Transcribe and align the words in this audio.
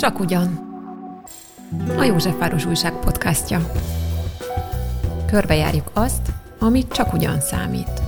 Csak 0.00 0.20
ugyan. 0.20 0.68
A 1.96 2.02
Józsefváros 2.02 2.64
Újság 2.64 2.92
podcastja. 2.92 3.72
Körbejárjuk 5.26 5.90
azt, 5.92 6.20
amit 6.58 6.92
csak 6.92 7.12
ugyan 7.12 7.40
számít. 7.40 8.02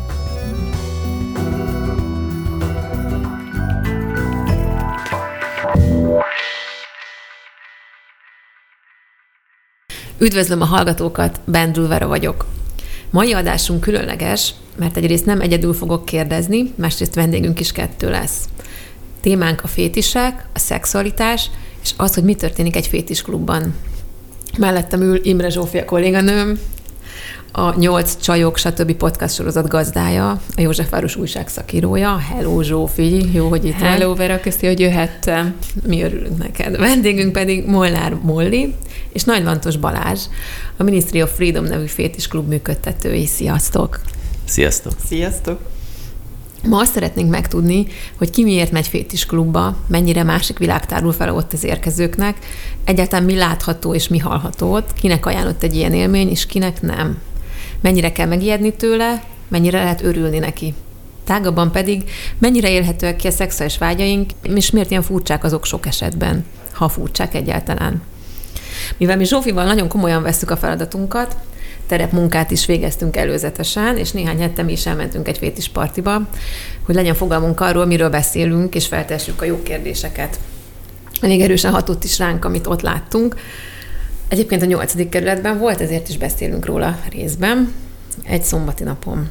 Üdvözlöm 10.19 10.61
a 10.61 10.65
hallgatókat, 10.65 11.41
Ben 11.45 11.73
Vera 11.73 12.07
vagyok. 12.07 12.47
Mai 13.11 13.33
adásunk 13.33 13.81
különleges, 13.81 14.55
mert 14.79 14.97
egyrészt 14.97 15.27
nem 15.27 15.41
egyedül 15.41 15.73
fogok 15.73 16.05
kérdezni, 16.05 16.73
másrészt 16.77 17.15
vendégünk 17.15 17.61
is 17.61 17.73
kettő 17.73 18.11
lesz. 18.11 18.49
Témánk 19.21 19.63
a 19.63 19.67
fétisek, 19.67 20.47
a 20.55 20.59
szexualitás, 20.59 21.51
és 21.83 21.93
az, 21.97 22.15
hogy 22.15 22.25
mi 22.25 22.35
történik 22.35 22.77
egy 22.77 22.87
fétisklubban. 22.87 23.75
Mellettem 24.59 25.01
ül 25.01 25.21
Imre 25.25 25.49
Zsófia 25.49 25.85
kolléganőm, 25.85 26.59
a 27.53 27.79
Nyolc 27.79 28.17
Csajok, 28.21 28.57
stb. 28.57 28.93
podcast 28.93 29.35
sorozat 29.35 29.69
gazdája, 29.69 30.31
a 30.31 30.61
Józsefváros 30.61 31.17
újság 31.17 31.49
szakírója. 31.49 32.17
Hello 32.17 32.63
Zsófi, 32.63 33.35
jó, 33.35 33.49
hogy 33.49 33.65
itt 33.65 33.73
Hello 33.73 34.09
vagy. 34.09 34.17
Vera, 34.17 34.41
köszi, 34.41 34.67
hogy 34.67 34.81
jöhettem. 34.81 35.57
Mi 35.87 36.03
örülünk 36.03 36.39
neked. 36.39 36.77
Vendégünk 36.79 37.33
pedig 37.33 37.67
Molnár 37.67 38.15
Molli 38.23 38.75
és 39.13 39.25
Nagy 39.25 39.43
Lantos 39.43 39.77
Balázs, 39.77 40.21
a 40.77 40.83
Ministry 40.83 41.23
of 41.23 41.35
Freedom 41.35 41.65
nevű 41.65 41.87
fétisklub 41.87 42.49
működtetői. 42.49 43.27
Sziasztok! 43.27 44.01
Sziasztok! 44.45 44.93
Sziasztok! 45.07 45.72
Ma 46.69 46.79
azt 46.79 46.93
szeretnénk 46.93 47.31
megtudni, 47.31 47.87
hogy 48.19 48.31
ki 48.31 48.43
miért 48.43 48.73
megy 48.73 48.89
fétis 48.89 49.27
klubba, 49.27 49.77
mennyire 49.87 50.23
másik 50.23 50.59
világ 50.59 50.87
tárul 50.87 51.13
fel 51.13 51.35
ott 51.35 51.53
az 51.53 51.65
érkezőknek, 51.65 52.37
egyáltalán 52.85 53.25
mi 53.25 53.37
látható 53.37 53.95
és 53.95 54.09
mi 54.09 54.19
hallható 54.19 54.73
ott, 54.73 54.93
kinek 54.93 55.27
ajánlott 55.27 55.63
egy 55.63 55.77
ilyen 55.77 55.93
élmény, 55.93 56.29
és 56.31 56.47
kinek 56.47 56.83
nem. 56.83 57.19
Mennyire 57.81 58.13
kell 58.13 58.27
megijedni 58.27 58.73
tőle, 58.73 59.25
mennyire 59.49 59.79
lehet 59.79 60.03
örülni 60.03 60.39
neki. 60.39 60.75
Tágabban 61.25 61.73
pedig, 61.73 62.11
mennyire 62.39 62.71
élhetőek 62.71 63.17
ki 63.17 63.27
a 63.27 63.31
szexuális 63.31 63.79
vágyaink, 63.79 64.31
és 64.43 64.71
miért 64.71 64.91
ilyen 64.91 65.03
furcsák 65.03 65.45
azok 65.45 65.65
sok 65.65 65.87
esetben, 65.87 66.45
ha 66.73 66.89
furcsák 66.89 67.35
egyáltalán. 67.35 68.03
Mivel 68.97 69.17
mi 69.17 69.25
Zsófival 69.25 69.65
nagyon 69.65 69.89
komolyan 69.89 70.23
veszük 70.23 70.51
a 70.51 70.57
feladatunkat, 70.57 71.37
terepmunkát 71.93 72.51
is 72.51 72.67
végeztünk 72.67 73.17
előzetesen, 73.17 73.97
és 73.97 74.11
néhány 74.11 74.41
hete 74.41 74.63
mi 74.63 74.73
is 74.73 74.87
elmentünk 74.87 75.29
egy 75.29 75.39
fétis 75.39 75.69
partiba, 75.69 76.29
hogy 76.87 76.95
legyen 76.95 77.15
fogalmunk 77.15 77.61
arról, 77.61 77.87
miről 77.87 78.09
beszélünk, 78.09 78.75
és 78.75 78.87
feltessük 78.87 79.43
a 79.43 79.45
jó 79.45 79.63
kérdéseket. 79.63 80.39
Elég 81.21 81.41
erősen 81.41 81.73
hatott 81.73 82.05
is 82.05 82.19
ránk, 82.19 82.45
amit 82.45 82.67
ott 82.67 82.81
láttunk. 82.81 83.37
Egyébként 84.29 84.63
a 84.63 84.65
nyolcadik 84.65 85.09
kerületben 85.09 85.59
volt, 85.59 85.81
ezért 85.81 86.09
is 86.09 86.17
beszélünk 86.17 86.67
róla 86.67 86.99
részben, 87.11 87.73
egy 88.25 88.43
szombati 88.43 88.85
napon. 88.85 89.29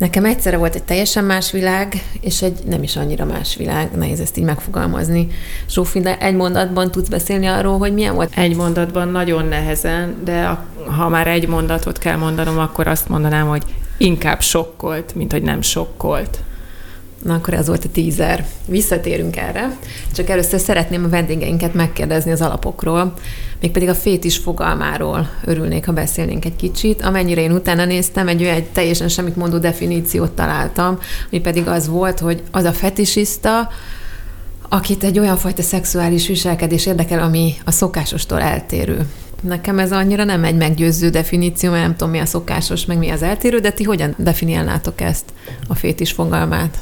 Nekem 0.00 0.24
egyszerre 0.24 0.56
volt 0.56 0.74
egy 0.74 0.82
teljesen 0.82 1.24
más 1.24 1.50
világ, 1.50 2.02
és 2.20 2.42
egy 2.42 2.58
nem 2.66 2.82
is 2.82 2.96
annyira 2.96 3.24
más 3.24 3.56
világ, 3.56 3.90
nehéz 3.96 4.20
ezt 4.20 4.36
így 4.36 4.44
megfogalmazni. 4.44 5.28
Zsófi, 5.68 6.00
de 6.00 6.18
egy 6.18 6.34
mondatban 6.34 6.90
tudsz 6.90 7.08
beszélni 7.08 7.46
arról, 7.46 7.78
hogy 7.78 7.94
milyen 7.94 8.14
volt? 8.14 8.32
Egy 8.36 8.56
mondatban 8.56 9.08
nagyon 9.08 9.44
nehezen, 9.44 10.16
de 10.24 10.58
ha 10.96 11.08
már 11.08 11.26
egy 11.26 11.48
mondatot 11.48 11.98
kell 11.98 12.16
mondanom, 12.16 12.58
akkor 12.58 12.86
azt 12.86 13.08
mondanám, 13.08 13.48
hogy 13.48 13.62
inkább 13.96 14.40
sokkolt, 14.40 15.14
mint 15.14 15.32
hogy 15.32 15.42
nem 15.42 15.62
sokkolt. 15.62 16.38
Na 17.22 17.34
akkor 17.34 17.54
ez 17.54 17.66
volt 17.66 17.84
a 17.84 17.88
tízer. 17.92 18.46
Visszatérünk 18.66 19.36
erre. 19.36 19.76
Csak 20.12 20.28
először 20.28 20.60
szeretném 20.60 21.04
a 21.04 21.08
vendégeinket 21.08 21.74
megkérdezni 21.74 22.30
az 22.30 22.40
alapokról, 22.40 23.14
mégpedig 23.60 23.88
a 23.88 23.94
fétis 23.94 24.36
fogalmáról 24.36 25.30
örülnék, 25.44 25.86
ha 25.86 25.92
beszélnénk 25.92 26.44
egy 26.44 26.56
kicsit. 26.56 27.02
Amennyire 27.02 27.40
én 27.40 27.52
utána 27.52 27.84
néztem, 27.84 28.28
egy 28.28 28.42
egy 28.42 28.64
teljesen 28.64 29.08
semmit 29.08 29.36
mondó 29.36 29.58
definíciót 29.58 30.30
találtam, 30.30 30.98
ami 31.30 31.40
pedig 31.40 31.66
az 31.66 31.88
volt, 31.88 32.18
hogy 32.18 32.42
az 32.50 32.64
a 32.64 32.72
fetisista, 32.72 33.68
akit 34.68 35.04
egy 35.04 35.18
olyan 35.18 35.36
fajta 35.36 35.62
szexuális 35.62 36.26
viselkedés 36.26 36.86
érdekel, 36.86 37.22
ami 37.22 37.54
a 37.64 37.70
szokásostól 37.70 38.40
eltérő. 38.40 39.06
Nekem 39.42 39.78
ez 39.78 39.92
annyira 39.92 40.24
nem 40.24 40.44
egy 40.44 40.56
meggyőző 40.56 41.08
definíció, 41.08 41.70
mert 41.70 41.82
nem 41.82 41.96
tudom, 41.96 42.12
mi 42.12 42.18
a 42.18 42.26
szokásos, 42.26 42.84
meg 42.84 42.98
mi 42.98 43.10
az 43.10 43.22
eltérő, 43.22 43.58
de 43.58 43.70
ti 43.70 43.84
hogyan 43.84 44.14
definiálnátok 44.18 45.00
ezt, 45.00 45.24
a 45.68 45.74
fétis 45.74 46.12
fogalmát? 46.12 46.78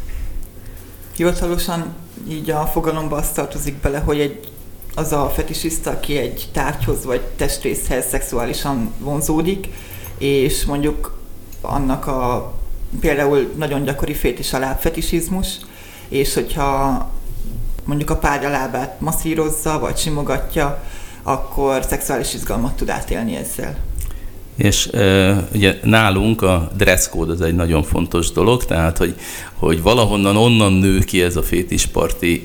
Hivatalosan 1.19 1.95
így 2.29 2.51
a 2.51 2.67
fogalomba 2.67 3.17
azt 3.17 3.35
tartozik 3.35 3.77
bele, 3.77 3.99
hogy 3.99 4.21
egy, 4.21 4.51
az 4.95 5.13
a 5.13 5.31
fetisista, 5.35 5.91
aki 5.91 6.17
egy 6.17 6.49
tárgyhoz 6.53 7.05
vagy 7.05 7.21
testrészhez 7.21 8.09
szexuálisan 8.09 8.95
vonzódik, 8.99 9.69
és 10.19 10.65
mondjuk 10.65 11.19
annak 11.61 12.07
a 12.07 12.53
például 13.01 13.53
nagyon 13.57 13.85
gyakori 13.85 14.15
fétis 14.15 14.53
a 14.53 14.59
lábfetisizmus, 14.59 15.59
és 16.09 16.35
hogyha 16.35 17.09
mondjuk 17.85 18.11
a 18.11 18.17
párja 18.17 18.49
lábát 18.49 19.01
masszírozza, 19.01 19.79
vagy 19.79 19.97
simogatja, 19.97 20.83
akkor 21.23 21.85
szexuális 21.85 22.35
izgalmat 22.35 22.77
tud 22.77 22.89
átélni 22.89 23.37
ezzel. 23.37 23.77
És 24.59 24.89
ugye 25.55 25.79
nálunk 25.83 26.43
a 26.43 26.71
dress 26.77 27.09
code 27.09 27.33
az 27.33 27.41
egy 27.41 27.55
nagyon 27.55 27.83
fontos 27.83 28.33
dolog, 28.33 28.65
tehát 28.65 28.99
hogy, 28.99 29.15
hogy 29.55 29.83
valahonnan 29.83 30.37
onnan 30.37 30.73
nő 30.73 30.99
ki 30.99 31.23
ez 31.23 31.37
a 31.37 31.43
fétisparti 31.43 32.43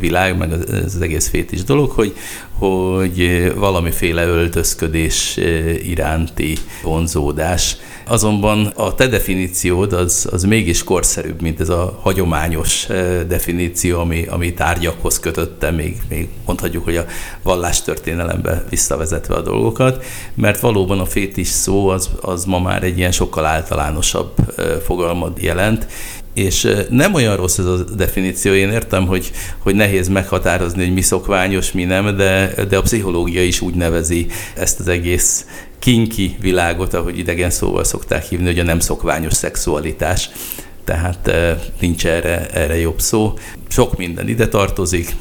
világ, 0.00 0.36
meg 0.38 0.52
ez 0.52 0.94
az 0.94 1.00
egész 1.00 1.28
fétis 1.28 1.64
dolog, 1.64 1.90
hogy, 1.90 2.14
hogy 2.60 3.52
valamiféle 3.56 4.26
öltözködés 4.26 5.36
iránti 5.82 6.58
vonzódás. 6.82 7.76
Azonban 8.06 8.66
a 8.66 8.94
te 8.94 9.06
definíciód 9.06 9.92
az, 9.92 10.28
az 10.30 10.44
mégis 10.44 10.84
korszerűbb, 10.84 11.40
mint 11.40 11.60
ez 11.60 11.68
a 11.68 11.98
hagyományos 12.02 12.86
definíció, 13.28 14.00
ami, 14.00 14.26
ami 14.26 14.54
tárgyakhoz 14.54 15.20
kötötte, 15.20 15.70
még, 15.70 15.96
még 16.08 16.28
mondhatjuk, 16.46 16.84
hogy 16.84 16.96
a 16.96 17.04
vallástörténelembe 17.42 18.64
visszavezetve 18.70 19.34
a 19.34 19.40
dolgokat, 19.40 20.04
mert 20.34 20.60
valóban 20.60 21.00
a 21.00 21.06
fétis 21.06 21.48
szó 21.48 21.88
az, 21.88 22.10
az 22.20 22.44
ma 22.44 22.58
már 22.58 22.82
egy 22.82 22.98
ilyen 22.98 23.12
sokkal 23.12 23.44
általánosabb 23.44 24.32
fogalmat 24.84 25.42
jelent, 25.42 25.86
és 26.40 26.68
nem 26.90 27.14
olyan 27.14 27.36
rossz 27.36 27.58
ez 27.58 27.64
a 27.64 27.84
definíció, 27.84 28.52
én 28.52 28.70
értem, 28.70 29.06
hogy, 29.06 29.30
hogy 29.58 29.74
nehéz 29.74 30.08
meghatározni, 30.08 30.84
hogy 30.84 30.94
mi 30.94 31.00
szokványos, 31.00 31.72
mi 31.72 31.84
nem, 31.84 32.16
de, 32.16 32.54
de 32.68 32.76
a 32.76 32.82
pszichológia 32.82 33.42
is 33.44 33.60
úgy 33.60 33.74
nevezi 33.74 34.26
ezt 34.54 34.80
az 34.80 34.88
egész 34.88 35.46
kinki 35.78 36.36
világot, 36.40 36.94
ahogy 36.94 37.18
idegen 37.18 37.50
szóval 37.50 37.84
szokták 37.84 38.24
hívni, 38.24 38.46
hogy 38.46 38.58
a 38.58 38.62
nem 38.62 38.80
szokványos 38.80 39.34
szexualitás. 39.34 40.30
Tehát 40.84 41.28
eh, 41.28 41.58
nincs 41.80 42.06
erre, 42.06 42.50
erre 42.50 42.78
jobb 42.78 43.00
szó. 43.00 43.34
Sok 43.68 43.96
minden 43.96 44.28
ide 44.28 44.48
tartozik, 44.48 45.16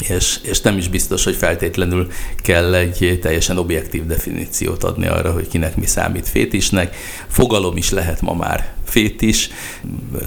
és, 0.00 0.38
és 0.42 0.60
nem 0.60 0.76
is 0.76 0.88
biztos, 0.88 1.24
hogy 1.24 1.34
feltétlenül 1.34 2.10
kell 2.36 2.74
egy 2.74 3.18
teljesen 3.22 3.58
objektív 3.58 4.06
definíciót 4.06 4.84
adni 4.84 5.06
arra, 5.06 5.32
hogy 5.32 5.48
kinek 5.48 5.76
mi 5.76 5.86
számít 5.86 6.28
fétisnek. 6.28 6.96
Fogalom 7.28 7.76
is 7.76 7.90
lehet 7.90 8.20
ma 8.20 8.34
már 8.34 8.72
fétis, 8.84 9.50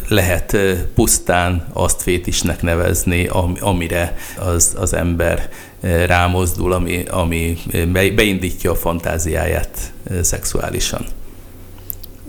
lehet 0.08 0.54
eh, 0.54 0.78
pusztán 0.96 1.68
azt 1.74 2.02
fétisnek 2.02 2.62
nevezni, 2.62 3.30
amire 3.60 4.18
az, 4.38 4.74
az 4.78 4.94
ember 4.94 5.50
rámozdul, 6.06 6.74
ami, 6.74 7.04
ami 7.10 7.58
beindítja 8.16 8.72
a 8.72 8.76
fantáziáját 8.76 9.92
szexuálisan. 10.22 11.06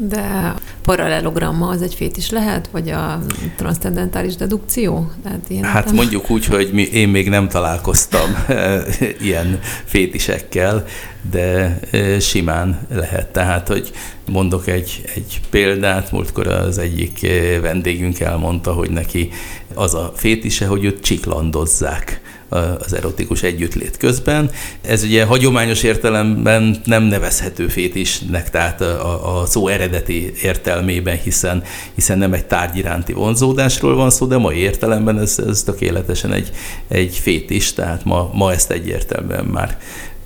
De 0.00 0.54
paralelogramma 0.82 1.68
az 1.68 1.82
egy 1.82 1.94
fétis 1.94 2.30
lehet, 2.30 2.68
vagy 2.72 2.90
a 2.90 3.18
transzcendentális 3.56 4.36
dedukció? 4.36 5.10
Tehát 5.22 5.44
ilyen 5.48 5.64
hát 5.64 5.84
nem... 5.84 5.94
mondjuk 5.94 6.30
úgy, 6.30 6.44
hogy 6.44 6.70
mi, 6.72 6.82
én 6.82 7.08
még 7.08 7.28
nem 7.28 7.48
találkoztam 7.48 8.44
ilyen 9.28 9.58
fétisekkel, 9.84 10.84
de 11.30 11.78
simán 12.20 12.86
lehet. 12.90 13.26
Tehát, 13.26 13.68
hogy 13.68 13.90
mondok 14.26 14.66
egy, 14.66 15.02
egy 15.14 15.40
példát, 15.50 16.12
múltkor 16.12 16.46
az 16.46 16.78
egyik 16.78 17.26
vendégünk 17.60 18.20
elmondta, 18.20 18.72
hogy 18.72 18.90
neki 18.90 19.30
az 19.74 19.94
a 19.94 20.12
fétise, 20.16 20.66
hogy 20.66 20.84
őt 20.84 21.00
csiklandozzák 21.00 22.20
az 22.48 22.92
erotikus 22.92 23.42
együttlét 23.42 23.96
közben. 23.96 24.50
Ez 24.80 25.02
ugye 25.02 25.24
hagyományos 25.24 25.82
értelemben 25.82 26.80
nem 26.84 27.02
nevezhető 27.02 27.68
fétisnek, 27.68 28.50
tehát 28.50 28.80
a, 28.80 29.40
a 29.40 29.46
szó 29.46 29.68
eredeti 29.68 30.32
értelmében, 30.42 31.18
hiszen, 31.18 31.62
hiszen 31.94 32.18
nem 32.18 32.32
egy 32.32 32.46
tárgy 32.46 32.76
iránti 32.76 33.12
vonzódásról 33.12 33.94
van 33.94 34.10
szó, 34.10 34.26
de 34.26 34.36
mai 34.36 34.56
értelemben 34.56 35.18
ez, 35.18 35.38
ez 35.46 35.62
tökéletesen 35.62 36.32
egy, 36.32 36.50
egy 36.88 37.16
fétis, 37.16 37.72
tehát 37.72 38.04
ma, 38.04 38.30
ma 38.34 38.52
ezt 38.52 38.70
egyértelműen 38.70 39.44
már 39.44 39.78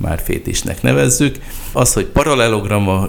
már 0.02 0.20
fétisnek 0.24 0.82
nevezzük. 0.82 1.36
Az, 1.72 1.92
hogy 1.92 2.04
paralelogramma 2.04 3.08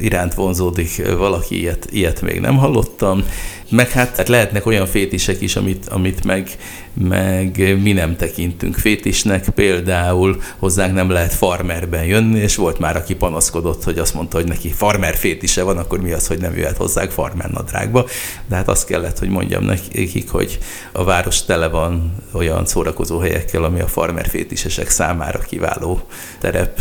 iránt 0.00 0.34
vonzódik 0.34 1.16
valaki, 1.16 1.60
ilyet, 1.60 1.88
ilyet 1.90 2.20
még 2.20 2.40
nem 2.40 2.56
hallottam. 2.56 3.24
Meg 3.70 3.90
hát, 3.90 4.16
hát 4.16 4.28
lehetnek 4.28 4.66
olyan 4.66 4.86
fétisek 4.86 5.40
is, 5.40 5.56
amit, 5.56 5.86
amit 5.88 6.24
meg, 6.24 6.48
meg 6.92 7.78
mi 7.82 7.92
nem 7.92 8.16
tekintünk 8.16 8.76
fétisnek. 8.76 9.48
Például 9.48 10.42
hozzánk 10.58 10.94
nem 10.94 11.10
lehet 11.10 11.34
farmerben 11.34 12.04
jönni, 12.04 12.38
és 12.38 12.56
volt 12.56 12.78
már, 12.78 12.96
aki 12.96 13.14
panaszkodott, 13.14 13.84
hogy 13.84 13.98
azt 13.98 14.14
mondta, 14.14 14.36
hogy 14.36 14.46
neki 14.46 14.68
farmer 14.68 15.14
fétise 15.14 15.62
van, 15.62 15.78
akkor 15.78 16.00
mi 16.00 16.12
az, 16.12 16.26
hogy 16.26 16.38
nem 16.40 16.56
jöhet 16.56 16.76
hozzánk 16.76 17.10
farmer 17.10 17.50
nadrágba. 17.50 18.06
De 18.48 18.56
hát 18.56 18.68
azt 18.68 18.86
kellett, 18.86 19.18
hogy 19.18 19.28
mondjam 19.28 19.64
nekik, 19.64 20.30
hogy 20.30 20.58
a 20.92 21.04
város 21.04 21.44
tele 21.44 21.68
van 21.68 22.14
olyan 22.32 22.66
szórakozó 22.66 23.18
helyekkel, 23.18 23.64
ami 23.64 23.80
a 23.80 23.86
farmer 23.86 24.28
fétisesek 24.28 24.90
számára 24.90 25.38
kiváló 25.38 26.00
terep 26.38 26.80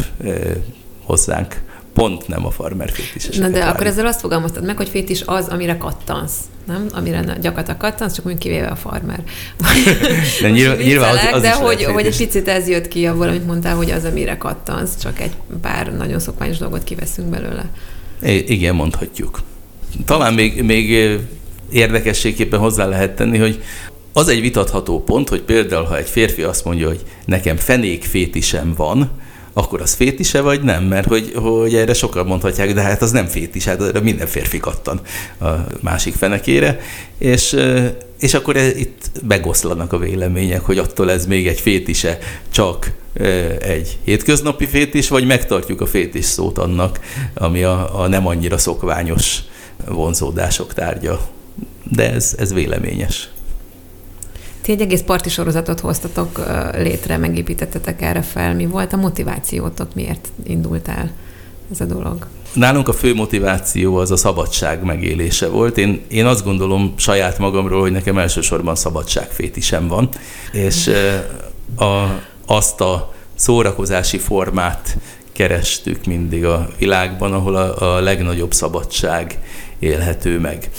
hozzánk 1.04 1.62
pont 1.98 2.28
nem 2.28 2.46
a 2.46 2.52
farmer 2.52 2.92
fétis. 2.92 3.38
Na 3.38 3.50
de 3.50 3.64
akkor 3.64 3.86
ezzel 3.86 4.06
azt 4.06 4.20
fogalmaztad 4.20 4.66
meg, 4.66 4.78
hogy 4.78 4.90
fétis 4.90 5.22
az, 5.26 5.48
amire 5.48 5.78
kattansz, 5.78 6.34
nem? 6.68 6.88
Amire 6.94 7.38
gyakorlatilag 7.42 7.78
kattansz, 7.78 8.14
csak 8.16 8.26
úgy 8.26 8.38
kivéve 8.38 8.68
a 8.68 8.76
farmer. 8.76 9.24
de 10.42 10.50
nyilván, 10.50 10.78
nyilván 10.78 11.16
az, 11.16 11.28
az 11.32 11.42
De 11.42 11.54
hogy, 11.54 11.84
hogy 11.84 12.06
egy 12.06 12.18
picit 12.18 12.48
ez 12.48 12.68
jött 12.68 12.88
ki 12.88 13.06
abból, 13.06 13.28
amit 13.28 13.46
mondtál, 13.46 13.76
hogy 13.76 13.92
az, 13.92 14.04
amire 14.04 14.38
kattansz, 14.38 14.98
csak 15.02 15.20
egy 15.20 15.32
pár 15.62 15.96
nagyon 15.96 16.20
szokványos 16.20 16.58
dolgot 16.58 16.84
kiveszünk 16.84 17.30
belőle. 17.30 17.66
I- 18.24 18.52
igen, 18.52 18.76
mondhatjuk. 18.76 19.40
Talán 20.06 20.34
még, 20.34 20.64
még 20.64 21.18
érdekességképpen 21.72 22.60
hozzá 22.60 22.86
lehet 22.86 23.16
tenni, 23.16 23.38
hogy 23.38 23.64
az 24.14 24.28
egy 24.28 24.42
vitatható 24.42 25.04
pont, 25.04 25.30
hogy 25.30 25.42
például, 25.42 25.86
ha 25.86 25.98
egy 25.98 26.10
férfi 26.10 26.42
azt 26.42 26.66
mondja, 26.66 26.88
hogy 26.88 27.02
nekem 27.26 27.56
fenék 27.56 28.04
fétisem 28.04 28.74
van, 28.76 29.12
akkor 29.58 29.82
az 29.82 29.94
fétise 29.94 30.42
vagy 30.42 30.62
nem? 30.62 30.84
Mert 30.84 31.08
hogy, 31.08 31.32
hogy 31.36 31.76
erre 31.76 31.94
sokan 31.94 32.26
mondhatják, 32.26 32.74
de 32.74 32.82
hát 32.82 33.02
az 33.02 33.12
nem 33.12 33.26
fétis, 33.26 33.66
hát 33.66 33.82
erre 33.82 34.00
minden 34.00 34.28
férfi 34.28 34.58
kattan 34.58 35.02
a 35.40 35.48
másik 35.82 36.14
fenekére, 36.14 36.80
és, 37.18 37.56
és 38.20 38.34
akkor 38.34 38.56
itt 38.56 39.12
megoszlanak 39.28 39.94
a 39.94 39.98
vélemények, 39.98 40.62
hogy 40.62 40.78
attól 40.78 41.12
ez 41.12 41.26
még 41.26 41.48
egy 41.48 41.60
fétise, 41.60 42.18
csak 42.52 42.92
egy 43.60 43.98
hétköznapi 44.04 44.66
fétis, 44.66 45.08
vagy 45.08 45.26
megtartjuk 45.26 45.82
a 45.82 45.86
fétis 45.86 46.26
szót 46.26 46.58
annak, 46.58 47.00
ami 47.34 47.64
a, 47.64 48.02
a 48.02 48.08
nem 48.08 48.28
annyira 48.28 48.58
szokványos 48.58 49.40
vonzódások 49.88 50.74
tárgya. 50.74 51.28
De 51.84 52.14
ez, 52.14 52.36
ez 52.38 52.54
véleményes. 52.54 53.30
Ti 54.68 54.74
egy 54.74 54.82
egész 54.82 55.02
parti 55.02 55.30
sorozatot 55.30 55.80
hoztatok 55.80 56.42
létre, 56.74 57.18
megépítettetek 57.18 58.02
erre 58.02 58.22
fel. 58.22 58.56
Mi 58.56 58.66
volt 58.66 58.94
a 58.94 58.98
motivációtok? 58.98 59.96
Miért 59.96 60.28
indult 60.44 60.88
el 60.88 61.12
ez 61.72 61.82
a 61.82 61.86
dolog? 61.86 62.28
Nálunk 62.54 62.88
a 62.88 62.94
fő 62.94 63.14
motiváció 63.14 63.96
az 63.96 64.12
a 64.12 64.18
szabadság 64.18 64.84
megélése 64.84 65.48
volt. 65.48 65.78
Én, 65.78 66.02
én 66.08 66.26
azt 66.26 66.44
gondolom 66.44 66.94
saját 66.98 67.38
magamról, 67.38 67.82
hogy 67.82 67.92
nekem 67.92 68.18
elsősorban 68.18 68.76
szabadságfétisem 68.76 69.88
van, 69.88 70.10
és 70.52 70.92
a, 71.76 72.06
azt 72.46 72.82
a 72.82 73.14
szórakozási 73.36 74.18
formát 74.18 74.98
kerestük 75.32 76.06
mindig 76.06 76.46
a 76.46 76.68
világban, 76.78 77.34
ahol 77.34 77.56
a, 77.56 77.96
a 77.96 78.00
legnagyobb 78.00 78.54
szabadság 78.54 79.40
élhető 79.80 80.40
meg. 80.40 80.70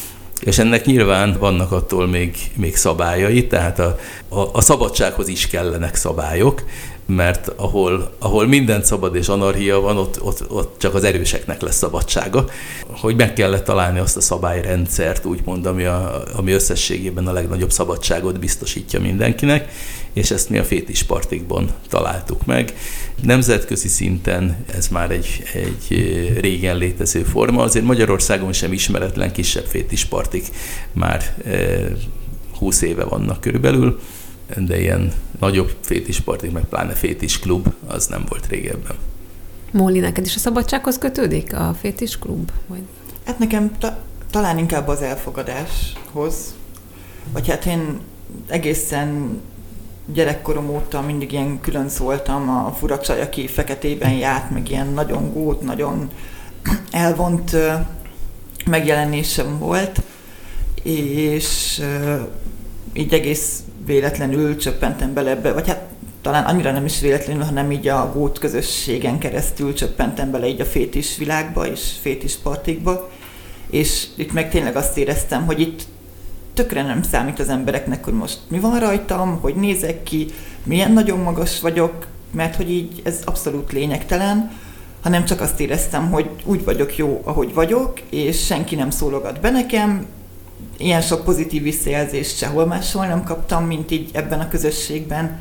És 0.41 0.59
ennek 0.59 0.85
nyilván 0.85 1.37
vannak 1.39 1.73
attól 1.73 2.07
még, 2.07 2.37
még 2.55 2.77
szabályai, 2.77 3.47
tehát 3.47 3.79
a, 3.79 3.99
a, 4.29 4.41
a 4.53 4.61
szabadsághoz 4.61 5.29
is 5.29 5.47
kellenek 5.47 5.95
szabályok, 5.95 6.63
mert 7.09 7.53
ahol, 7.57 8.11
ahol 8.19 8.47
minden 8.47 8.83
szabad 8.83 9.15
és 9.15 9.29
anarchia 9.29 9.81
van, 9.81 9.97
ott, 9.97 10.23
ott, 10.23 10.51
ott 10.51 10.79
csak 10.79 10.95
az 10.95 11.05
erőseknek 11.05 11.61
lesz 11.61 11.77
szabadsága. 11.77 12.45
Hogy 12.87 13.17
meg 13.17 13.33
kellett 13.33 13.65
találni 13.65 13.99
azt 13.99 14.17
a 14.17 14.21
szabályrendszert, 14.21 15.25
úgymond, 15.25 15.67
ami, 15.67 15.85
a, 15.85 16.23
ami 16.37 16.53
összességében 16.53 17.27
a 17.27 17.33
legnagyobb 17.33 17.73
szabadságot 17.73 18.39
biztosítja 18.39 19.01
mindenkinek, 19.01 19.73
és 20.13 20.31
ezt 20.31 20.51
mi 20.51 20.59
a 20.59 20.65
fétispartikban 20.65 21.71
találtuk 21.89 22.47
meg. 22.47 22.75
Nemzetközi 23.23 23.89
szinten 23.89 24.65
ez 24.75 24.89
már 24.89 25.11
egy, 25.11 25.43
egy 25.55 26.37
régen 26.41 26.77
létező 26.77 27.23
forma, 27.23 27.63
azért 27.63 27.85
Magyarországon 27.85 28.53
sem 28.53 28.73
ismeretlen 28.73 29.33
kisebb 29.33 29.67
fétispartik 29.67 30.47
már 30.93 31.35
20 32.59 32.83
éve 32.83 33.05
vannak 33.05 33.41
körülbelül, 33.41 33.99
de 34.57 34.81
ilyen 34.81 35.13
nagyobb 35.39 35.77
fétispartik, 35.81 36.53
meg 36.53 36.65
pláne 36.65 36.93
fétis 36.93 37.39
klub, 37.39 37.73
az 37.87 38.07
nem 38.07 38.25
volt 38.29 38.47
régebben. 38.47 38.97
Móli, 39.71 39.99
neked 39.99 40.25
is 40.25 40.35
a 40.35 40.39
szabadsághoz 40.39 40.99
kötődik 40.99 41.55
a 41.55 41.75
fétis 41.81 42.19
klub? 42.19 42.51
Vagy? 42.67 42.83
Hát 43.25 43.39
nekem 43.39 43.79
ta- 43.79 43.99
talán 44.31 44.59
inkább 44.59 44.89
az 44.89 45.03
elfogadáshoz. 45.03 46.55
Vagy 47.33 47.49
hát 47.49 47.65
én 47.67 48.01
egészen 48.47 49.41
gyerekkorom 50.13 50.69
óta 50.69 51.01
mindig 51.01 51.33
ilyen 51.33 51.61
külön 51.61 51.89
szóltam 51.89 52.49
a 52.49 52.73
fura 52.79 52.99
csaj, 52.99 53.21
aki 53.21 53.47
feketében 53.47 54.13
járt, 54.13 54.51
meg 54.51 54.71
ilyen 54.71 54.87
nagyon 54.87 55.33
gót, 55.33 55.61
nagyon 55.61 56.11
elvont 56.91 57.57
megjelenésem 58.67 59.59
volt, 59.59 60.03
és 60.83 61.83
így 62.93 63.13
egész 63.13 63.63
véletlenül 63.89 64.57
csöppentem 64.57 65.15
bele 65.15 65.31
ebbe, 65.31 65.53
vagy 65.53 65.69
hát 65.69 65.83
talán 66.23 66.45
annyira 66.45 66.73
nem 66.73 66.85
is 66.85 67.01
véletlenül, 67.01 67.43
hanem 67.43 67.71
így 67.71 67.89
a 67.89 68.13
gót 68.15 68.39
közösségen 68.39 69.19
keresztül 69.19 69.75
csöppentem 69.75 70.31
bele 70.31 70.49
így 70.49 70.61
a 70.61 70.65
fétis 70.65 71.17
világba 71.17 71.67
és 71.67 71.93
fétis 72.01 72.35
partikba, 72.35 73.11
és 73.71 74.07
itt 74.17 74.33
meg 74.33 74.51
tényleg 74.51 74.77
azt 74.77 74.97
éreztem, 74.97 75.47
hogy 75.47 75.61
itt 75.61 75.83
tökre 76.55 76.83
nem 76.83 77.03
számít 77.03 77.39
az 77.39 77.49
embereknek, 77.49 78.05
hogy 78.05 78.13
most 78.13 78.39
mi 78.49 78.59
van 78.59 78.79
rajtam, 78.79 79.39
hogy 79.41 79.55
nézek 79.55 80.03
ki, 80.03 80.27
milyen 80.63 80.93
nagyon 80.93 81.19
magas 81.19 81.61
vagyok, 81.61 82.07
mert 82.31 82.57
hogy 82.57 82.71
így 82.71 83.01
ez 83.05 83.21
abszolút 83.25 83.73
lényegtelen, 83.73 84.51
hanem 85.03 85.25
csak 85.25 85.41
azt 85.41 85.61
éreztem, 85.61 86.11
hogy 86.11 86.31
úgy 86.45 86.65
vagyok 86.65 86.97
jó, 86.97 87.21
ahogy 87.25 87.55
vagyok, 87.55 88.01
és 88.11 88.45
senki 88.45 88.75
nem 88.75 88.91
szólogat 88.91 89.41
be 89.41 89.51
nekem, 89.51 90.07
ilyen 90.77 91.01
sok 91.01 91.25
pozitív 91.25 91.63
visszajelzést 91.63 92.37
sehol 92.37 92.67
máshol 92.67 93.07
nem 93.07 93.25
kaptam, 93.25 93.65
mint 93.65 93.91
így 93.91 94.11
ebben 94.13 94.41
a 94.41 94.49
közösségben. 94.49 95.39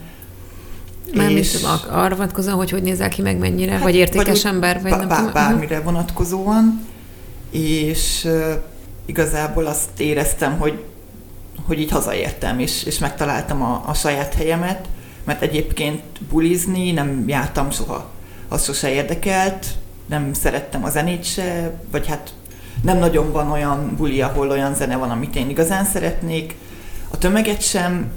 Már 1.14 1.32
és 1.32 1.66
arra 1.90 2.16
vonatkozóan, 2.16 2.56
hogy 2.56 2.70
hogy 2.70 2.84
nézel 2.84 3.10
ki, 3.10 3.22
meg 3.22 3.38
mennyire, 3.38 3.72
hát, 3.72 3.82
vagy 3.82 3.96
értékes 3.96 4.44
vagy 4.44 4.52
ember, 4.52 4.82
vagy 4.82 4.92
bár, 4.92 5.08
nem 5.08 5.34
Bármire 5.34 5.82
vonatkozóan, 5.82 6.86
és 7.52 8.24
uh, 8.26 8.54
igazából 9.06 9.66
azt 9.66 9.90
éreztem, 9.98 10.58
hogy, 10.58 10.84
hogy 11.66 11.80
így 11.80 11.92
hazaértem, 11.92 12.60
és, 12.60 12.84
és 12.84 12.98
megtaláltam 12.98 13.62
a, 13.62 13.84
a 13.86 13.94
saját 13.94 14.34
helyemet, 14.34 14.88
mert 15.24 15.42
egyébként 15.42 16.02
bulizni 16.30 16.92
nem 16.92 17.24
jártam 17.28 17.72
soha. 17.72 18.10
Az 18.48 18.64
sose 18.64 18.90
érdekelt, 18.90 19.66
nem 20.06 20.34
szerettem 20.34 20.84
a 20.84 20.90
zenét 20.90 21.24
se, 21.24 21.80
vagy 21.92 22.08
hát 22.08 22.34
nem 22.88 22.98
nagyon 22.98 23.32
van 23.32 23.52
olyan 23.52 23.96
buli, 23.98 24.22
ahol 24.22 24.50
olyan 24.50 24.76
zene 24.76 24.98
van, 24.98 25.10
amit 25.10 25.36
én 25.36 25.50
igazán 25.50 25.86
szeretnék. 25.86 26.56
A 27.10 27.18
tömeget 27.18 27.62
sem, 27.62 28.12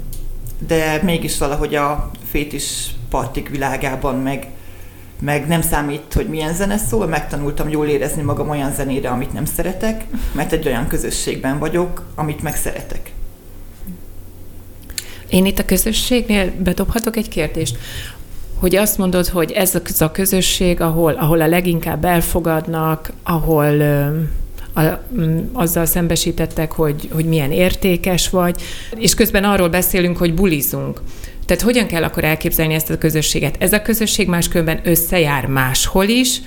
de 0.67 0.99
mégis 1.03 1.37
valahogy 1.37 1.75
a 1.75 2.11
fétis 2.29 2.91
partik 3.09 3.49
világában 3.49 4.15
meg, 4.15 4.47
meg 5.19 5.47
nem 5.47 5.61
számít, 5.61 6.13
hogy 6.13 6.27
milyen 6.27 6.53
zene 6.53 6.77
szól, 6.77 7.07
megtanultam 7.07 7.69
jól 7.69 7.87
érezni 7.87 8.21
magam 8.21 8.49
olyan 8.49 8.73
zenére, 8.73 9.09
amit 9.09 9.33
nem 9.33 9.45
szeretek, 9.45 10.05
mert 10.31 10.51
egy 10.51 10.67
olyan 10.67 10.87
közösségben 10.87 11.59
vagyok, 11.59 12.03
amit 12.15 12.41
meg 12.41 12.55
szeretek. 12.55 13.11
Én 15.29 15.45
itt 15.45 15.59
a 15.59 15.65
közösségnél 15.65 16.51
bedobhatok 16.57 17.15
egy 17.15 17.29
kérdést 17.29 17.77
hogy 18.59 18.75
azt 18.75 18.97
mondod, 18.97 19.27
hogy 19.27 19.51
ez 19.51 19.81
a 19.99 20.11
közösség, 20.11 20.81
ahol, 20.81 21.13
ahol 21.13 21.41
a 21.41 21.47
leginkább 21.47 22.05
elfogadnak, 22.05 23.11
ahol 23.23 23.73
a, 24.73 24.81
mm, 25.13 25.39
azzal 25.53 25.85
szembesítettek, 25.85 26.71
hogy, 26.71 27.09
hogy 27.11 27.25
milyen 27.25 27.51
értékes 27.51 28.29
vagy, 28.29 28.61
és 28.95 29.13
közben 29.13 29.43
arról 29.43 29.69
beszélünk, 29.69 30.17
hogy 30.17 30.33
bulizunk. 30.33 31.01
Tehát 31.45 31.61
hogyan 31.63 31.87
kell 31.87 32.03
akkor 32.03 32.23
elképzelni 32.23 32.73
ezt 32.73 32.89
a 32.89 32.97
közösséget? 32.97 33.55
Ez 33.59 33.73
a 33.73 33.81
közösség 33.81 34.27
máskülönben 34.27 34.81
összejár 34.83 35.45
máshol 35.45 36.05
is, 36.07 36.41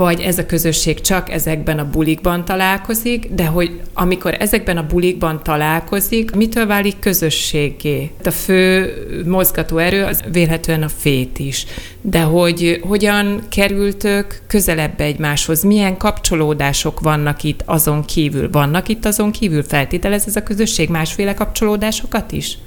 vagy 0.00 0.20
ez 0.20 0.38
a 0.38 0.46
közösség 0.46 1.00
csak 1.00 1.30
ezekben 1.30 1.78
a 1.78 1.90
bulikban 1.90 2.44
találkozik, 2.44 3.28
de 3.32 3.46
hogy 3.46 3.80
amikor 3.94 4.36
ezekben 4.38 4.76
a 4.76 4.86
bulikban 4.86 5.42
találkozik, 5.42 6.34
mitől 6.34 6.66
válik 6.66 6.98
közösségé? 6.98 8.10
A 8.24 8.30
fő 8.30 8.92
mozgató 9.26 9.78
erő 9.78 10.04
az 10.04 10.22
vélhetően 10.32 10.82
a 10.82 10.88
fét 10.88 11.38
is. 11.38 11.66
De 12.00 12.20
hogy 12.20 12.80
hogyan 12.82 13.42
kerültök 13.48 14.42
közelebb 14.46 15.00
egymáshoz? 15.00 15.62
Milyen 15.62 15.96
kapcsolódások 15.96 17.00
vannak 17.00 17.42
itt 17.42 17.62
azon 17.64 18.04
kívül? 18.04 18.50
Vannak 18.50 18.88
itt 18.88 19.04
azon 19.04 19.30
kívül? 19.30 19.62
Feltételez 19.62 20.26
ez 20.26 20.36
a 20.36 20.42
közösség 20.42 20.88
másféle 20.88 21.34
kapcsolódásokat 21.34 22.32
is? 22.32 22.58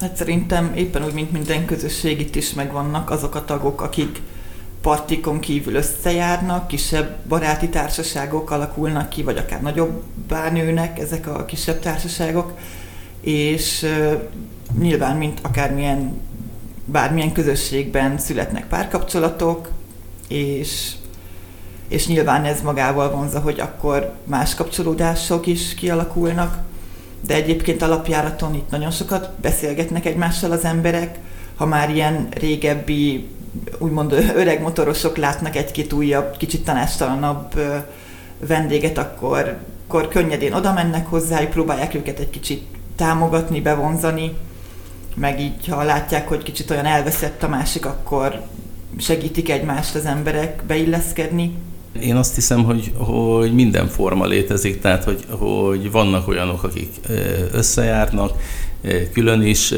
Hát 0.00 0.16
szerintem 0.16 0.72
éppen 0.76 1.04
úgy, 1.04 1.14
mint 1.14 1.32
minden 1.32 1.64
közösség 1.64 2.20
itt 2.20 2.36
is 2.36 2.52
megvannak 2.52 3.10
azok 3.10 3.34
a 3.34 3.44
tagok, 3.44 3.80
akik 3.80 4.20
partikon 4.84 5.40
kívül 5.40 5.74
összejárnak, 5.74 6.68
kisebb 6.68 7.16
baráti 7.28 7.68
társaságok 7.68 8.50
alakulnak 8.50 9.08
ki, 9.08 9.22
vagy 9.22 9.36
akár 9.36 9.62
nagyobbá 9.62 10.50
nőnek 10.50 10.98
ezek 10.98 11.26
a 11.26 11.44
kisebb 11.44 11.80
társaságok, 11.80 12.52
és 13.20 13.86
nyilván, 14.78 15.16
mint 15.16 15.38
akármilyen, 15.42 16.20
bármilyen 16.84 17.32
közösségben 17.32 18.18
születnek 18.18 18.66
párkapcsolatok, 18.66 19.70
és, 20.28 20.92
és 21.88 22.06
nyilván 22.06 22.44
ez 22.44 22.62
magával 22.62 23.10
vonza, 23.10 23.40
hogy 23.40 23.60
akkor 23.60 24.12
más 24.24 24.54
kapcsolódások 24.54 25.46
is 25.46 25.74
kialakulnak, 25.74 26.58
de 27.26 27.34
egyébként 27.34 27.82
alapjáraton 27.82 28.54
itt 28.54 28.70
nagyon 28.70 28.90
sokat 28.90 29.30
beszélgetnek 29.40 30.06
egymással 30.06 30.50
az 30.50 30.64
emberek, 30.64 31.18
ha 31.56 31.66
már 31.66 31.90
ilyen 31.90 32.28
régebbi, 32.30 33.28
úgymond 33.78 34.12
öreg 34.12 34.62
motorosok 34.62 35.16
látnak 35.16 35.56
egy-két 35.56 35.92
újabb, 35.92 36.36
kicsit 36.36 36.64
tanástalanabb 36.64 37.54
vendéget, 38.46 38.98
akkor, 38.98 39.56
akkor 39.86 40.08
könnyedén 40.08 40.52
oda 40.52 40.72
mennek 40.72 41.06
hozzájuk, 41.06 41.50
próbálják 41.50 41.94
őket 41.94 42.18
egy 42.18 42.30
kicsit 42.30 42.62
támogatni, 42.96 43.60
bevonzani, 43.60 44.32
meg 45.14 45.40
így, 45.40 45.68
ha 45.68 45.82
látják, 45.82 46.28
hogy 46.28 46.42
kicsit 46.42 46.70
olyan 46.70 46.84
elveszett 46.84 47.42
a 47.42 47.48
másik, 47.48 47.86
akkor 47.86 48.40
segítik 48.98 49.50
egymást 49.50 49.94
az 49.94 50.04
emberek 50.04 50.62
beilleszkedni. 50.66 51.56
Én 52.00 52.16
azt 52.16 52.34
hiszem, 52.34 52.64
hogy, 52.64 52.92
hogy 52.96 53.54
minden 53.54 53.88
forma 53.88 54.26
létezik, 54.26 54.80
tehát 54.80 55.04
hogy, 55.04 55.24
hogy 55.30 55.90
vannak 55.90 56.28
olyanok, 56.28 56.62
akik 56.62 56.90
összejárnak, 57.52 58.32
külön 59.12 59.42
is 59.42 59.74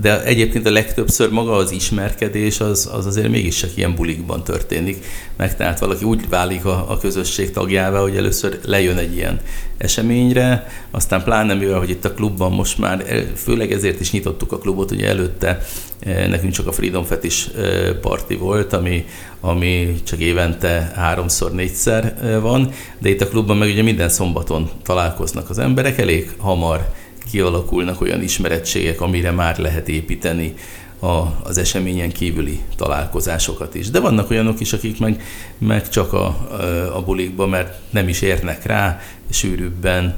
de 0.00 0.24
egyébként 0.24 0.66
a 0.66 0.70
legtöbbször 0.70 1.30
maga 1.30 1.52
az 1.52 1.70
ismerkedés 1.70 2.60
az, 2.60 2.90
az 2.92 3.06
azért 3.06 3.28
mégis 3.28 3.56
csak 3.56 3.76
ilyen 3.76 3.94
bulikban 3.94 4.44
történik. 4.44 5.04
Meg, 5.36 5.56
tehát 5.56 5.78
valaki 5.78 6.04
úgy 6.04 6.28
válik 6.28 6.64
a, 6.64 6.90
a 6.90 6.98
közösség 6.98 7.50
tagjává, 7.50 8.00
hogy 8.00 8.16
először 8.16 8.58
lejön 8.64 8.96
egy 8.96 9.16
ilyen 9.16 9.40
eseményre, 9.76 10.66
aztán 10.90 11.22
pláne 11.22 11.54
mivel, 11.54 11.78
hogy 11.78 11.90
itt 11.90 12.04
a 12.04 12.12
klubban 12.12 12.52
most 12.52 12.78
már, 12.78 13.04
főleg 13.36 13.72
ezért 13.72 14.00
is 14.00 14.10
nyitottuk 14.10 14.52
a 14.52 14.58
klubot, 14.58 14.90
ugye 14.90 15.08
előtte 15.08 15.60
e, 16.00 16.26
nekünk 16.26 16.52
csak 16.52 16.66
a 16.66 16.72
Freedom 16.72 17.04
Fetish 17.04 17.58
e, 17.58 17.94
parti 17.94 18.34
volt, 18.34 18.72
ami, 18.72 19.04
ami 19.40 19.94
csak 20.04 20.18
évente 20.18 20.92
háromszor, 20.94 21.52
négyszer 21.52 22.16
e, 22.22 22.38
van, 22.38 22.70
de 22.98 23.08
itt 23.08 23.20
a 23.20 23.28
klubban 23.28 23.56
meg 23.56 23.68
ugye 23.68 23.82
minden 23.82 24.08
szombaton 24.08 24.70
találkoznak 24.82 25.50
az 25.50 25.58
emberek, 25.58 25.98
elég 25.98 26.30
hamar 26.38 26.92
kialakulnak 27.30 28.00
olyan 28.00 28.22
ismerettségek, 28.22 29.00
amire 29.00 29.30
már 29.30 29.58
lehet 29.58 29.88
építeni 29.88 30.54
a, 31.04 31.36
az 31.42 31.58
eseményen 31.58 32.12
kívüli 32.12 32.60
találkozásokat 32.76 33.74
is. 33.74 33.90
De 33.90 34.00
vannak 34.00 34.30
olyanok 34.30 34.60
is, 34.60 34.72
akik 34.72 34.98
meg, 34.98 35.22
meg 35.58 35.88
csak 35.88 36.12
a, 36.12 36.26
a 36.94 37.02
bulikba, 37.02 37.46
mert 37.46 37.74
nem 37.90 38.08
is 38.08 38.20
érnek 38.20 38.66
rá, 38.66 39.00
sűrűbben. 39.30 40.16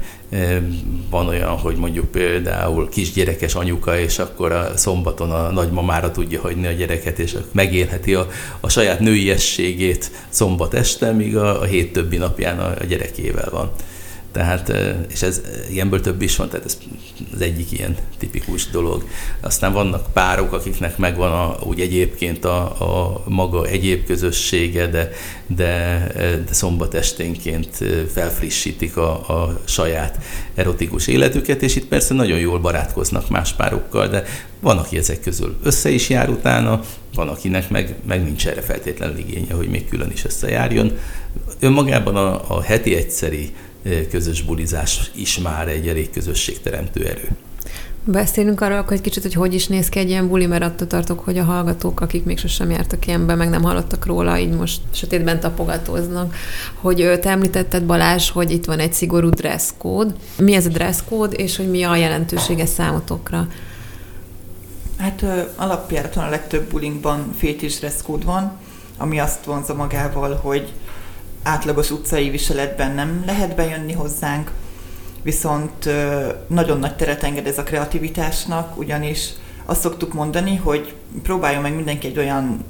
Van 1.09 1.27
olyan, 1.27 1.49
hogy 1.49 1.75
mondjuk 1.75 2.11
például 2.11 2.89
kisgyerekes 2.89 3.55
anyuka, 3.55 3.99
és 3.99 4.19
akkor 4.19 4.51
a 4.51 4.77
szombaton 4.77 5.31
a 5.31 5.51
nagymamára 5.51 6.11
tudja 6.11 6.41
hagyni 6.41 6.67
a 6.67 6.71
gyereket, 6.71 7.19
és 7.19 7.35
megélheti 7.51 8.13
a, 8.13 8.27
a 8.59 8.69
saját 8.69 8.99
nőiességét 8.99 10.11
szombat 10.29 10.73
este, 10.73 11.11
míg 11.11 11.37
a, 11.37 11.61
a 11.61 11.63
hét 11.63 11.93
többi 11.93 12.17
napján 12.17 12.59
a, 12.59 12.73
a 12.79 12.83
gyerekével 12.83 13.49
van. 13.51 13.71
Tehát, 14.31 14.73
és 15.09 15.21
ez 15.21 15.41
ilyenből 15.69 16.01
több 16.01 16.21
is 16.21 16.35
van, 16.35 16.49
tehát 16.49 16.65
ez 16.65 16.77
az 17.33 17.41
egyik 17.41 17.71
ilyen 17.71 17.95
tipikus 18.17 18.69
dolog. 18.69 19.03
Aztán 19.41 19.73
vannak 19.73 20.13
párok, 20.13 20.53
akiknek 20.53 20.97
megvan 20.97 21.31
a, 21.31 21.57
úgy 21.63 21.79
egyébként 21.79 22.45
a, 22.45 22.61
a 22.63 23.23
maga 23.25 23.65
egyéb 23.65 24.05
közössége, 24.05 24.87
de, 24.87 25.11
de, 25.47 26.07
de 26.47 26.53
szombat 26.53 26.93
esténként 26.93 27.83
felfrissítik 28.13 28.97
a, 28.97 29.11
a 29.11 29.59
saját 29.65 30.17
erotikus 30.55 31.07
életüket, 31.07 31.61
és 31.61 31.75
itt 31.75 31.87
persze 31.87 32.13
nagyon 32.13 32.39
jól 32.39 32.59
barátkoznak 32.59 33.29
más 33.29 33.53
párokkal, 33.53 34.07
de 34.07 34.23
van, 34.59 34.77
aki 34.77 34.97
ezek 34.97 35.19
közül 35.19 35.57
össze 35.63 35.89
is 35.89 36.09
jár 36.09 36.29
utána, 36.29 36.81
van, 37.15 37.27
akinek 37.27 37.69
meg, 37.69 37.95
meg 38.07 38.23
nincs 38.23 38.47
erre 38.47 38.61
feltétlenül 38.61 39.17
igénye, 39.17 39.53
hogy 39.53 39.67
még 39.69 39.89
külön 39.89 40.11
is 40.11 40.25
összejárjon. 40.25 40.97
Önmagában 41.59 42.15
a, 42.15 42.55
a 42.55 42.61
heti 42.61 42.95
egyszeri 42.95 43.53
közös 44.11 44.41
bulizás 44.41 45.11
is 45.15 45.37
már 45.37 45.67
egy 45.67 45.87
elég 45.87 46.09
közösségteremtő 46.09 47.05
erő. 47.05 47.27
Beszélünk 48.03 48.61
arról 48.61 48.83
hogy 48.87 49.01
kicsit, 49.01 49.23
hogy 49.23 49.33
hogy 49.33 49.53
is 49.53 49.67
néz 49.67 49.89
ki 49.89 49.99
egy 49.99 50.09
ilyen 50.09 50.27
buli, 50.27 50.45
mert 50.45 50.63
attól 50.63 50.87
tartok, 50.87 51.19
hogy 51.19 51.37
a 51.37 51.43
hallgatók, 51.43 52.01
akik 52.01 52.23
még 52.23 52.37
sosem 52.37 52.69
jártak 52.69 53.07
ilyenbe, 53.07 53.35
meg 53.35 53.49
nem 53.49 53.61
hallottak 53.61 54.05
róla, 54.05 54.37
így 54.37 54.49
most 54.49 54.81
sötétben 54.91 55.39
tapogatóznak. 55.39 56.35
Hogy 56.73 57.19
te 57.21 57.29
említetted 57.29 57.83
Balázs, 57.83 58.29
hogy 58.29 58.51
itt 58.51 58.65
van 58.65 58.79
egy 58.79 58.93
szigorú 58.93 59.29
code. 59.77 60.13
Mi 60.37 60.53
ez 60.53 60.65
a 60.65 60.93
code, 61.09 61.35
és 61.35 61.57
hogy 61.57 61.69
mi 61.69 61.83
a 61.83 61.95
jelentősége 61.95 62.65
számotokra? 62.65 63.47
Hát 64.97 65.25
alapjáraton 65.55 66.23
a 66.23 66.29
legtöbb 66.29 66.69
bulinkban 66.69 67.33
fétis 67.37 67.79
code 68.03 68.25
van, 68.25 68.51
ami 68.97 69.19
azt 69.19 69.45
vonza 69.45 69.73
magával, 69.73 70.35
hogy 70.35 70.73
átlagos 71.47 71.91
utcai 71.91 72.29
viseletben 72.29 72.95
nem 72.95 73.23
lehet 73.25 73.55
bejönni 73.55 73.93
hozzánk, 73.93 74.51
viszont 75.21 75.89
nagyon 76.47 76.79
nagy 76.79 76.95
teret 76.95 77.23
enged 77.23 77.47
ez 77.47 77.57
a 77.57 77.63
kreativitásnak, 77.63 78.77
ugyanis 78.77 79.29
azt 79.65 79.81
szoktuk 79.81 80.13
mondani, 80.13 80.55
hogy 80.55 80.95
próbáljon 81.23 81.61
meg 81.61 81.75
mindenki 81.75 82.07
egy 82.07 82.17
olyan 82.17 82.65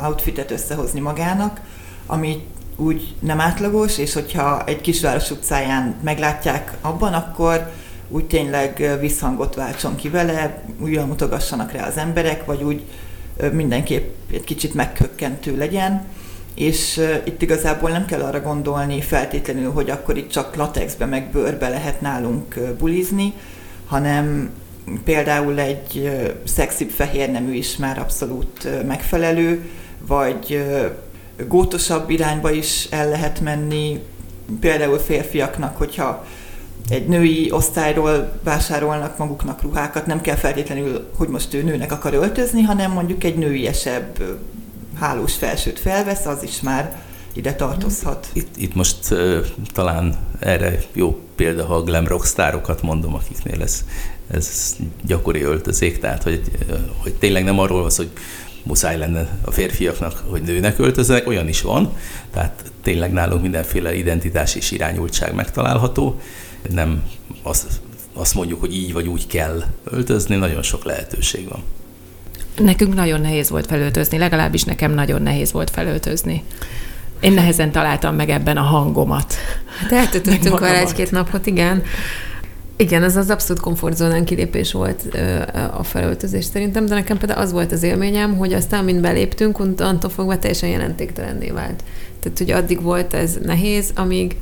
outfitet 0.00 0.50
összehozni 0.50 1.00
magának, 1.00 1.60
ami 2.06 2.46
úgy 2.76 3.14
nem 3.20 3.40
átlagos, 3.40 3.98
és 3.98 4.12
hogyha 4.12 4.64
egy 4.64 4.80
kisváros 4.80 5.30
utcáján 5.30 5.94
meglátják 6.02 6.72
abban, 6.80 7.12
akkor 7.12 7.70
úgy 8.08 8.26
tényleg 8.26 8.98
visszhangot 9.00 9.54
váltson 9.54 9.96
ki 9.96 10.08
vele, 10.08 10.64
újra 10.80 11.06
mutogassanak 11.06 11.72
rá 11.72 11.86
az 11.86 11.96
emberek, 11.96 12.44
vagy 12.44 12.62
úgy 12.62 12.82
mindenképp 13.52 14.14
egy 14.32 14.44
kicsit 14.44 14.74
megkökkentő 14.74 15.56
legyen 15.56 16.04
és 16.62 17.00
itt 17.24 17.42
igazából 17.42 17.90
nem 17.90 18.04
kell 18.04 18.20
arra 18.20 18.40
gondolni 18.40 19.00
feltétlenül, 19.00 19.70
hogy 19.70 19.90
akkor 19.90 20.16
itt 20.16 20.30
csak 20.30 20.56
latexbe 20.56 21.06
meg 21.06 21.30
bőrbe 21.30 21.68
lehet 21.68 22.00
nálunk 22.00 22.58
bulizni, 22.78 23.32
hanem 23.86 24.50
például 25.04 25.60
egy 25.60 26.10
szexibb 26.44 26.90
fehér 26.90 27.30
nemű 27.30 27.52
is 27.52 27.76
már 27.76 27.98
abszolút 27.98 28.68
megfelelő, 28.86 29.70
vagy 30.06 30.64
gótosabb 31.48 32.10
irányba 32.10 32.50
is 32.50 32.86
el 32.90 33.08
lehet 33.08 33.40
menni, 33.40 34.02
például 34.60 34.98
férfiaknak, 34.98 35.76
hogyha 35.76 36.24
egy 36.88 37.06
női 37.06 37.50
osztályról 37.50 38.32
vásárolnak 38.42 39.18
maguknak 39.18 39.62
ruhákat, 39.62 40.06
nem 40.06 40.20
kell 40.20 40.36
feltétlenül, 40.36 41.08
hogy 41.16 41.28
most 41.28 41.54
ő 41.54 41.62
nőnek 41.62 41.92
akar 41.92 42.14
öltözni, 42.14 42.62
hanem 42.62 42.92
mondjuk 42.92 43.24
egy 43.24 43.36
nőiesebb 43.36 44.22
hálós 45.02 45.34
felsőt 45.34 45.78
felvesz, 45.78 46.26
az 46.26 46.42
is 46.42 46.60
már 46.60 47.02
ide 47.32 47.54
tartozhat. 47.54 48.28
Itt, 48.32 48.56
itt 48.56 48.74
most 48.74 49.10
uh, 49.10 49.46
talán 49.72 50.16
erre 50.38 50.78
jó 50.92 51.20
példa, 51.36 51.64
ha 51.64 51.74
a 51.74 51.82
glam 51.82 52.06
rockstárokat 52.06 52.82
mondom, 52.82 53.14
akiknél 53.14 53.62
ez, 53.62 53.84
ez 54.30 54.76
gyakori 55.04 55.42
öltözék, 55.42 55.98
tehát 55.98 56.22
hogy, 56.22 56.42
hogy 56.96 57.14
tényleg 57.14 57.44
nem 57.44 57.58
arról 57.58 57.80
van 57.80 57.90
hogy 57.96 58.10
muszáj 58.62 58.98
lenne 58.98 59.38
a 59.44 59.50
férfiaknak, 59.50 60.24
hogy 60.28 60.42
nőnek 60.42 60.78
öltöznek, 60.78 61.26
olyan 61.26 61.48
is 61.48 61.62
van, 61.62 61.96
tehát 62.32 62.72
tényleg 62.82 63.12
nálunk 63.12 63.42
mindenféle 63.42 63.94
identitás 63.94 64.54
és 64.54 64.70
irányultság 64.70 65.34
megtalálható, 65.34 66.20
nem 66.70 67.02
azt, 67.42 67.66
azt 68.12 68.34
mondjuk, 68.34 68.60
hogy 68.60 68.74
így 68.74 68.92
vagy 68.92 69.06
úgy 69.06 69.26
kell 69.26 69.62
öltözni, 69.84 70.36
nagyon 70.36 70.62
sok 70.62 70.84
lehetőség 70.84 71.48
van. 71.48 71.62
Nekünk 72.58 72.94
nagyon 72.94 73.20
nehéz 73.20 73.50
volt 73.50 73.66
felöltözni, 73.66 74.18
legalábbis 74.18 74.62
nekem 74.64 74.92
nagyon 74.92 75.22
nehéz 75.22 75.52
volt 75.52 75.70
felöltözni. 75.70 76.42
Én 77.20 77.32
nehezen 77.32 77.72
találtam 77.72 78.14
meg 78.14 78.28
ebben 78.28 78.56
a 78.56 78.62
hangomat. 78.62 79.34
Hát 79.80 79.92
eltöltöttünk 79.92 80.58
vele 80.58 80.78
egy-két 80.78 81.10
napot, 81.10 81.46
igen. 81.46 81.82
Igen, 82.76 83.02
ez 83.02 83.16
az 83.16 83.30
abszolút 83.30 83.62
komfortzónán 83.62 84.24
kilépés 84.24 84.72
volt 84.72 85.18
a 85.72 85.82
felöltözés 85.82 86.44
szerintem, 86.44 86.86
de 86.86 86.94
nekem 86.94 87.18
például 87.18 87.40
az 87.40 87.52
volt 87.52 87.72
az 87.72 87.82
élményem, 87.82 88.36
hogy 88.36 88.52
aztán, 88.52 88.84
mint 88.84 89.00
beléptünk, 89.00 89.58
onnantól 89.58 90.10
fogva 90.10 90.38
teljesen 90.38 90.68
jelentéktelenné 90.68 91.50
vált. 91.50 91.82
Tehát, 92.20 92.38
hogy 92.38 92.50
addig 92.50 92.82
volt 92.82 93.14
ez 93.14 93.38
nehéz, 93.42 93.90
amíg 93.94 94.36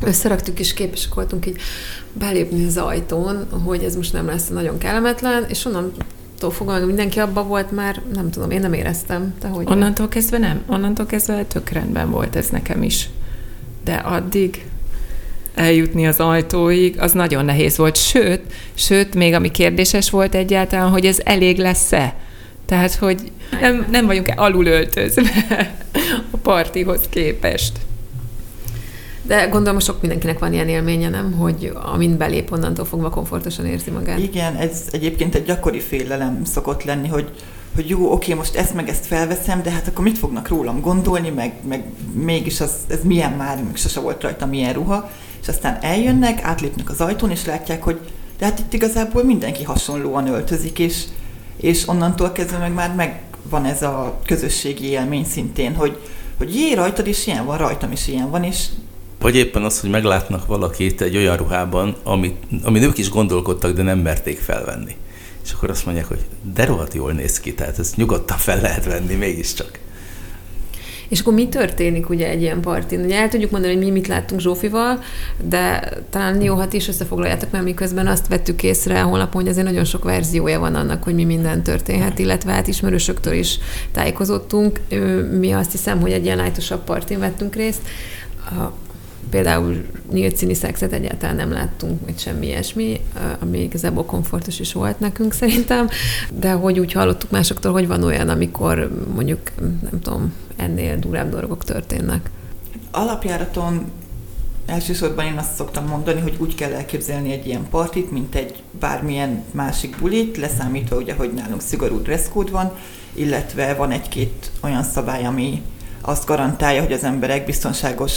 összeraktuk 0.00 0.58
és 0.58 0.74
képesek 0.74 1.14
voltunk 1.14 1.46
így 1.46 1.56
belépni 2.12 2.66
az 2.66 2.76
ajtón, 2.76 3.46
hogy 3.64 3.82
ez 3.82 3.96
most 3.96 4.12
nem 4.12 4.26
lesz 4.26 4.48
nagyon 4.48 4.78
kellemetlen, 4.78 5.44
és 5.48 5.64
onnan 5.64 5.92
fogva 6.38 6.86
mindenki 6.86 7.18
abba 7.18 7.42
volt 7.42 7.70
már, 7.70 8.02
nem 8.14 8.30
tudom, 8.30 8.50
én 8.50 8.60
nem 8.60 8.72
éreztem. 8.72 9.34
Te 9.40 9.48
hogy 9.48 9.66
Onnantól 9.68 10.06
vagy? 10.06 10.14
kezdve 10.14 10.38
nem. 10.38 10.62
Onnantól 10.66 11.06
kezdve 11.06 11.44
tök 11.44 11.68
rendben 11.68 12.10
volt 12.10 12.36
ez 12.36 12.48
nekem 12.48 12.82
is. 12.82 13.08
De 13.84 13.94
addig 13.94 14.64
eljutni 15.54 16.06
az 16.06 16.20
ajtóig, 16.20 17.00
az 17.00 17.12
nagyon 17.12 17.44
nehéz 17.44 17.76
volt. 17.76 17.96
Sőt, 17.96 18.40
sőt, 18.74 19.14
még 19.14 19.34
ami 19.34 19.50
kérdéses 19.50 20.10
volt 20.10 20.34
egyáltalán, 20.34 20.88
hogy 20.90 21.06
ez 21.06 21.20
elég 21.24 21.58
lesz-e. 21.58 22.14
Tehát, 22.66 22.94
hogy 22.94 23.32
nem, 23.60 23.86
nem 23.90 24.06
vagyunk 24.06 24.32
alul 24.36 24.66
öltözve 24.66 25.76
a 26.30 26.36
partihoz 26.36 27.00
képest. 27.10 27.72
De 29.26 29.46
gondolom, 29.46 29.78
sok 29.78 30.00
mindenkinek 30.00 30.38
van 30.38 30.52
ilyen 30.52 30.68
élménye, 30.68 31.08
nem? 31.08 31.32
Hogy 31.32 31.72
amint 31.92 32.16
belép, 32.16 32.52
onnantól 32.52 32.84
fogva 32.84 33.10
komfortosan 33.10 33.66
érzi 33.66 33.90
magát. 33.90 34.18
Igen, 34.18 34.54
ez 34.54 34.82
egyébként 34.90 35.34
egy 35.34 35.44
gyakori 35.44 35.80
félelem 35.80 36.44
szokott 36.44 36.84
lenni, 36.84 37.08
hogy, 37.08 37.30
hogy 37.74 37.88
jó, 37.88 38.12
oké, 38.12 38.34
most 38.34 38.56
ezt 38.56 38.74
meg 38.74 38.88
ezt 38.88 39.06
felveszem, 39.06 39.62
de 39.62 39.70
hát 39.70 39.88
akkor 39.88 40.04
mit 40.04 40.18
fognak 40.18 40.48
rólam 40.48 40.80
gondolni, 40.80 41.30
meg, 41.30 41.52
meg 41.68 41.84
mégis 42.12 42.60
az, 42.60 42.72
ez 42.88 43.00
milyen 43.02 43.32
már, 43.32 43.62
még 43.62 43.76
sose 43.76 44.00
volt 44.00 44.22
rajta 44.22 44.46
milyen 44.46 44.72
ruha, 44.72 45.10
és 45.42 45.48
aztán 45.48 45.78
eljönnek, 45.80 46.42
átlépnek 46.42 46.90
az 46.90 47.00
ajtón, 47.00 47.30
és 47.30 47.44
látják, 47.44 47.82
hogy 47.82 48.00
de 48.38 48.44
hát 48.44 48.58
itt 48.58 48.72
igazából 48.72 49.24
mindenki 49.24 49.64
hasonlóan 49.64 50.26
öltözik, 50.26 50.78
és, 50.78 51.04
és 51.56 51.88
onnantól 51.88 52.32
kezdve 52.32 52.58
meg 52.58 52.74
már 52.74 52.94
megvan 52.94 53.64
ez 53.64 53.82
a 53.82 54.20
közösségi 54.26 54.86
élmény 54.86 55.24
szintén, 55.24 55.74
hogy, 55.74 55.98
hogy 56.38 56.54
jé, 56.54 56.72
rajtad 56.72 57.06
is 57.06 57.26
ilyen 57.26 57.44
van, 57.44 57.58
rajtam 57.58 57.92
is 57.92 58.08
ilyen 58.08 58.30
van, 58.30 58.44
és 58.44 58.66
vagy 59.20 59.36
éppen 59.36 59.62
az, 59.62 59.80
hogy 59.80 59.90
meglátnak 59.90 60.46
valakit 60.46 61.00
egy 61.00 61.16
olyan 61.16 61.36
ruhában, 61.36 61.96
amit, 62.02 62.36
ami 62.62 62.82
ők 62.82 62.98
is 62.98 63.10
gondolkodtak, 63.10 63.72
de 63.72 63.82
nem 63.82 63.98
merték 63.98 64.38
felvenni. 64.38 64.96
És 65.44 65.52
akkor 65.52 65.70
azt 65.70 65.84
mondják, 65.84 66.06
hogy 66.06 66.20
de 66.54 66.64
rohadt 66.64 66.94
jól 66.94 67.12
néz 67.12 67.40
ki, 67.40 67.54
tehát 67.54 67.78
ezt 67.78 67.96
nyugodtan 67.96 68.36
fel 68.36 68.60
lehet 68.60 68.84
venni 68.84 69.14
mégiscsak. 69.14 69.78
És 71.08 71.20
akkor 71.20 71.34
mi 71.34 71.48
történik 71.48 72.08
ugye 72.08 72.28
egy 72.28 72.40
ilyen 72.40 72.60
partin? 72.60 73.04
Ugye 73.04 73.16
el 73.16 73.28
tudjuk 73.28 73.50
mondani, 73.50 73.74
hogy 73.74 73.84
mi 73.84 73.90
mit 73.90 74.06
láttunk 74.06 74.40
Zsófival, 74.40 75.02
de 75.48 75.92
talán 76.10 76.42
jó, 76.42 76.54
ha 76.54 76.66
is 76.70 76.88
összefoglaljátok, 76.88 77.50
mert 77.50 77.64
miközben 77.64 78.06
azt 78.06 78.28
vettük 78.28 78.62
észre 78.62 79.02
a 79.02 79.04
honlapon, 79.04 79.40
hogy 79.40 79.50
azért 79.50 79.66
nagyon 79.66 79.84
sok 79.84 80.04
verziója 80.04 80.60
van 80.60 80.74
annak, 80.74 81.02
hogy 81.02 81.14
mi 81.14 81.24
minden 81.24 81.62
történhet, 81.62 82.18
illetve 82.18 82.52
hát 82.52 82.66
ismerősöktől 82.66 83.34
is 83.34 83.58
tájékozottunk. 83.92 84.80
Mi 85.38 85.52
azt 85.52 85.72
hiszem, 85.72 86.00
hogy 86.00 86.12
egy 86.12 86.24
ilyen 86.24 86.36
lájtosabb 86.36 86.84
partin 86.84 87.18
vettünk 87.18 87.54
részt. 87.54 87.80
Például 89.30 89.84
nyílt 90.12 90.36
színi 90.36 90.54
szexet 90.54 90.92
egyáltalán 90.92 91.36
nem 91.36 91.52
láttunk, 91.52 92.00
vagy 92.04 92.18
semmi 92.18 92.46
ilyesmi, 92.46 93.00
ami 93.40 93.62
igazából 93.62 94.04
komfortos 94.04 94.60
is 94.60 94.72
volt 94.72 95.00
nekünk 95.00 95.32
szerintem, 95.40 95.88
de 96.34 96.52
hogy 96.52 96.78
úgy 96.78 96.92
hallottuk 96.92 97.30
másoktól, 97.30 97.72
hogy 97.72 97.86
van 97.86 98.02
olyan, 98.02 98.28
amikor 98.28 98.90
mondjuk, 99.14 99.40
nem 99.90 100.00
tudom, 100.02 100.32
ennél 100.56 100.98
durább 100.98 101.30
dolgok 101.30 101.64
történnek. 101.64 102.30
Alapjáraton 102.90 103.86
elsősorban 104.66 105.24
én 105.24 105.36
azt 105.36 105.54
szoktam 105.54 105.86
mondani, 105.86 106.20
hogy 106.20 106.34
úgy 106.38 106.54
kell 106.54 106.72
elképzelni 106.72 107.32
egy 107.32 107.46
ilyen 107.46 107.66
partit, 107.70 108.10
mint 108.10 108.34
egy 108.34 108.62
bármilyen 108.80 109.44
másik 109.50 109.96
bulit, 110.00 110.36
leszámítva 110.36 110.96
ugye, 110.96 111.14
hogy 111.14 111.32
nálunk 111.32 111.60
szigorú 111.60 112.02
dresszkód 112.02 112.50
van, 112.50 112.72
illetve 113.12 113.74
van 113.74 113.90
egy-két 113.90 114.50
olyan 114.60 114.82
szabály, 114.82 115.24
ami 115.24 115.62
azt 116.00 116.26
garantálja, 116.26 116.82
hogy 116.82 116.92
az 116.92 117.04
emberek 117.04 117.44
biztonságos 117.44 118.12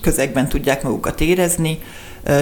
közegben 0.00 0.48
tudják 0.48 0.82
magukat 0.82 1.20
érezni, 1.20 1.78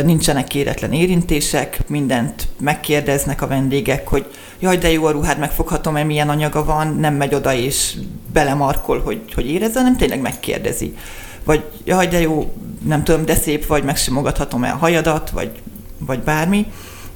nincsenek 0.05 0.47
kéretlen 0.47 0.93
érintések, 0.93 1.89
mindent 1.89 2.49
megkérdeznek 2.61 3.43
a 3.43 3.47
vendégek, 3.47 4.09
hogy 4.09 4.27
jaj, 4.59 4.77
de 4.77 4.91
jó 4.91 5.05
a 5.05 5.11
ruhád, 5.11 5.39
megfoghatom-e, 5.39 6.05
milyen 6.05 6.29
anyaga 6.29 6.65
van, 6.65 6.97
nem 6.97 7.15
megy 7.15 7.35
oda 7.35 7.55
és 7.55 7.95
belemarkol, 8.33 9.01
hogy, 9.01 9.21
hogy 9.35 9.51
érezze, 9.51 9.79
hanem 9.79 9.97
tényleg 9.97 10.21
megkérdezi. 10.21 10.97
Vagy 11.45 11.65
jaj, 11.85 12.07
de 12.07 12.21
jó, 12.21 12.53
nem 12.85 13.05
tudom, 13.05 13.25
de 13.25 13.35
szép 13.35 13.67
vagy, 13.67 13.85
megsimogathatom-e 13.85 14.71
a 14.71 14.77
hajadat, 14.77 15.31
vagy, 15.31 15.51
vagy 15.99 16.21
bármi. 16.21 16.67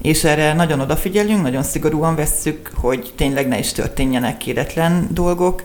És 0.02 0.24
erre 0.24 0.52
nagyon 0.52 0.80
odafigyelünk, 0.80 1.42
nagyon 1.42 1.62
szigorúan 1.62 2.14
vesszük, 2.14 2.70
hogy 2.74 3.12
tényleg 3.16 3.48
ne 3.48 3.58
is 3.58 3.72
történjenek 3.72 4.36
kéretlen 4.36 5.08
dolgok, 5.10 5.64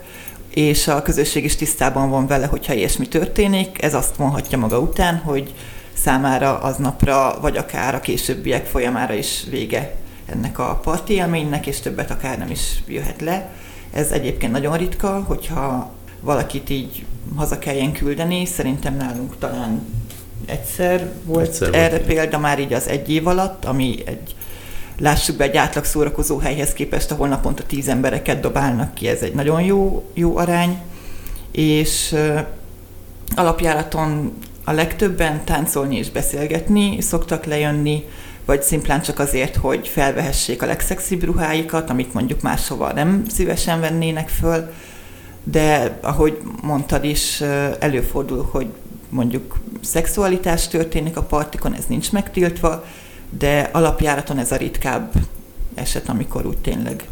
és 0.57 0.87
a 0.87 1.01
közösség 1.01 1.43
is 1.43 1.55
tisztában 1.55 2.09
van 2.09 2.27
vele, 2.27 2.45
hogyha 2.45 2.73
ilyesmi 2.73 3.07
történik. 3.07 3.81
Ez 3.81 3.93
azt 3.93 4.17
mondhatja 4.17 4.57
maga 4.57 4.79
után, 4.79 5.15
hogy 5.15 5.53
számára 5.93 6.57
aznapra, 6.59 7.37
vagy 7.41 7.57
akár 7.57 7.95
a 7.95 7.99
későbbiek 7.99 8.65
folyamára 8.65 9.13
is 9.13 9.43
vége 9.49 9.95
ennek 10.25 10.59
a 10.59 10.79
parti 10.83 11.13
élménynek, 11.13 11.67
és 11.67 11.79
többet 11.79 12.11
akár 12.11 12.37
nem 12.37 12.49
is 12.49 12.83
jöhet 12.87 13.21
le. 13.21 13.49
Ez 13.93 14.11
egyébként 14.11 14.51
nagyon 14.51 14.77
ritka, 14.77 15.23
hogyha 15.27 15.91
valakit 16.21 16.69
így 16.69 17.05
haza 17.35 17.59
kelljen 17.59 17.91
küldeni, 17.91 18.45
szerintem 18.45 18.95
nálunk 18.95 19.37
talán 19.37 19.85
egyszer 20.45 21.11
volt 21.23 21.47
egyszer 21.47 21.73
erre 21.73 21.89
volt, 21.89 22.01
példa 22.01 22.39
már 22.39 22.59
így 22.59 22.73
az 22.73 22.87
egy 22.87 23.09
év 23.09 23.27
alatt, 23.27 23.65
ami 23.65 24.03
egy 24.05 24.35
lássuk 24.99 25.35
be, 25.35 25.43
egy 25.43 25.57
átlag 25.57 25.85
szórakozó 25.85 26.37
helyhez 26.37 26.73
képest, 26.73 27.11
ahol 27.11 27.27
naponta 27.27 27.63
tíz 27.63 27.87
embereket 27.87 28.39
dobálnak 28.39 28.93
ki, 28.93 29.07
ez 29.07 29.21
egy 29.21 29.33
nagyon 29.33 29.61
jó, 29.61 30.09
jó 30.13 30.37
arány, 30.37 30.81
és 31.51 32.15
alapjáraton 33.35 34.33
a 34.63 34.71
legtöbben 34.71 35.45
táncolni 35.45 35.97
és 35.97 36.09
beszélgetni 36.09 37.01
szoktak 37.01 37.45
lejönni, 37.45 38.03
vagy 38.45 38.61
szimplán 38.61 39.01
csak 39.01 39.19
azért, 39.19 39.55
hogy 39.55 39.87
felvehessék 39.87 40.61
a 40.61 40.65
legszexibb 40.65 41.23
ruháikat, 41.23 41.89
amit 41.89 42.13
mondjuk 42.13 42.41
máshova 42.41 42.93
nem 42.93 43.23
szívesen 43.29 43.79
vennének 43.79 44.29
föl, 44.29 44.73
de 45.43 45.97
ahogy 46.01 46.37
mondtad 46.61 47.03
is, 47.03 47.41
előfordul, 47.79 48.47
hogy 48.51 48.67
mondjuk 49.09 49.57
szexualitás 49.81 50.67
történik 50.67 51.17
a 51.17 51.23
partikon, 51.23 51.73
ez 51.73 51.85
nincs 51.87 52.11
megtiltva, 52.11 52.83
de 53.29 53.69
alapjáraton 53.73 54.37
ez 54.37 54.51
a 54.51 54.55
ritkább 54.55 55.11
eset, 55.75 56.09
amikor 56.09 56.45
úgy 56.45 56.57
tényleg 56.57 57.03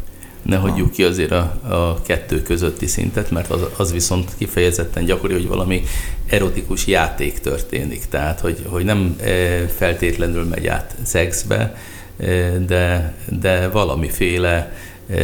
ne 0.46 0.56
hagyjuk 0.56 0.90
ki 0.90 1.02
azért 1.02 1.30
a, 1.30 1.58
a 1.68 2.02
kettő 2.02 2.42
közötti 2.42 2.86
szintet, 2.86 3.30
mert 3.30 3.50
az, 3.50 3.60
az 3.76 3.92
viszont 3.92 4.30
kifejezetten 4.38 5.04
gyakori, 5.04 5.32
hogy 5.32 5.48
valami 5.48 5.82
erotikus 6.26 6.86
játék 6.86 7.38
történik. 7.38 8.04
Tehát, 8.08 8.40
hogy, 8.40 8.62
hogy 8.68 8.84
nem 8.84 9.16
e, 9.20 9.26
feltétlenül 9.68 10.44
megy 10.44 10.66
át 10.66 10.94
szexbe, 11.02 11.76
e, 12.18 12.58
de, 12.58 13.14
de 13.40 13.68
valamiféle 13.68 14.72
e, 15.10 15.18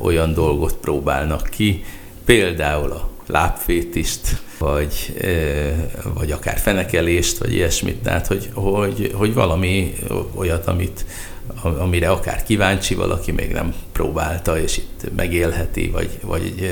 olyan 0.00 0.34
dolgot 0.34 0.74
próbálnak 0.74 1.48
ki, 1.50 1.84
például 2.24 2.90
a 2.90 3.10
lábfétist, 3.26 4.42
vagy, 4.58 5.14
vagy 6.14 6.30
akár 6.30 6.58
fenekelést, 6.58 7.38
vagy 7.38 7.52
ilyesmit, 7.52 7.96
tehát 7.96 8.26
hogy, 8.26 8.50
hogy, 8.52 9.10
hogy 9.14 9.34
valami 9.34 9.94
olyat, 10.34 10.66
amit, 10.66 11.04
amire 11.62 12.10
akár 12.10 12.42
kíváncsi 12.42 12.94
valaki, 12.94 13.32
még 13.32 13.52
nem 13.52 13.74
próbálta, 13.92 14.60
és 14.60 14.76
itt 14.76 15.14
megélheti, 15.16 15.90
vagy, 15.90 16.18
vagy, 16.22 16.70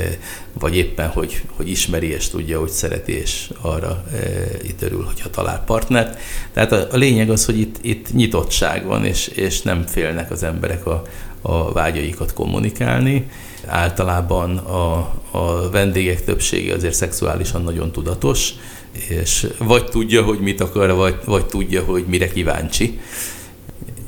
vagy 0.52 0.76
éppen, 0.76 1.08
hogy, 1.08 1.42
hogy 1.56 1.68
ismeri, 1.68 2.06
és 2.06 2.28
tudja, 2.28 2.60
hogy 2.60 2.68
szereti, 2.68 3.12
és 3.12 3.50
arra 3.60 4.04
e, 4.12 4.18
itt 4.62 4.82
örül, 4.82 5.04
hogyha 5.04 5.30
talál 5.30 5.62
partnert. 5.66 6.18
Tehát 6.52 6.72
a, 6.72 6.86
a 6.90 6.96
lényeg 6.96 7.30
az, 7.30 7.44
hogy 7.44 7.58
itt, 7.58 7.76
itt 7.80 8.12
nyitottság 8.12 8.86
van, 8.86 9.04
és, 9.04 9.26
és 9.26 9.62
nem 9.62 9.86
félnek 9.86 10.30
az 10.30 10.42
emberek 10.42 10.86
a, 10.86 11.02
a 11.42 11.72
vágyaikat 11.72 12.32
kommunikálni. 12.32 13.30
Általában 13.66 14.56
a, 14.56 15.14
a 15.30 15.70
vendégek 15.70 16.24
többsége 16.24 16.74
azért 16.74 16.94
szexuálisan 16.94 17.62
nagyon 17.62 17.92
tudatos, 17.92 18.54
és 19.08 19.46
vagy 19.58 19.84
tudja, 19.84 20.22
hogy 20.22 20.38
mit 20.38 20.60
akar, 20.60 20.94
vagy, 20.94 21.16
vagy 21.24 21.46
tudja, 21.46 21.82
hogy 21.82 22.04
mire 22.06 22.28
kíváncsi 22.28 23.00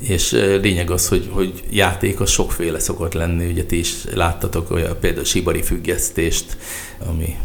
és 0.07 0.31
lényeg 0.61 0.91
az, 0.91 1.07
hogy, 1.07 1.29
hogy 1.31 1.63
játék 1.69 2.19
az 2.19 2.29
sokféle 2.29 2.79
szokott 2.79 3.13
lenni, 3.13 3.51
ugye 3.51 3.63
ti 3.63 3.79
is 3.79 3.93
láttatok 4.13 4.71
olyan 4.71 4.97
például 4.99 5.25
sibari 5.25 5.61
függesztést, 5.61 6.57
ami 7.09 7.35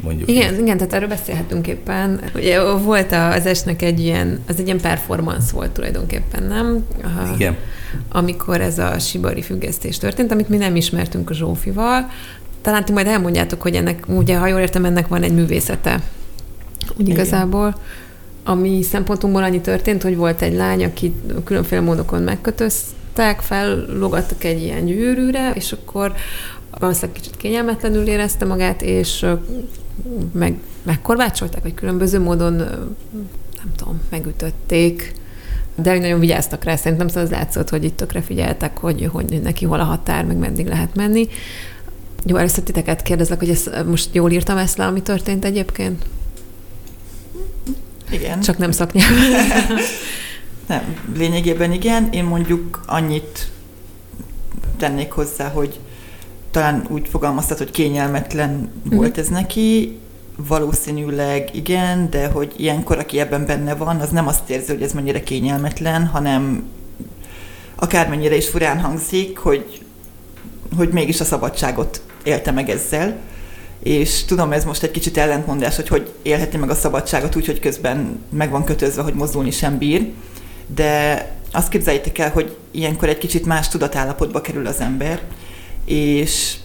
mondjuk... 0.00 0.30
Igen, 0.30 0.60
igen, 0.60 0.76
tehát 0.76 0.92
erről 0.92 1.08
beszélhetünk 1.08 1.66
éppen. 1.66 2.20
Ugye 2.34 2.62
volt 2.62 3.12
az 3.12 3.46
esnek 3.46 3.82
egy 3.82 4.00
ilyen, 4.00 4.42
az 4.48 4.58
egy 4.58 4.66
ilyen 4.66 4.80
performance 4.80 5.52
volt 5.52 5.70
tulajdonképpen, 5.70 6.42
nem? 6.42 6.86
Igen. 7.34 7.56
Amikor 8.08 8.60
ez 8.60 8.78
a 8.78 8.98
sibari 8.98 9.42
függesztés 9.42 9.98
történt, 9.98 10.32
amit 10.32 10.48
mi 10.48 10.56
nem 10.56 10.76
ismertünk 10.76 11.30
a 11.30 11.34
Zsófival, 11.34 12.10
talán 12.62 12.84
ti 12.84 12.92
majd 12.92 13.06
elmondjátok, 13.06 13.62
hogy 13.62 13.74
ennek, 13.74 14.04
ugye, 14.08 14.38
ha 14.38 14.46
jól 14.46 14.60
értem, 14.60 14.84
ennek 14.84 15.08
van 15.08 15.22
egy 15.22 15.34
művészete. 15.34 16.02
Úgy 16.96 17.08
igen. 17.08 17.14
igazából 17.14 17.74
ami 18.48 18.82
szempontunkból 18.82 19.42
annyi 19.42 19.60
történt, 19.60 20.02
hogy 20.02 20.16
volt 20.16 20.42
egy 20.42 20.54
lány, 20.54 20.84
aki 20.84 21.14
különféle 21.44 21.80
módokon 21.80 22.22
megkötöztek, 22.22 23.40
fellogattak 23.40 24.44
egy 24.44 24.62
ilyen 24.62 24.84
gyűrűre, 24.84 25.50
és 25.54 25.72
akkor 25.72 26.14
valószínűleg 26.78 27.16
kicsit 27.16 27.36
kényelmetlenül 27.36 28.06
érezte 28.06 28.44
magát, 28.44 28.82
és 28.82 29.26
meg, 30.32 30.58
megkorvácsolták, 30.82 31.62
vagy 31.62 31.74
különböző 31.74 32.20
módon, 32.20 32.56
nem 33.56 33.72
tudom, 33.76 34.00
megütötték, 34.10 35.14
de 35.76 35.98
nagyon 35.98 36.20
vigyáztak 36.20 36.64
rá, 36.64 36.76
szerintem 36.76 37.08
szóval 37.08 37.22
az 37.22 37.30
látszott, 37.30 37.68
hogy 37.68 37.84
itt 37.84 37.96
tökre 37.96 38.22
figyeltek, 38.22 38.78
hogy, 38.78 39.08
hogy 39.12 39.40
neki 39.42 39.64
hol 39.64 39.80
a 39.80 39.84
határ, 39.84 40.24
meg 40.24 40.36
meddig 40.36 40.66
lehet 40.66 40.94
menni. 40.94 41.28
Jó, 42.24 42.36
először 42.36 42.64
titeket 42.64 43.02
kérdezlek, 43.02 43.38
hogy 43.38 43.50
ezt, 43.50 43.84
most 43.86 44.08
jól 44.12 44.30
írtam 44.30 44.56
ezt 44.56 44.76
le, 44.76 44.86
ami 44.86 45.02
történt 45.02 45.44
egyébként? 45.44 46.04
Igen. 48.10 48.40
Csak 48.40 48.58
nem 48.58 48.70
szaknyelven. 48.70 49.18
nem, 50.66 50.96
lényegében 51.16 51.72
igen. 51.72 52.08
Én 52.12 52.24
mondjuk 52.24 52.82
annyit 52.86 53.50
tennék 54.76 55.10
hozzá, 55.10 55.48
hogy 55.48 55.80
talán 56.50 56.86
úgy 56.88 57.08
fogalmaztat, 57.08 57.58
hogy 57.58 57.70
kényelmetlen 57.70 58.70
uh-huh. 58.78 58.94
volt 58.94 59.18
ez 59.18 59.28
neki, 59.28 59.98
valószínűleg 60.36 61.48
igen, 61.52 62.10
de 62.10 62.26
hogy 62.26 62.52
ilyenkor, 62.56 62.98
aki 62.98 63.20
ebben 63.20 63.46
benne 63.46 63.74
van, 63.74 64.00
az 64.00 64.10
nem 64.10 64.26
azt 64.26 64.50
érzi, 64.50 64.72
hogy 64.72 64.82
ez 64.82 64.92
mennyire 64.92 65.22
kényelmetlen, 65.22 66.06
hanem 66.06 66.64
akármennyire 67.74 68.36
is 68.36 68.48
furán 68.48 68.80
hangzik, 68.80 69.38
hogy, 69.38 69.82
hogy 70.76 70.88
mégis 70.88 71.20
a 71.20 71.24
szabadságot 71.24 72.00
élte 72.22 72.50
meg 72.50 72.70
ezzel. 72.70 73.16
És 73.82 74.24
tudom, 74.24 74.52
ez 74.52 74.64
most 74.64 74.82
egy 74.82 74.90
kicsit 74.90 75.16
ellentmondás, 75.16 75.76
hogy 75.76 75.88
hogy 75.88 76.12
élheti 76.22 76.56
meg 76.56 76.70
a 76.70 76.74
szabadságot 76.74 77.36
úgy, 77.36 77.46
hogy 77.46 77.60
közben 77.60 78.24
meg 78.30 78.50
van 78.50 78.64
kötözve, 78.64 79.02
hogy 79.02 79.14
mozdulni 79.14 79.50
sem 79.50 79.78
bír. 79.78 80.12
De 80.74 81.30
azt 81.52 81.68
képzeljétek 81.68 82.18
el, 82.18 82.30
hogy 82.30 82.56
ilyenkor 82.70 83.08
egy 83.08 83.18
kicsit 83.18 83.46
más 83.46 83.68
tudatállapotba 83.68 84.40
kerül 84.40 84.66
az 84.66 84.80
ember, 84.80 85.20
és 85.84 86.56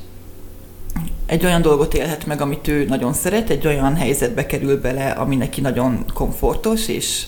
egy 1.31 1.45
olyan 1.45 1.61
dolgot 1.61 1.93
élhet 1.93 2.25
meg, 2.25 2.41
amit 2.41 2.67
ő 2.67 2.85
nagyon 2.85 3.13
szeret, 3.13 3.49
egy 3.49 3.67
olyan 3.67 3.95
helyzetbe 3.95 4.45
kerül 4.45 4.81
bele, 4.81 5.09
ami 5.09 5.35
neki 5.35 5.61
nagyon 5.61 6.05
komfortos, 6.13 6.87
és, 6.87 7.23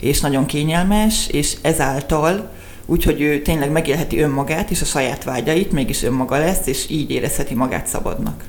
és 0.00 0.20
nagyon 0.20 0.46
kényelmes, 0.46 1.28
és 1.28 1.56
ezáltal 1.62 2.50
úgyhogy 2.86 3.20
ő 3.20 3.42
tényleg 3.42 3.70
megélheti 3.70 4.18
önmagát 4.18 4.70
és 4.70 4.80
a 4.80 4.84
saját 4.84 5.24
vágyait, 5.24 5.72
mégis 5.72 6.02
önmaga 6.02 6.38
lesz, 6.38 6.66
és 6.66 6.90
így 6.90 7.10
érezheti 7.10 7.54
magát 7.54 7.86
szabadnak. 7.86 8.44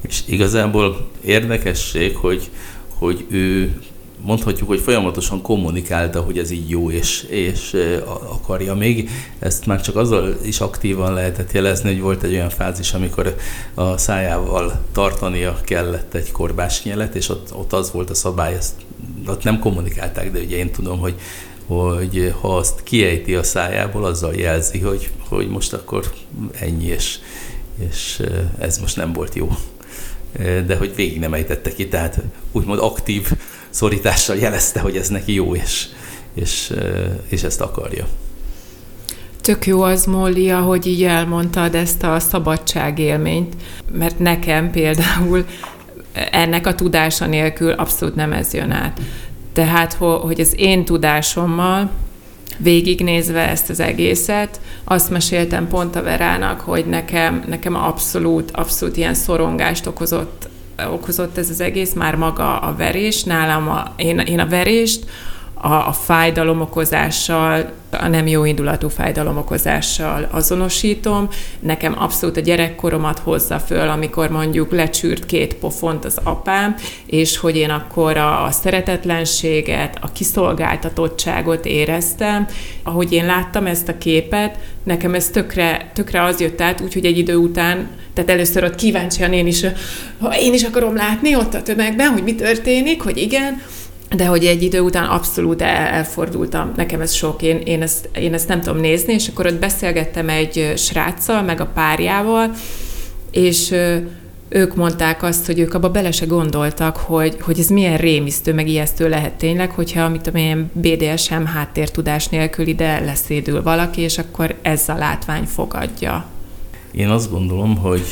És 0.00 0.22
igazából 0.26 1.10
érdekesség, 1.24 2.16
hogy, 2.16 2.50
hogy 2.98 3.26
ő 3.30 3.80
mondhatjuk, 4.24 4.68
hogy 4.68 4.80
folyamatosan 4.80 5.42
kommunikálta, 5.42 6.20
hogy 6.20 6.38
ez 6.38 6.50
így 6.50 6.70
jó, 6.70 6.90
és, 6.90 7.22
és 7.22 7.76
akarja 8.28 8.74
még. 8.74 9.10
Ezt 9.38 9.66
már 9.66 9.80
csak 9.80 9.96
azzal 9.96 10.36
is 10.42 10.60
aktívan 10.60 11.12
lehetett 11.12 11.52
jelezni, 11.52 11.92
hogy 11.92 12.00
volt 12.00 12.22
egy 12.22 12.32
olyan 12.32 12.50
fázis, 12.50 12.92
amikor 12.92 13.36
a 13.74 13.96
szájával 13.96 14.80
tartania 14.92 15.60
kellett 15.64 16.14
egy 16.14 16.32
korbás 16.32 16.82
nyelet, 16.82 17.14
és 17.14 17.28
ott, 17.28 17.54
ott 17.54 17.72
az 17.72 17.92
volt 17.92 18.10
a 18.10 18.14
szabály, 18.14 18.54
ezt 18.54 18.74
ott 19.26 19.42
nem 19.42 19.58
kommunikálták, 19.58 20.32
de 20.32 20.40
ugye 20.40 20.56
én 20.56 20.70
tudom, 20.70 20.98
hogy 20.98 21.14
hogy 21.66 22.34
ha 22.40 22.56
azt 22.56 22.82
kiejti 22.82 23.34
a 23.34 23.42
szájából, 23.42 24.04
azzal 24.04 24.34
jelzi, 24.34 24.78
hogy, 24.78 25.10
hogy 25.28 25.48
most 25.48 25.72
akkor 25.72 26.12
ennyi, 26.60 26.86
és, 26.86 27.18
és 27.90 28.22
ez 28.58 28.78
most 28.78 28.96
nem 28.96 29.12
volt 29.12 29.34
jó. 29.34 29.48
De 30.66 30.76
hogy 30.76 30.94
végig 30.94 31.18
nem 31.18 31.34
ejtette 31.34 31.72
ki, 31.72 31.88
tehát 31.88 32.20
úgymond 32.52 32.78
aktív 32.78 33.32
szorítással 33.72 34.36
jelezte, 34.36 34.80
hogy 34.80 34.96
ez 34.96 35.08
neki 35.08 35.34
jó, 35.34 35.54
és, 35.54 35.86
és, 36.34 36.72
és 37.28 37.42
ezt 37.42 37.60
akarja. 37.60 38.06
Tök 39.40 39.66
jó 39.66 39.82
az, 39.82 40.04
Molly, 40.04 40.48
hogy 40.48 40.86
így 40.86 41.04
elmondtad 41.04 41.74
ezt 41.74 42.02
a 42.02 42.20
szabadságélményt, 42.20 43.54
mert 43.92 44.18
nekem 44.18 44.70
például 44.70 45.44
ennek 46.30 46.66
a 46.66 46.74
tudása 46.74 47.26
nélkül 47.26 47.72
abszolút 47.72 48.14
nem 48.14 48.32
ez 48.32 48.54
jön 48.54 48.70
át. 48.70 49.00
Tehát, 49.52 49.92
hogy 49.92 50.40
az 50.40 50.54
én 50.56 50.84
tudásommal 50.84 51.90
végignézve 52.58 53.48
ezt 53.48 53.70
az 53.70 53.80
egészet, 53.80 54.60
azt 54.84 55.10
meséltem 55.10 55.68
pont 55.68 55.96
a 55.96 56.02
Verának, 56.02 56.60
hogy 56.60 56.86
nekem, 56.86 57.44
nekem 57.48 57.74
abszolút, 57.74 58.50
abszolút 58.50 58.96
ilyen 58.96 59.14
szorongást 59.14 59.86
okozott 59.86 60.48
okozott 60.90 61.38
ez 61.38 61.50
az 61.50 61.60
egész, 61.60 61.92
már 61.92 62.14
maga 62.14 62.58
a 62.58 62.74
verés. 62.76 63.22
Nálam 63.22 63.68
a, 63.68 63.92
én, 63.96 64.18
én 64.18 64.38
a 64.38 64.46
verést 64.46 65.04
a, 65.64 65.72
a 65.72 65.92
fájdalomokozással, 65.92 67.70
a 67.90 68.08
nem 68.08 68.26
jó 68.26 68.44
indulatú 68.44 68.88
fájdalomokozással 68.88 70.28
azonosítom. 70.30 71.28
Nekem 71.60 71.94
abszolút 71.98 72.36
a 72.36 72.40
gyerekkoromat 72.40 73.18
hozza 73.18 73.58
föl, 73.58 73.88
amikor 73.88 74.30
mondjuk 74.30 74.72
lecsűrt 74.72 75.26
két 75.26 75.54
pofont 75.54 76.04
az 76.04 76.18
apám, 76.22 76.74
és 77.06 77.36
hogy 77.36 77.56
én 77.56 77.70
akkor 77.70 78.16
a, 78.16 78.44
a 78.44 78.50
szeretetlenséget, 78.50 79.98
a 80.00 80.12
kiszolgáltatottságot 80.12 81.64
éreztem. 81.64 82.46
Ahogy 82.82 83.12
én 83.12 83.26
láttam 83.26 83.66
ezt 83.66 83.88
a 83.88 83.98
képet, 83.98 84.58
nekem 84.82 85.14
ez 85.14 85.28
tökre, 85.28 85.90
tökre 85.94 86.22
az 86.22 86.40
jött 86.40 86.60
át, 86.60 86.80
úgyhogy 86.80 87.04
egy 87.04 87.18
idő 87.18 87.36
után, 87.36 87.88
tehát 88.14 88.30
először 88.30 88.64
ott 88.64 88.74
kíváncsian 88.74 89.32
én 89.32 89.46
is, 89.46 89.62
én 90.40 90.52
is 90.52 90.62
akarom 90.62 90.94
látni 90.94 91.36
ott 91.36 91.54
a 91.54 91.62
tömegben, 91.62 92.08
hogy 92.08 92.22
mi 92.22 92.34
történik, 92.34 93.02
hogy 93.02 93.16
igen, 93.16 93.62
de 94.16 94.26
hogy 94.26 94.44
egy 94.44 94.62
idő 94.62 94.80
után 94.80 95.04
abszolút 95.04 95.62
elfordultam, 95.62 96.72
nekem 96.76 97.00
ez 97.00 97.12
sok, 97.12 97.42
én, 97.42 97.58
én, 97.58 97.82
ezt, 97.82 98.08
én 98.18 98.34
ezt 98.34 98.48
nem 98.48 98.60
tudom 98.60 98.80
nézni, 98.80 99.12
és 99.12 99.28
akkor 99.28 99.46
ott 99.46 99.58
beszélgettem 99.58 100.28
egy 100.28 100.72
sráccal, 100.76 101.42
meg 101.42 101.60
a 101.60 101.66
párjával, 101.66 102.50
és 103.30 103.74
ők 104.48 104.74
mondták 104.74 105.22
azt, 105.22 105.46
hogy 105.46 105.58
ők 105.58 105.74
abba 105.74 105.90
bele 105.90 106.10
se 106.10 106.26
gondoltak, 106.26 106.96
hogy, 106.96 107.36
hogy 107.40 107.58
ez 107.58 107.68
milyen 107.68 107.96
rémisztő, 107.96 108.54
meg 108.54 108.68
ijesztő 108.68 109.08
lehet 109.08 109.32
tényleg, 109.32 109.70
hogyha 109.70 110.02
amit 110.02 110.26
a 110.26 110.38
ilyen 110.38 110.70
BDSM 110.72 111.44
háttértudás 111.44 112.28
nélkül 112.28 112.66
ide 112.66 113.00
leszédül 113.00 113.62
valaki, 113.62 114.00
és 114.00 114.18
akkor 114.18 114.54
ez 114.62 114.88
a 114.88 114.94
látvány 114.94 115.44
fogadja. 115.44 116.24
Én 116.90 117.08
azt 117.08 117.30
gondolom, 117.30 117.76
hogy 117.76 118.02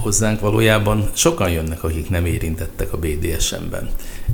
hozzánk 0.00 0.40
valójában 0.40 1.10
sokan 1.12 1.50
jönnek, 1.50 1.84
akik 1.84 2.10
nem 2.10 2.26
érintettek 2.26 2.92
a 2.92 2.98
BDSM-ben. 2.98 3.90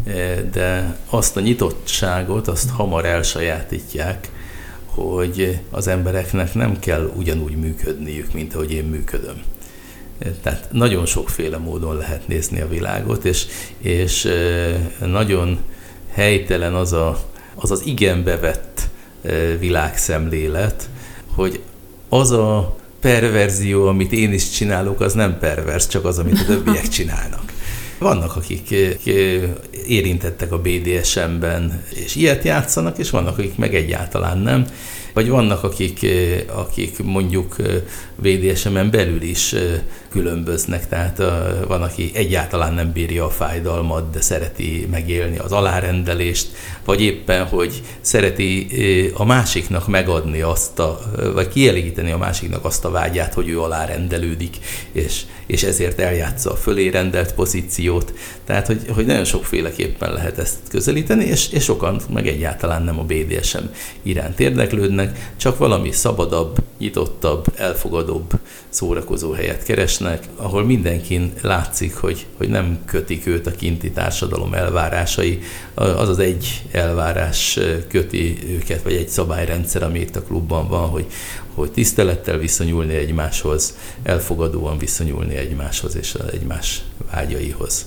E, 0.07 0.43
de 0.43 0.97
azt 1.11 1.37
a 1.37 1.41
nyitottságot, 1.41 2.49
azt 2.49 2.71
hamar 2.71 3.05
elsajátítják, 3.05 4.31
hogy 4.85 5.59
az 5.71 5.87
embereknek 5.87 6.55
nem 6.55 6.79
kell 6.79 7.13
ugyanúgy 7.17 7.57
működniük, 7.57 8.33
mint 8.33 8.55
ahogy 8.55 8.73
én 8.73 8.85
működöm. 8.85 9.43
E, 10.19 10.31
tehát 10.43 10.69
nagyon 10.73 11.07
sokféle 11.07 11.59
módon 11.59 11.97
lehet 11.97 12.29
nézni 12.29 12.61
a 12.61 12.69
világot, 12.69 13.25
és, 13.25 13.47
és 13.79 14.25
e, 14.25 15.07
nagyon 15.07 15.59
helytelen 16.13 16.75
az 16.75 16.93
a, 16.93 17.19
az, 17.55 17.71
az 17.71 17.87
igen 17.87 18.25
bevett 18.25 18.89
világszemlélet, 19.59 20.89
hogy 21.35 21.61
az 22.09 22.31
a 22.31 22.77
perverzió, 23.01 23.87
amit 23.87 24.13
én 24.13 24.33
is 24.33 24.51
csinálok, 24.51 25.01
az 25.01 25.13
nem 25.13 25.39
pervers, 25.39 25.87
csak 25.87 26.05
az, 26.05 26.19
amit 26.19 26.41
a 26.41 26.45
többiek 26.53 26.89
csinálnak. 26.89 27.53
Vannak, 27.99 28.37
akik 28.37 28.71
érintettek 29.87 30.53
a 30.53 30.59
BDSM-ben, 30.59 31.83
és 32.05 32.15
ilyet 32.15 32.45
játszanak, 32.45 32.99
és 32.99 33.11
vannak, 33.11 33.39
akik 33.39 33.57
meg 33.57 33.75
egyáltalán 33.75 34.39
nem 34.39 34.67
vagy 35.17 35.29
vannak, 35.29 35.63
akik, 35.63 36.07
akik 36.55 37.03
mondjuk 37.03 37.57
VDSM-en 38.15 38.91
belül 38.91 39.23
is 39.23 39.55
különböznek, 40.11 40.89
tehát 40.89 41.23
van, 41.67 41.83
aki 41.83 42.11
egyáltalán 42.15 42.75
nem 42.75 42.93
bírja 42.93 43.25
a 43.25 43.31
fájdalmat, 43.31 44.11
de 44.11 44.21
szereti 44.21 44.87
megélni 44.91 45.39
az 45.39 45.53
alárendelést, 45.53 46.49
vagy 46.85 47.03
éppen, 47.03 47.47
hogy 47.47 47.83
szereti 48.01 48.67
a 49.15 49.25
másiknak 49.25 49.89
megadni 49.89 50.41
azt 50.41 50.79
a, 50.79 51.01
vagy 51.35 51.49
kielégíteni 51.49 52.11
a 52.11 52.19
másiknak 52.19 52.65
azt 52.65 52.85
a 52.85 52.91
vágyát, 52.91 53.35
hogy 53.35 53.49
ő 53.49 53.61
alárendelődik, 53.61 54.57
és, 54.93 55.23
és 55.47 55.63
ezért 55.63 56.01
eljátsza 56.01 56.51
a 56.51 56.57
fölé 56.57 56.89
rendelt 56.89 57.35
pozíciót. 57.35 58.13
Tehát, 58.45 58.67
hogy, 58.67 58.81
hogy 58.95 59.07
nagyon 59.07 59.25
sokféleképpen 59.25 60.13
lehet 60.13 60.39
ezt 60.39 60.57
közelíteni, 60.71 61.25
és, 61.25 61.49
és 61.51 61.65
sokan 61.65 62.01
meg 62.13 62.27
egyáltalán 62.27 62.83
nem 62.83 62.99
a 62.99 63.05
BDSM 63.05 63.65
iránt 64.03 64.41
érdeklődnek, 64.41 65.33
csak 65.37 65.59
valami 65.59 65.93
szabadabb, 65.93 66.57
nyitottabb, 66.79 67.47
elfogadóbb 67.57 68.33
szórakozó 68.69 69.33
helyet 69.33 69.63
keresnek, 69.63 70.25
ahol 70.37 70.65
mindenkin 70.65 71.33
látszik, 71.43 71.95
hogy, 71.95 72.27
hogy 72.37 72.49
nem 72.49 72.79
kötik 72.87 73.27
őt 73.27 73.47
a 73.47 73.51
kinti 73.51 73.91
társadalom 73.91 74.55
elvárásai, 74.55 75.43
az 75.75 76.09
az 76.09 76.19
egy 76.19 76.63
elvárás 76.73 77.59
köti 77.89 78.39
őket, 78.49 78.83
vagy 78.83 78.95
egy 78.95 79.09
szabályrendszer, 79.09 79.83
ami 79.83 79.99
itt 79.99 80.17
a 80.17 80.23
klubban 80.23 80.69
van, 80.69 80.89
hogy, 80.89 81.07
hogy 81.57 81.71
tisztelettel 81.71 82.39
viszonyulni 82.39 82.95
egymáshoz, 82.95 83.77
elfogadóan 84.03 84.79
viszonyulni 84.79 85.35
egymáshoz 85.35 85.97
és 85.97 86.17
egymás 86.33 86.83
vágyaihoz. 87.13 87.87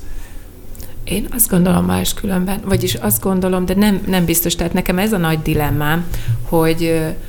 Én 1.03 1.27
azt 1.31 1.49
gondolom 1.49 1.85
más 1.85 2.13
különben, 2.13 2.61
vagyis 2.65 2.93
azt 2.93 3.21
gondolom, 3.21 3.65
de 3.65 3.75
nem, 3.75 4.01
nem 4.07 4.25
biztos, 4.25 4.55
tehát 4.55 4.73
nekem 4.73 4.99
ez 4.99 5.13
a 5.13 5.17
nagy 5.17 5.41
dilemmám, 5.41 6.05
hogy, 6.43 6.77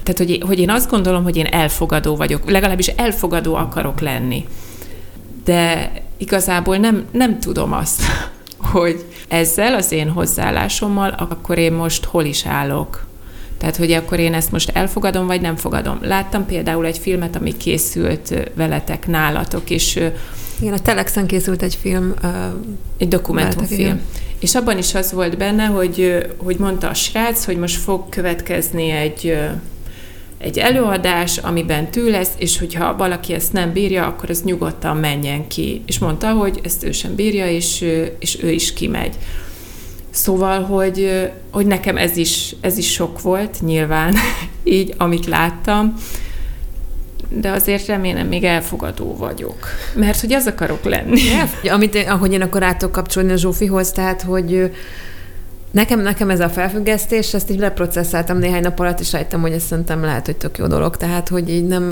tehát, 0.02 0.18
hogy, 0.18 0.42
hogy 0.46 0.58
én 0.58 0.70
azt 0.70 0.90
gondolom, 0.90 1.22
hogy 1.22 1.36
én 1.36 1.46
elfogadó 1.46 2.16
vagyok, 2.16 2.50
legalábbis 2.50 2.86
elfogadó 2.86 3.54
akarok 3.54 4.00
lenni. 4.00 4.46
De 5.44 5.92
igazából 6.16 6.76
nem, 6.76 7.06
nem 7.10 7.40
tudom 7.40 7.72
azt, 7.72 8.02
hogy 8.72 9.04
ezzel 9.28 9.74
az 9.74 9.92
én 9.92 10.08
hozzáállásommal 10.08 11.10
akkor 11.10 11.58
én 11.58 11.72
most 11.72 12.04
hol 12.04 12.24
is 12.24 12.46
állok. 12.46 13.08
Tehát, 13.60 13.76
hogy 13.76 13.92
akkor 13.92 14.18
én 14.18 14.34
ezt 14.34 14.52
most 14.52 14.70
elfogadom, 14.74 15.26
vagy 15.26 15.40
nem 15.40 15.56
fogadom. 15.56 15.98
Láttam 16.02 16.46
például 16.46 16.86
egy 16.86 16.98
filmet, 16.98 17.36
ami 17.36 17.56
készült 17.56 18.50
veletek 18.54 19.06
nálatok, 19.06 19.70
és 19.70 20.00
igen, 20.60 20.72
a 20.72 20.78
Telexen 20.78 21.26
készült 21.26 21.62
egy 21.62 21.78
film. 21.80 22.14
Uh, 22.22 22.30
egy 22.98 23.08
dokumentumfilm. 23.08 24.00
És 24.38 24.54
abban 24.54 24.78
is 24.78 24.94
az 24.94 25.12
volt 25.12 25.36
benne, 25.36 25.64
hogy, 25.64 26.26
hogy 26.36 26.56
mondta 26.56 26.88
a 26.88 26.94
srác, 26.94 27.44
hogy 27.44 27.56
most 27.56 27.76
fog 27.76 28.08
következni 28.08 28.90
egy 28.90 29.38
egy 30.38 30.58
előadás, 30.58 31.38
amiben 31.38 31.90
tű 31.90 32.10
lesz, 32.10 32.30
és 32.36 32.58
hogyha 32.58 32.96
valaki 32.96 33.32
ezt 33.32 33.52
nem 33.52 33.72
bírja, 33.72 34.06
akkor 34.06 34.30
ez 34.30 34.42
nyugodtan 34.42 34.96
menjen 34.96 35.48
ki. 35.48 35.82
És 35.86 35.98
mondta, 35.98 36.30
hogy 36.30 36.60
ezt 36.62 36.84
ő 36.84 36.92
sem 36.92 37.14
bírja, 37.14 37.50
és, 37.50 37.84
és 38.18 38.42
ő 38.42 38.50
is 38.50 38.72
kimegy. 38.72 39.14
Szóval, 40.10 40.62
hogy, 40.62 41.30
hogy 41.50 41.66
nekem 41.66 41.96
ez 41.96 42.16
is, 42.16 42.54
ez 42.60 42.78
is 42.78 42.92
sok 42.92 43.20
volt, 43.20 43.60
nyilván, 43.60 44.14
így, 44.64 44.94
amit 44.98 45.26
láttam, 45.26 45.94
de 47.28 47.50
azért 47.50 47.86
remélem 47.86 48.26
még 48.26 48.44
elfogadó 48.44 49.16
vagyok, 49.16 49.66
mert 49.94 50.20
hogy 50.20 50.32
az 50.32 50.46
akarok 50.46 50.84
lenni. 50.84 51.20
Amit, 51.68 51.96
ahogy 52.08 52.32
én 52.32 52.42
akkor 52.42 52.62
át 52.62 52.90
kapcsolni 52.90 53.32
a 53.32 53.36
Zsófihoz, 53.36 53.90
tehát, 53.90 54.22
hogy 54.22 54.70
Nekem, 55.70 56.00
nekem 56.00 56.30
ez 56.30 56.40
a 56.40 56.48
felfüggesztés, 56.48 57.34
ezt 57.34 57.50
így 57.50 57.58
leprocesszáltam 57.58 58.38
néhány 58.38 58.62
nap 58.62 58.80
alatt, 58.80 59.00
és 59.00 59.12
rájöttem, 59.12 59.40
hogy 59.40 59.52
ez 59.52 59.62
szerintem 59.62 60.04
lehet, 60.04 60.26
hogy 60.26 60.36
tök 60.36 60.58
jó 60.58 60.66
dolog. 60.66 60.96
Tehát, 60.96 61.28
hogy 61.28 61.50
így 61.50 61.66
nem, 61.66 61.88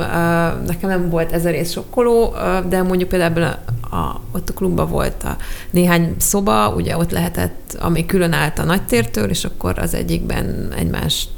nekem 0.66 0.88
nem 0.88 1.08
volt 1.10 1.32
ez 1.32 1.44
a 1.44 1.50
rész 1.50 1.72
sokkoló, 1.72 2.34
de 2.68 2.82
mondjuk 2.82 3.08
például 3.08 3.54
a, 3.90 4.20
ott 4.32 4.48
a 4.48 4.52
klubban 4.52 4.88
volt 4.88 5.22
a 5.22 5.36
néhány 5.70 6.14
szoba, 6.18 6.74
ugye 6.74 6.96
ott 6.96 7.10
lehetett, 7.10 7.76
ami 7.80 8.06
külön 8.06 8.32
állt 8.32 8.58
a 8.58 8.64
nagytértől, 8.64 9.28
és 9.30 9.44
akkor 9.44 9.78
az 9.78 9.94
egyikben 9.94 10.72
egymást 10.76 11.28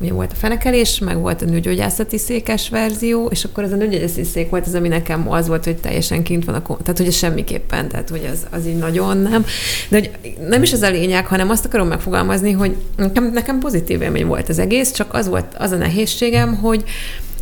ugye 0.00 0.12
volt 0.12 0.32
a 0.32 0.34
fenekelés, 0.34 0.98
meg 0.98 1.18
volt 1.18 1.42
a 1.42 1.44
nőgyógyászati 1.44 2.18
székes 2.18 2.68
verzió, 2.68 3.26
és 3.26 3.44
akkor 3.44 3.64
ez 3.64 3.72
a 3.72 3.76
nőgyógyászati 3.76 4.24
szék 4.24 4.50
volt 4.50 4.66
az, 4.66 4.74
ami 4.74 4.88
nekem 4.88 5.30
az 5.32 5.48
volt, 5.48 5.64
hogy 5.64 5.76
teljesen 5.76 6.22
kint 6.22 6.44
van 6.44 6.54
a 6.54 6.62
kon- 6.62 6.82
tehát 6.82 6.98
hogy 6.98 7.12
semmiképpen, 7.12 7.88
tehát 7.88 8.08
hogy 8.08 8.28
az, 8.32 8.46
az 8.50 8.66
így 8.66 8.76
nagyon 8.78 9.16
nem. 9.16 9.44
De 9.88 9.98
hogy 9.98 10.36
nem 10.48 10.62
is 10.62 10.72
ez 10.72 10.82
a 10.82 10.90
lényeg, 10.90 11.26
hanem 11.26 11.50
azt 11.50 11.64
akarom 11.64 11.88
megfogalmazni, 11.88 12.52
hogy 12.52 12.76
nekem, 12.96 13.30
nekem 13.32 13.58
pozitív 13.58 14.02
élmény 14.02 14.26
volt 14.26 14.48
az 14.48 14.58
egész, 14.58 14.92
csak 14.92 15.14
az 15.14 15.28
volt 15.28 15.54
az 15.58 15.70
a 15.70 15.76
nehézségem, 15.76 16.56
hogy 16.56 16.84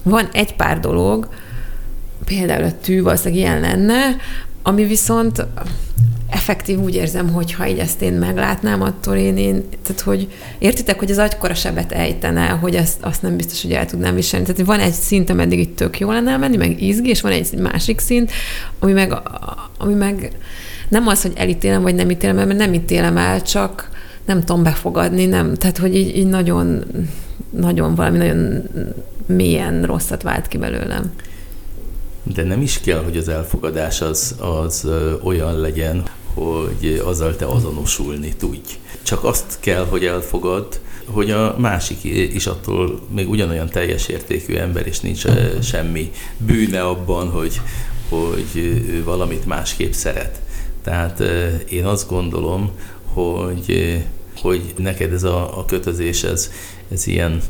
van 0.02 0.28
egy 0.32 0.54
pár 0.54 0.80
dolog, 0.80 1.28
például 2.24 2.64
a 2.64 2.72
tű 2.82 3.02
valószínűleg 3.02 3.38
ilyen 3.38 3.60
lenne, 3.60 4.16
ami 4.66 4.84
viszont 4.84 5.46
effektív 6.28 6.78
úgy 6.78 6.94
érzem, 6.94 7.32
hogy 7.32 7.52
ha 7.52 7.66
így 7.66 7.78
ezt 7.78 8.02
én 8.02 8.12
meglátnám, 8.12 8.82
attól 8.82 9.16
én, 9.16 9.36
én 9.36 9.64
tehát 9.82 10.00
hogy 10.00 10.32
értitek, 10.58 10.98
hogy 10.98 11.10
az 11.10 11.18
agykora 11.18 11.54
sebet 11.54 11.92
ejtene, 11.92 12.46
hogy 12.48 12.74
ezt, 12.74 13.02
azt 13.02 13.22
nem 13.22 13.36
biztos, 13.36 13.62
hogy 13.62 13.72
el 13.72 13.86
tudnám 13.86 14.14
viselni. 14.14 14.46
Tehát 14.46 14.64
van 14.64 14.80
egy 14.80 14.92
szint, 14.92 15.30
ameddig 15.30 15.58
itt 15.58 15.76
tök 15.76 15.98
jól 15.98 16.14
lenne 16.14 16.36
menni, 16.36 16.56
meg 16.56 16.82
izgi, 16.82 17.08
és 17.08 17.20
van 17.20 17.32
egy 17.32 17.58
másik 17.58 18.00
szint, 18.00 18.32
ami 18.78 18.92
meg, 18.92 19.12
ami 19.78 19.94
meg 19.94 20.30
nem 20.88 21.06
az, 21.06 21.22
hogy 21.22 21.32
elítélem, 21.34 21.82
vagy 21.82 21.94
nem 21.94 22.10
ítélem 22.10 22.38
el, 22.38 22.46
mert 22.46 22.58
nem 22.58 22.72
ítélem 22.72 23.16
el, 23.16 23.42
csak 23.42 23.90
nem 24.24 24.44
tudom 24.44 24.62
befogadni, 24.62 25.26
nem. 25.26 25.54
Tehát, 25.54 25.78
hogy 25.78 25.94
így, 25.94 26.16
így 26.16 26.26
nagyon, 26.26 26.84
nagyon 27.50 27.94
valami 27.94 28.16
nagyon 28.16 28.62
mélyen 29.26 29.82
rosszat 29.82 30.22
vált 30.22 30.48
ki 30.48 30.58
belőlem. 30.58 31.12
De 32.24 32.42
nem 32.42 32.60
is 32.60 32.80
kell, 32.80 33.02
hogy 33.02 33.16
az 33.16 33.28
elfogadás 33.28 34.00
az, 34.00 34.36
az 34.38 34.88
olyan 35.22 35.60
legyen, 35.60 36.02
hogy 36.34 37.02
azzal 37.04 37.36
te 37.36 37.46
azonosulni 37.46 38.34
tudj. 38.36 38.78
Csak 39.02 39.24
azt 39.24 39.56
kell, 39.60 39.86
hogy 39.86 40.04
elfogadd, 40.04 40.74
hogy 41.06 41.30
a 41.30 41.56
másik 41.58 42.04
is 42.34 42.46
attól 42.46 43.00
még 43.14 43.30
ugyanolyan 43.30 43.68
teljes 43.68 44.08
értékű 44.08 44.54
ember, 44.54 44.86
és 44.86 45.00
nincs 45.00 45.24
semmi 45.62 46.10
bűne 46.36 46.82
abban, 46.82 47.30
hogy, 47.30 47.60
hogy 48.08 48.56
ő 48.88 49.02
valamit 49.04 49.46
másképp 49.46 49.92
szeret. 49.92 50.40
Tehát 50.82 51.20
én 51.68 51.84
azt 51.84 52.08
gondolom, 52.08 52.70
hogy, 53.04 53.98
hogy 54.40 54.74
neked 54.76 55.12
ez 55.12 55.22
a, 55.22 55.58
a 55.58 55.64
kötözés, 55.64 56.22
ez, 56.22 56.50
ez 56.92 57.06
ilyen 57.06 57.42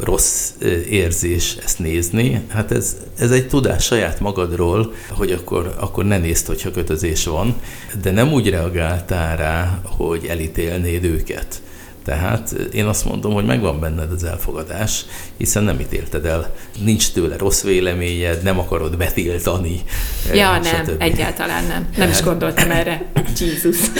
rossz 0.00 0.50
érzés 0.88 1.56
ezt 1.64 1.78
nézni. 1.78 2.42
Hát 2.48 2.70
ez, 2.70 2.96
ez 3.18 3.30
egy 3.30 3.48
tudás 3.48 3.84
saját 3.84 4.20
magadról, 4.20 4.92
hogy 5.08 5.32
akkor, 5.32 5.74
akkor 5.78 6.04
ne 6.04 6.18
nézd, 6.18 6.46
hogyha 6.46 6.70
kötözés 6.70 7.24
van, 7.24 7.54
de 8.02 8.10
nem 8.10 8.32
úgy 8.32 8.50
reagáltál 8.50 9.36
rá, 9.36 9.80
hogy 9.84 10.26
elítélnéd 10.26 11.04
őket. 11.04 11.62
Tehát 12.04 12.52
én 12.72 12.86
azt 12.86 13.04
mondom, 13.04 13.32
hogy 13.32 13.44
megvan 13.44 13.80
benned 13.80 14.12
az 14.12 14.24
elfogadás, 14.24 15.04
hiszen 15.36 15.64
nem 15.64 15.80
ítélted 15.80 16.24
el, 16.24 16.54
nincs 16.84 17.12
tőle 17.12 17.36
rossz 17.36 17.62
véleményed, 17.62 18.42
nem 18.42 18.58
akarod 18.58 18.96
betiltani. 18.96 19.82
Ja, 20.34 20.50
nem, 20.50 20.84
stb. 20.84 21.02
egyáltalán 21.02 21.64
nem. 21.64 21.88
Nem 21.96 22.10
is 22.10 22.22
gondoltam 22.22 22.70
erre. 22.70 23.04
Jézus. 23.40 23.76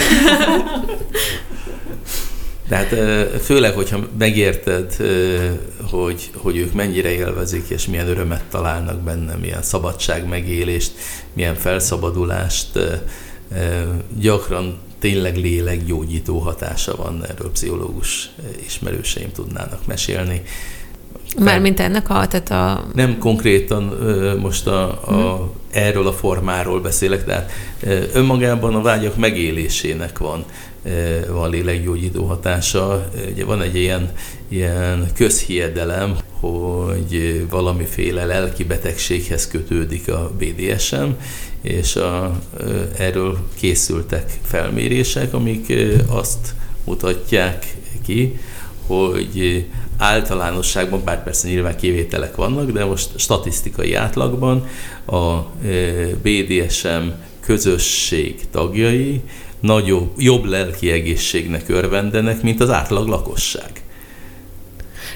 Tehát 2.73 2.95
főleg, 3.43 3.75
hogyha 3.75 3.99
megérted, 4.19 4.97
hogy, 5.91 6.31
hogy 6.37 6.57
ők 6.57 6.73
mennyire 6.73 7.11
élvezik, 7.11 7.69
és 7.69 7.87
milyen 7.87 8.09
örömet 8.09 8.43
találnak 8.51 9.01
benne, 9.01 9.35
milyen 9.35 9.63
szabadság 9.63 10.29
megélést, 10.29 10.93
milyen 11.33 11.55
felszabadulást, 11.55 12.69
gyakran 14.19 14.79
tényleg 14.99 15.37
lélekgyógyító 15.37 16.39
hatása 16.39 16.97
van, 16.97 17.25
erről 17.29 17.51
pszichológus 17.51 18.31
ismerőseim 18.67 19.33
tudnának 19.33 19.87
mesélni. 19.87 20.43
Mármint 21.39 21.81
ennek 21.81 22.11
a, 22.11 22.27
tehát 22.27 22.51
a... 22.51 22.87
Nem 22.95 23.19
konkrétan 23.19 23.83
most 24.41 24.67
a, 24.67 24.83
a, 25.05 25.37
hmm. 25.37 25.51
erről 25.71 26.07
a 26.07 26.13
formáról 26.13 26.81
beszélek, 26.81 27.25
tehát 27.25 27.53
önmagában 28.13 28.75
a 28.75 28.83
vágyak 28.83 29.17
megélésének 29.17 30.19
van 30.19 30.45
van 31.29 31.51
lélekgyógyító 31.51 32.25
hatása. 32.25 33.11
Ugye 33.33 33.45
van 33.45 33.63
egy 33.63 33.77
ilyen, 33.77 34.13
ilyen 34.49 35.11
közhiedelem, 35.15 36.17
hogy 36.41 37.45
valamiféle 37.51 38.25
lelki 38.25 38.65
betegséghez 38.65 39.49
kötődik 39.49 40.09
a 40.09 40.33
BDSM, 40.39 41.09
és 41.61 41.97
a, 41.97 42.41
erről 42.99 43.39
készültek 43.55 44.39
felmérések, 44.43 45.35
amik 45.35 45.73
azt 46.09 46.55
mutatják 46.85 47.77
ki, 48.05 48.39
hogy 48.87 49.65
általánosságban, 49.97 51.05
bár 51.05 51.23
persze 51.23 51.49
nyilván 51.49 51.77
kivételek 51.77 52.37
vannak, 52.37 52.71
de 52.71 52.85
most 52.85 53.19
statisztikai 53.19 53.95
átlagban 53.95 54.67
a 55.07 55.39
BDSM 56.23 57.09
közösség 57.41 58.51
tagjai 58.51 59.21
nagyobb, 59.63 60.11
jobb 60.17 60.45
lelki 60.45 60.91
egészségnek 60.91 61.69
örvendenek, 61.69 62.43
mint 62.43 62.61
az 62.61 62.71
átlag 62.71 63.09
lakosság. 63.09 63.71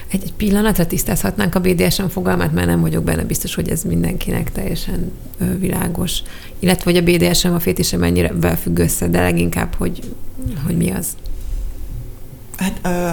Egy, 0.07 0.23
egy 0.23 0.33
pillanatra 0.33 0.87
tisztázhatnánk 0.87 1.55
a 1.55 1.59
BDSM 1.59 2.05
fogalmát, 2.05 2.53
mert 2.53 2.67
nem 2.67 2.81
vagyok 2.81 3.03
benne 3.03 3.23
biztos, 3.23 3.55
hogy 3.55 3.69
ez 3.69 3.83
mindenkinek 3.83 4.51
teljesen 4.51 5.11
ö, 5.39 5.57
világos. 5.57 6.21
Illetve, 6.59 6.91
hogy 6.91 6.97
a 6.97 7.03
BDSM, 7.11 7.47
a 7.47 7.59
fétise 7.59 7.97
mennyire 7.97 8.33
befügg 8.33 8.77
össze, 8.77 9.07
de 9.07 9.21
leginkább, 9.21 9.73
hogy, 9.77 9.99
hogy 10.65 10.77
mi 10.77 10.91
az. 10.91 11.07
Hát 12.57 12.79
ö, 12.83 13.09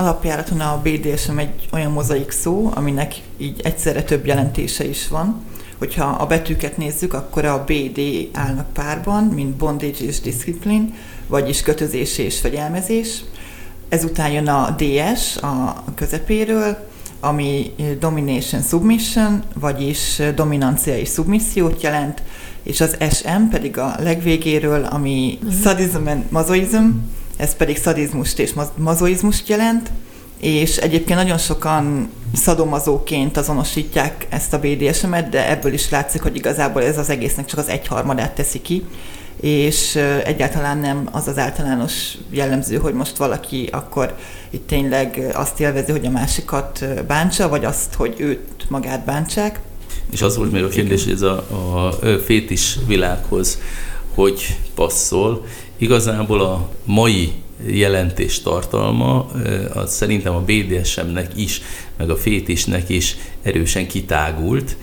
alapjáraton 0.00 0.60
a 0.60 0.82
BDSM 0.82 1.38
egy 1.38 1.68
olyan 1.72 1.92
mozaik 1.92 2.30
szó, 2.30 2.70
aminek 2.74 3.14
így 3.38 3.60
egyszerre 3.60 4.02
több 4.02 4.26
jelentése 4.26 4.88
is 4.88 5.08
van 5.08 5.42
hogyha 5.78 6.04
a 6.04 6.26
betűket 6.26 6.76
nézzük, 6.76 7.14
akkor 7.14 7.44
a 7.44 7.64
BD 7.64 8.00
állnak 8.32 8.72
párban, 8.72 9.24
mint 9.24 9.56
bondage 9.56 10.04
és 10.04 10.20
discipline, 10.20 10.84
vagyis 11.26 11.62
kötözés 11.62 12.18
és 12.18 12.38
fegyelmezés. 12.38 13.24
Ezután 13.88 14.30
jön 14.30 14.48
a 14.48 14.76
DS 14.78 15.36
a 15.36 15.84
közepéről, 15.94 16.88
ami 17.20 17.74
domination 17.98 18.62
submission, 18.62 19.42
vagyis 19.54 20.22
dominancia 20.34 20.98
és 20.98 21.08
szubmissziót 21.08 21.82
jelent, 21.82 22.22
és 22.62 22.80
az 22.80 22.96
SM 23.10 23.48
pedig 23.50 23.78
a 23.78 23.94
legvégéről, 23.98 24.84
ami 24.84 25.38
uh-huh. 25.42 25.60
sadism 25.62 26.06
and 26.06 26.24
mazoism, 26.28 26.84
ez 27.36 27.54
pedig 27.54 27.76
szadizmust 27.76 28.38
és 28.38 28.54
mazoizmust 28.76 29.48
jelent, 29.48 29.90
és 30.40 30.76
egyébként 30.76 31.18
nagyon 31.18 31.38
sokan 31.38 32.10
szadomazóként 32.34 33.36
azonosítják 33.36 34.26
ezt 34.30 34.52
a 34.52 34.58
BDSM-et, 34.58 35.28
de 35.28 35.50
ebből 35.50 35.72
is 35.72 35.90
látszik, 35.90 36.22
hogy 36.22 36.36
igazából 36.36 36.82
ez 36.82 36.98
az 36.98 37.10
egésznek 37.10 37.46
csak 37.46 37.58
az 37.58 37.68
egyharmadát 37.68 38.34
teszi 38.34 38.60
ki, 38.60 38.84
és 39.40 39.96
egyáltalán 40.24 40.78
nem 40.78 41.08
az 41.12 41.28
az 41.28 41.38
általános 41.38 41.92
jellemző, 42.30 42.76
hogy 42.76 42.94
most 42.94 43.16
valaki 43.16 43.68
akkor 43.72 44.14
itt 44.50 44.66
tényleg 44.66 45.30
azt 45.32 45.60
élvezi, 45.60 45.90
hogy 45.90 46.06
a 46.06 46.10
másikat 46.10 46.84
bántsa, 47.06 47.48
vagy 47.48 47.64
azt, 47.64 47.94
hogy 47.94 48.14
őt 48.16 48.66
magát 48.68 49.04
bántsák. 49.04 49.60
És 50.10 50.22
az 50.22 50.36
volt 50.36 50.52
még 50.52 50.62
a 50.62 50.68
kérdés, 50.68 51.04
hogy 51.04 51.12
ez 51.12 51.22
a, 51.22 51.46
a 51.86 51.92
fétis 52.24 52.78
világhoz 52.86 53.58
hogy 54.16 54.56
passzol. 54.74 55.44
Igazából 55.76 56.40
a 56.40 56.68
mai 56.84 57.32
jelentés 57.66 58.42
tartalma, 58.42 59.26
az 59.74 59.94
szerintem 59.94 60.34
a 60.34 60.44
BDSM-nek 60.44 61.30
is, 61.36 61.60
meg 61.96 62.10
a 62.10 62.16
fétisnek 62.16 62.88
is 62.88 63.16
erősen 63.42 63.86
kitágult, 63.86 64.76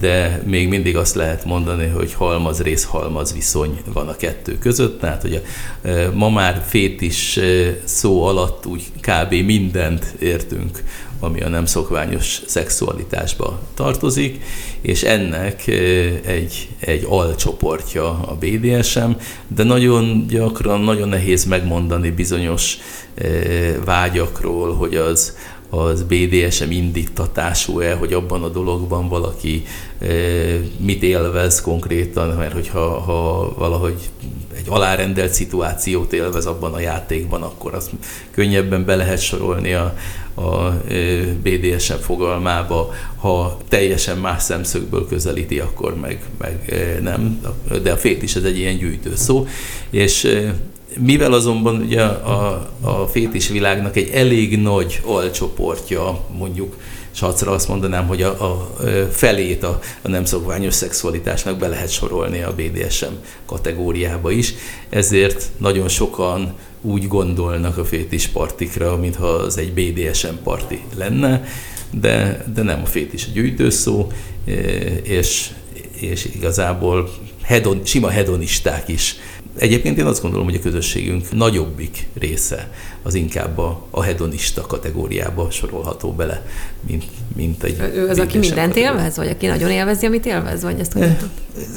de 0.00 0.42
még 0.44 0.68
mindig 0.68 0.96
azt 0.96 1.14
lehet 1.14 1.44
mondani, 1.44 1.86
hogy 1.86 2.12
halmaz 2.12 2.62
rész 2.62 2.84
halmaz 2.84 3.34
viszony 3.34 3.80
van 3.92 4.08
a 4.08 4.16
kettő 4.16 4.58
között, 4.58 5.00
tehát 5.00 5.22
hogy 5.22 5.42
ma 6.14 6.30
már 6.30 6.64
fétis 6.66 7.38
szó 7.84 8.24
alatt 8.24 8.66
úgy 8.66 8.82
kb. 9.00 9.32
mindent 9.32 10.14
értünk, 10.18 10.84
ami 11.20 11.40
a 11.40 11.48
nem 11.48 11.66
szokványos 11.66 12.40
szexualitásba 12.46 13.60
tartozik, 13.74 14.42
és 14.80 15.02
ennek 15.02 15.66
egy, 16.26 16.68
egy 16.78 17.06
alcsoportja 17.08 18.08
a 18.08 18.36
BDSM, 18.40 19.10
de 19.46 19.62
nagyon 19.62 20.26
gyakran, 20.26 20.80
nagyon 20.80 21.08
nehéz 21.08 21.44
megmondani 21.44 22.10
bizonyos 22.10 22.76
vágyakról, 23.84 24.74
hogy 24.74 24.94
az, 24.94 25.36
az 25.70 26.02
BDSM 26.02 26.70
indítatású-e, 26.70 27.94
hogy 27.94 28.12
abban 28.12 28.42
a 28.42 28.48
dologban 28.48 29.08
valaki 29.08 29.62
mit 30.76 31.02
élvez 31.02 31.60
konkrétan, 31.60 32.36
mert 32.36 32.52
hogyha 32.52 33.00
ha 33.00 33.54
valahogy 33.58 34.10
egy 34.56 34.66
alárendelt 34.68 35.32
szituációt 35.32 36.12
élvez 36.12 36.46
abban 36.46 36.74
a 36.74 36.80
játékban, 36.80 37.42
akkor 37.42 37.74
azt 37.74 37.90
könnyebben 38.30 38.84
be 38.84 38.96
lehet 38.96 39.20
sorolni 39.20 39.72
a, 39.72 39.94
a 40.34 40.82
BDSM 41.42 41.94
fogalmába, 42.00 42.94
ha 43.16 43.58
teljesen 43.68 44.18
más 44.18 44.42
szemszögből 44.42 45.08
közelíti, 45.08 45.58
akkor 45.58 45.96
meg, 45.96 46.22
meg 46.38 46.74
nem. 47.02 47.40
De 47.82 47.92
a 47.92 47.96
fét 47.96 48.22
is 48.22 48.34
ez 48.34 48.44
egy 48.44 48.58
ilyen 48.58 48.76
gyűjtő 48.76 49.16
szó. 49.16 49.46
És 49.90 50.28
mivel 50.98 51.32
azonban 51.32 51.80
ugye 51.80 52.02
a, 52.02 52.68
a 52.80 53.06
fétis 53.06 53.48
világnak 53.48 53.96
egy 53.96 54.08
elég 54.08 54.58
nagy 54.58 55.00
alcsoportja, 55.04 56.24
mondjuk 56.38 56.76
sacra 57.10 57.50
azt 57.50 57.68
mondanám, 57.68 58.06
hogy 58.06 58.22
a, 58.22 58.28
a 58.28 58.74
felét 59.10 59.62
a, 59.62 59.80
a 60.02 60.08
nem 60.08 60.24
szokványos 60.24 60.74
szexualitásnak 60.74 61.58
be 61.58 61.68
lehet 61.68 61.90
sorolni 61.90 62.42
a 62.42 62.54
BDSM 62.54 63.12
kategóriába 63.46 64.30
is, 64.30 64.54
ezért 64.88 65.50
nagyon 65.56 65.88
sokan 65.88 66.54
úgy 66.80 67.08
gondolnak 67.08 67.78
a 67.78 67.84
fétis 67.84 68.26
partikra, 68.26 68.96
mintha 68.96 69.26
az 69.26 69.58
egy 69.58 69.72
BDSM 69.72 70.34
parti 70.42 70.80
lenne, 70.96 71.44
de, 71.90 72.44
de 72.54 72.62
nem 72.62 72.80
a 72.82 72.86
fétis 72.86 73.26
a 73.26 73.30
gyűjtőszó, 73.32 74.06
és, 75.02 75.50
és 76.00 76.24
igazából 76.34 77.10
hedon, 77.42 77.80
sima 77.84 78.08
hedonisták 78.08 78.88
is 78.88 79.16
Egyébként 79.58 79.98
én 79.98 80.04
azt 80.04 80.22
gondolom, 80.22 80.46
hogy 80.46 80.54
a 80.54 80.60
közösségünk 80.60 81.32
nagyobbik 81.32 82.06
része 82.18 82.70
az 83.02 83.14
inkább 83.14 83.58
a, 83.58 83.86
a 83.90 84.02
hedonista 84.02 84.60
kategóriába 84.60 85.50
sorolható 85.50 86.12
bele, 86.12 86.46
mint, 86.86 87.04
mint 87.36 87.62
egy... 87.62 87.76
Ő 87.94 88.08
az, 88.08 88.18
aki 88.18 88.38
mindent 88.38 88.68
kategória. 88.68 88.90
élvez, 88.90 89.16
vagy 89.16 89.28
aki 89.28 89.46
nagyon 89.46 89.70
élvezi, 89.70 90.06
amit 90.06 90.26
élvez, 90.26 90.62
vagy 90.62 90.80
ezt 90.80 90.92
hogy 90.92 91.16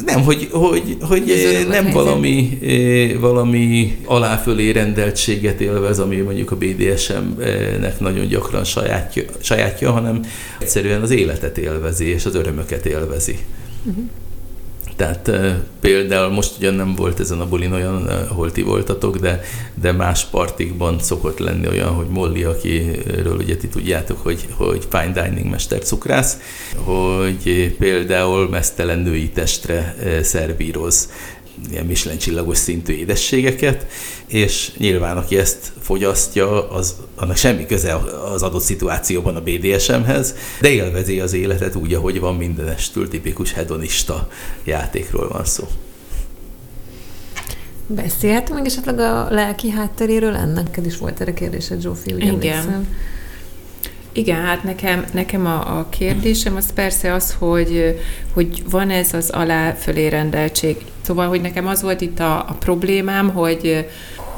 Nem, 0.06 0.24
hogy, 0.24 0.48
hogy, 0.52 0.98
hogy 1.02 1.34
nem 1.70 1.90
valami, 1.92 2.60
valami 3.20 3.98
aláfölé 4.06 4.70
rendeltséget 4.70 5.62
élvez, 5.62 6.00
ami 6.00 6.18
mondjuk 6.18 6.52
a 6.52 6.56
BDSM-nek 6.56 8.00
nagyon 8.00 8.28
gyakran 8.28 8.64
sajátja, 8.64 9.24
sajátja, 9.40 9.92
hanem 9.92 10.20
egyszerűen 10.60 11.02
az 11.02 11.12
életet 11.12 11.58
élvezi, 11.58 12.06
és 12.06 12.26
az 12.26 12.36
örömöket 12.36 12.86
élvezi. 12.86 13.40
Uh-huh. 13.86 14.04
Tehát 15.02 15.32
például 15.80 16.30
most 16.30 16.58
ugyan 16.58 16.74
nem 16.74 16.96
volt 16.96 17.20
ezen 17.20 17.40
a 17.40 17.48
bulin 17.48 17.72
olyan, 17.72 18.06
ahol 18.06 18.52
ti 18.52 18.62
voltatok, 18.62 19.18
de, 19.18 19.42
de 19.74 19.92
más 19.92 20.26
partikban 20.26 21.00
szokott 21.00 21.40
lenni 21.40 21.68
olyan, 21.68 21.90
hogy 21.90 22.08
Molly, 22.08 22.44
akiről 22.44 23.36
ugye 23.38 23.58
ti 23.58 23.68
tudjátok, 23.68 24.24
hogy, 24.24 24.48
hogy 24.56 24.88
fine 24.90 25.24
dining 25.24 25.50
mester 25.50 25.80
cukrász, 25.80 26.38
hogy 26.76 27.76
például 27.80 28.50
mesztelen 28.50 29.00
női 29.00 29.30
testre 29.30 29.96
szervíroz 30.24 31.10
ilyen 31.72 31.86
Michelin 31.86 32.18
csillagos 32.18 32.58
szintű 32.58 32.94
édességeket, 32.94 33.86
és 34.28 34.72
nyilván 34.78 35.18
aki 35.18 35.38
ezt 35.38 35.72
fogyasztja, 35.82 36.70
az, 36.70 36.96
annak 37.16 37.36
semmi 37.36 37.66
köze 37.66 37.96
az 38.34 38.44
adott 38.44 38.62
szituációban 38.62 39.36
a 39.36 39.42
BDSM-hez, 39.42 40.36
de 40.62 40.70
élvezi 40.70 41.20
az 41.20 41.34
életet 41.34 41.76
úgy, 41.76 41.94
ahogy 41.94 42.20
van 42.20 42.36
mindenestül 42.36 43.08
tipikus 43.08 43.54
hedonista 43.54 44.28
játékról 44.64 45.28
van 45.28 45.46
szó. 45.46 45.68
Beszélhetünk 47.88 48.66
esetleg 48.66 49.00
a 49.00 49.28
lelki 49.30 49.70
hátteréről 49.70 50.36
ennek? 50.36 50.80
Is 50.86 50.98
volt 50.98 51.22
erre 51.22 51.34
kérdésed, 51.34 51.82
Zsófi, 51.82 52.14
ugye 52.14 52.24
Igen. 52.24 52.34
Emlékszem. 52.34 52.88
Igen, 54.14 54.42
hát 54.42 54.64
nekem, 54.64 55.06
nekem 55.14 55.46
a, 55.46 55.78
a 55.80 55.88
kérdésem 55.90 56.56
az 56.56 56.74
persze 56.74 57.14
az, 57.14 57.36
hogy, 57.40 58.00
hogy 58.34 58.64
van 58.70 58.90
ez 58.90 59.14
az 59.14 59.30
alá 59.30 59.72
fölé 59.72 60.08
rendeltség. 60.08 60.78
Szóval, 61.02 61.28
hogy 61.28 61.42
nekem 61.42 61.68
az 61.68 61.82
volt 61.82 62.02
itt 62.02 62.20
a, 62.20 62.36
a 62.38 62.56
problémám, 62.60 63.30
hogy, 63.30 63.88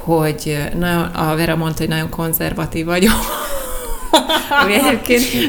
hogy 0.04 0.58
nagyon, 0.80 1.04
a 1.04 1.36
Vera 1.36 1.56
mondta, 1.56 1.80
hogy 1.80 1.88
nagyon 1.88 2.10
konzervatív 2.10 2.86
vagyok. 2.86 3.12
Ami 4.64 4.74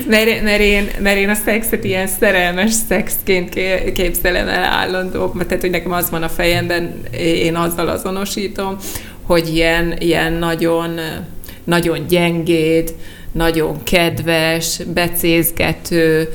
mert, 0.06 0.42
mert, 0.42 0.60
én, 0.60 0.88
mert 0.98 1.16
én 1.16 1.28
a 1.28 1.34
szexet 1.34 1.84
ilyen 1.84 2.06
szerelmes 2.06 2.72
szexként 2.72 3.54
képzelem 3.94 4.48
el 4.48 4.64
állandó, 4.64 5.28
tehát 5.28 5.60
hogy 5.60 5.70
nekem 5.70 5.92
az 5.92 6.10
van 6.10 6.22
a 6.22 6.28
fejemben, 6.28 7.02
én 7.18 7.56
azzal 7.56 7.88
azonosítom, 7.88 8.76
hogy 9.22 9.54
ilyen, 9.54 9.94
ilyen 9.98 10.32
nagyon, 10.32 11.00
nagyon 11.64 12.06
gyengéd, 12.06 12.94
nagyon 13.34 13.82
kedves, 13.82 14.80
becézgető, 14.94 16.28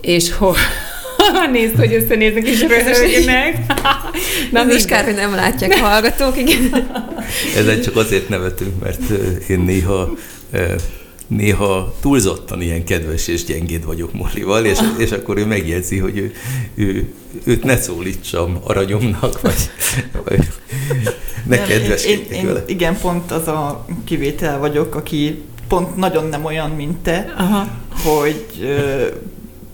és 0.00 0.32
hogy 0.32 0.56
Nézd, 1.52 1.76
hogy 1.76 1.94
összenéznek 1.94 2.48
és 2.48 2.60
röhögnek. 2.60 3.56
Na, 4.52 4.72
is 4.74 4.84
kár, 4.84 5.04
hogy 5.04 5.14
nem 5.14 5.34
látják 5.34 5.72
a 5.72 5.86
hallgatók, 5.86 6.38
igen. 6.38 6.90
Ezen 7.56 7.80
csak 7.80 7.96
azért 7.96 8.28
nevetünk, 8.28 8.82
mert 8.82 9.00
én 9.48 9.60
néha 9.60 10.16
néha 11.26 11.94
túlzottan 12.00 12.62
ilyen 12.62 12.84
kedves 12.84 13.28
és 13.28 13.44
gyengéd 13.44 13.84
vagyok 13.84 14.12
Mollival, 14.12 14.64
és, 14.64 14.78
és 14.98 15.10
akkor 15.10 15.38
ő 15.38 15.46
megjegyzi, 15.46 15.98
hogy 15.98 16.18
ő, 16.18 16.32
ő, 16.74 17.12
őt 17.44 17.64
ne 17.64 17.76
szólítsam 17.76 18.58
aranyomnak, 18.64 19.40
vagy, 19.40 19.70
vagy 20.24 20.48
ne 21.46 21.62
kedveskedjek 21.62 22.30
én, 22.30 22.46
vele. 22.46 22.64
Igen, 22.66 22.98
pont 22.98 23.30
az 23.30 23.48
a 23.48 23.86
kivétel 24.04 24.58
vagyok, 24.58 24.94
aki 24.94 25.42
pont 25.70 25.96
nagyon 25.96 26.24
nem 26.28 26.44
olyan, 26.44 26.70
mint 26.70 26.98
te, 26.98 27.32
Aha. 27.36 27.68
hogy 28.04 28.46
ö, 28.62 29.06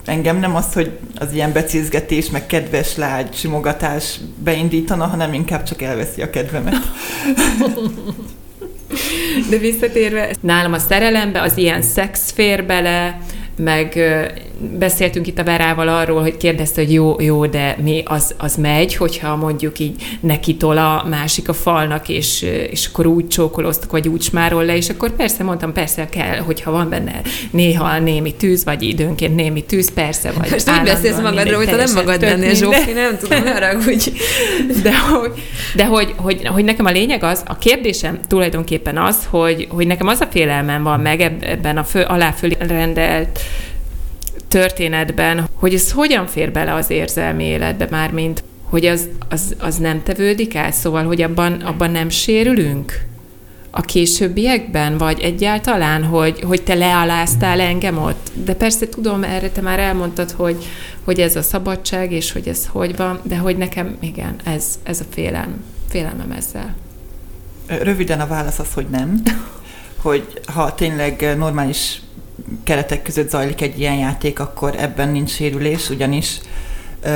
engem 0.04 0.38
nem 0.38 0.56
az, 0.56 0.72
hogy 0.72 0.90
az 1.18 1.32
ilyen 1.32 1.52
becézgetés, 1.52 2.30
meg 2.30 2.46
kedves 2.46 2.96
lágy 2.96 3.34
simogatás 3.34 4.20
beindítana, 4.42 5.06
hanem 5.06 5.32
inkább 5.32 5.62
csak 5.62 5.82
elveszi 5.82 6.22
a 6.22 6.30
kedvemet. 6.30 6.92
De 9.50 9.58
visszatérve, 9.58 10.34
nálam 10.40 10.72
a 10.72 10.78
szerelembe 10.78 11.42
az 11.42 11.56
ilyen 11.56 11.82
szex 11.82 12.30
fér 12.32 12.64
bele, 12.64 13.20
meg 13.56 13.98
beszéltünk 14.58 15.26
itt 15.26 15.38
a 15.38 15.44
Verával 15.44 15.88
arról, 15.88 16.20
hogy 16.20 16.36
kérdezte, 16.36 16.80
hogy 16.80 16.92
jó, 16.92 17.20
jó, 17.20 17.46
de 17.46 17.76
mi 17.82 18.02
az, 18.04 18.34
az 18.38 18.56
megy, 18.56 18.94
hogyha 18.94 19.36
mondjuk 19.36 19.78
így 19.78 20.02
neki 20.20 20.56
tol 20.56 20.78
a 20.78 21.06
másik 21.08 21.48
a 21.48 21.52
falnak, 21.52 22.08
és, 22.08 22.42
és 22.70 22.86
akkor 22.86 23.06
úgy 23.06 23.28
csókoloztak, 23.28 23.90
vagy 23.90 24.08
úgy 24.08 24.22
smárol 24.22 24.64
le, 24.64 24.76
és 24.76 24.88
akkor 24.88 25.10
persze 25.10 25.42
mondtam, 25.42 25.72
persze 25.72 26.06
kell, 26.06 26.38
hogyha 26.38 26.70
van 26.70 26.88
benne 26.88 27.20
néha 27.50 27.98
némi 27.98 28.34
tűz, 28.34 28.64
vagy 28.64 28.82
időnként 28.82 29.34
némi 29.34 29.64
tűz, 29.64 29.92
persze, 29.92 30.32
vagy 30.32 30.50
Most 30.50 30.70
úgy 30.70 30.84
beszélsz 30.84 31.20
magadról, 31.20 31.64
hogy 31.64 31.76
nem 31.76 31.94
magad 31.94 32.20
lennél, 32.20 32.54
Zsófi, 32.54 32.92
nem 32.92 33.18
tudom, 33.18 33.46
haragudj. 33.46 34.10
De, 34.82 34.98
hogy, 34.98 35.32
de 35.74 35.84
hogy, 35.84 36.14
hogy, 36.16 36.46
hogy, 36.46 36.64
nekem 36.64 36.86
a 36.86 36.90
lényeg 36.90 37.22
az, 37.22 37.42
a 37.46 37.58
kérdésem 37.58 38.18
tulajdonképpen 38.28 38.98
az, 38.98 39.16
hogy, 39.30 39.66
hogy 39.70 39.86
nekem 39.86 40.06
az 40.06 40.20
a 40.20 40.26
félelmem 40.30 40.82
van 40.82 41.00
meg 41.00 41.20
ebben 41.20 41.76
a 41.76 41.84
fő, 41.84 42.02
alá 42.02 42.34
rendelt 42.58 43.40
történetben, 44.56 45.48
hogy 45.54 45.74
ez 45.74 45.92
hogyan 45.92 46.26
fér 46.26 46.52
bele 46.52 46.74
az 46.74 46.90
érzelmi 46.90 47.44
életbe 47.44 47.86
már, 47.90 48.10
mint 48.10 48.44
hogy 48.62 48.86
az, 48.86 49.08
az, 49.28 49.54
az 49.58 49.76
nem 49.76 50.02
tevődik 50.02 50.54
el, 50.54 50.72
szóval, 50.72 51.04
hogy 51.04 51.22
abban, 51.22 51.52
abban 51.52 51.90
nem 51.90 52.08
sérülünk 52.08 53.04
a 53.70 53.80
későbbiekben, 53.80 54.98
vagy 54.98 55.20
egyáltalán, 55.20 56.04
hogy, 56.04 56.40
hogy 56.40 56.62
te 56.62 56.74
lealáztál 56.74 57.60
engem 57.60 57.98
ott. 57.98 58.30
De 58.44 58.54
persze 58.54 58.88
tudom, 58.88 59.22
erre 59.22 59.50
te 59.50 59.60
már 59.60 59.78
elmondtad, 59.78 60.30
hogy, 60.30 60.64
hogy 61.04 61.20
ez 61.20 61.36
a 61.36 61.42
szabadság, 61.42 62.12
és 62.12 62.32
hogy 62.32 62.48
ez 62.48 62.66
hogy 62.66 62.96
van, 62.96 63.20
de 63.22 63.36
hogy 63.36 63.56
nekem, 63.56 63.96
igen, 64.00 64.36
ez, 64.44 64.64
ez 64.82 65.00
a 65.00 65.04
félelm, 65.10 65.64
félelmem 65.88 66.30
ezzel. 66.30 66.74
Röviden 67.66 68.20
a 68.20 68.26
válasz 68.26 68.58
az, 68.58 68.72
hogy 68.74 68.86
nem. 68.90 69.22
Hogy 69.96 70.40
ha 70.46 70.74
tényleg 70.74 71.34
normális 71.36 72.00
keretek 72.64 73.02
között 73.02 73.30
zajlik 73.30 73.60
egy 73.60 73.80
ilyen 73.80 73.96
játék, 73.96 74.40
akkor 74.40 74.74
ebben 74.78 75.08
nincs 75.08 75.30
sérülés, 75.30 75.90
ugyanis 75.90 76.40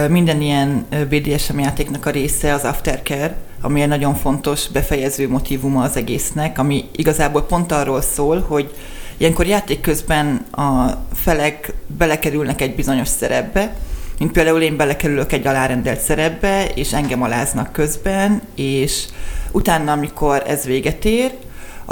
minden 0.08 0.40
ilyen 0.40 0.86
BDSM 1.08 1.58
játéknak 1.58 2.06
a 2.06 2.10
része 2.10 2.54
az 2.54 2.62
aftercare, 2.62 3.36
ami 3.60 3.80
egy 3.80 3.88
nagyon 3.88 4.14
fontos 4.14 4.68
befejező 4.68 5.28
motivuma 5.28 5.82
az 5.82 5.96
egésznek, 5.96 6.58
ami 6.58 6.84
igazából 6.96 7.42
pont 7.42 7.72
arról 7.72 8.00
szól, 8.00 8.40
hogy 8.40 8.74
ilyenkor 9.16 9.46
játék 9.46 9.80
közben 9.80 10.46
a 10.50 10.90
felek 11.14 11.72
belekerülnek 11.86 12.60
egy 12.60 12.74
bizonyos 12.74 13.08
szerepbe, 13.08 13.76
mint 14.18 14.32
például 14.32 14.60
én 14.62 14.76
belekerülök 14.76 15.32
egy 15.32 15.46
alárendelt 15.46 16.00
szerepbe, 16.00 16.66
és 16.74 16.92
engem 16.92 17.22
aláznak 17.22 17.72
közben, 17.72 18.42
és 18.54 19.04
utána, 19.50 19.92
amikor 19.92 20.42
ez 20.46 20.64
véget 20.64 21.04
ér, 21.04 21.32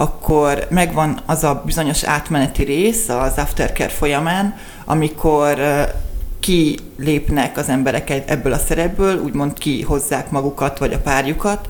akkor 0.01 0.66
megvan 0.70 1.20
az 1.26 1.44
a 1.44 1.62
bizonyos 1.66 2.05
átmeneti 2.05 2.64
rész 2.64 3.09
az 3.09 3.32
aftercare 3.36 3.88
folyamán, 3.88 4.57
amikor 4.84 5.61
kilépnek 6.40 7.57
az 7.57 7.68
emberek 7.68 8.11
ebből 8.11 8.53
a 8.53 8.59
szerepből, 8.59 9.22
úgymond 9.22 9.59
kihozzák 9.59 10.30
magukat 10.30 10.78
vagy 10.78 10.92
a 10.92 10.99
párjukat, 10.99 11.68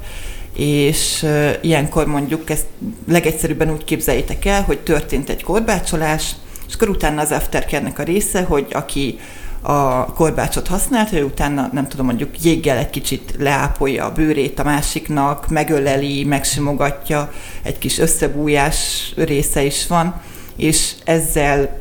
és 0.53 1.27
ilyenkor 1.61 2.07
mondjuk 2.07 2.51
ezt 2.51 2.67
legegyszerűbben 3.09 3.73
úgy 3.73 3.85
képzeljétek 3.85 4.45
el, 4.45 4.63
hogy 4.63 4.79
történt 4.79 5.29
egy 5.29 5.43
korbácsolás, 5.43 6.35
és 6.69 6.75
akkor 6.75 6.89
utána 6.89 7.21
az 7.21 7.31
aftercare 7.31 7.93
a 7.97 8.03
része, 8.03 8.43
hogy 8.43 8.67
aki 8.73 9.19
a 9.61 10.05
korbácsot 10.13 10.67
használta, 10.67 11.17
hogy 11.17 11.25
utána 11.25 11.69
nem 11.73 11.89
tudom, 11.89 12.07
mondjuk 12.07 12.43
jéggel 12.43 12.77
egy 12.77 12.91
kicsit 12.91 13.35
leápolja 13.39 14.05
a 14.05 14.13
bőrét 14.13 14.59
a 14.59 14.65
másiknak, 14.65 15.49
megöleli, 15.49 16.25
megsimogatja, 16.25 17.33
egy 17.63 17.79
kis 17.79 17.99
összebújás 17.99 19.13
része 19.17 19.63
is 19.63 19.87
van, 19.87 20.21
és 20.57 20.93
ezzel 21.05 21.79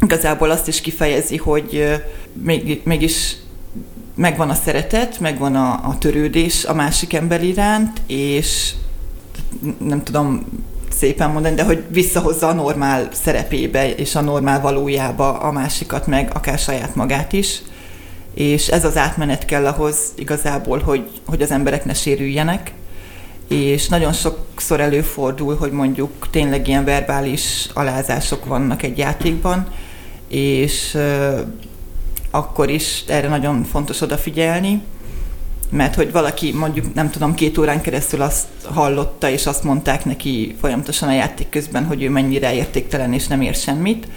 igazából 0.00 0.50
azt 0.50 0.68
is 0.68 0.80
kifejezi, 0.80 1.36
hogy 1.36 2.02
még, 2.32 2.80
mégis 2.84 3.36
megvan 4.14 4.50
a 4.50 4.54
szeretet, 4.54 5.20
megvan 5.20 5.54
a, 5.54 5.72
a 5.72 5.98
törődés 5.98 6.64
a 6.64 6.74
másik 6.74 7.12
ember 7.12 7.44
iránt, 7.44 8.00
és 8.06 8.72
nem 9.78 10.02
tudom 10.02 10.46
szépen 10.98 11.30
mondani, 11.30 11.54
de 11.54 11.62
hogy 11.62 11.84
visszahozza 11.88 12.48
a 12.48 12.52
normál 12.52 13.08
szerepébe 13.12 13.94
és 13.94 14.14
a 14.14 14.20
normál 14.20 14.60
valójába 14.60 15.38
a 15.38 15.52
másikat, 15.52 16.06
meg 16.06 16.30
akár 16.34 16.58
saját 16.58 16.94
magát 16.94 17.32
is. 17.32 17.62
És 18.34 18.68
ez 18.68 18.84
az 18.84 18.96
átmenet 18.96 19.44
kell 19.44 19.66
ahhoz 19.66 19.96
igazából, 20.16 20.78
hogy, 20.78 21.08
hogy 21.26 21.42
az 21.42 21.50
emberek 21.50 21.84
ne 21.84 21.94
sérüljenek, 21.94 22.72
és 23.48 23.88
nagyon 23.88 24.12
sokszor 24.12 24.80
előfordul, 24.80 25.56
hogy 25.56 25.70
mondjuk 25.70 26.28
tényleg 26.30 26.68
ilyen 26.68 26.84
verbális 26.84 27.68
alázások 27.74 28.44
vannak 28.44 28.82
egy 28.82 28.98
játékban, 28.98 29.66
és 30.28 30.98
akkor 32.30 32.70
is 32.70 33.04
erre 33.06 33.28
nagyon 33.28 33.64
fontos 33.64 34.00
odafigyelni, 34.00 34.82
mert 35.70 35.94
hogy 35.94 36.12
valaki 36.12 36.52
mondjuk, 36.52 36.94
nem 36.94 37.10
tudom, 37.10 37.34
két 37.34 37.58
órán 37.58 37.80
keresztül 37.80 38.22
azt 38.22 38.46
hallotta, 38.64 39.30
és 39.30 39.46
azt 39.46 39.64
mondták 39.64 40.04
neki 40.04 40.56
folyamatosan 40.60 41.08
a 41.08 41.12
játék 41.12 41.48
közben, 41.48 41.84
hogy 41.84 42.02
ő 42.02 42.10
mennyire 42.10 42.54
értéktelen 42.54 43.12
és 43.12 43.26
nem 43.26 43.40
ér 43.40 43.54
semmit, 43.54 44.08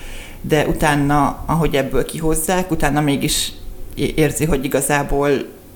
de 0.41 0.67
utána, 0.67 1.43
ahogy 1.45 1.75
ebből 1.75 2.05
kihozzák, 2.05 2.71
utána 2.71 3.01
mégis 3.01 3.51
érzi, 3.95 4.45
hogy 4.45 4.63
igazából 4.63 5.29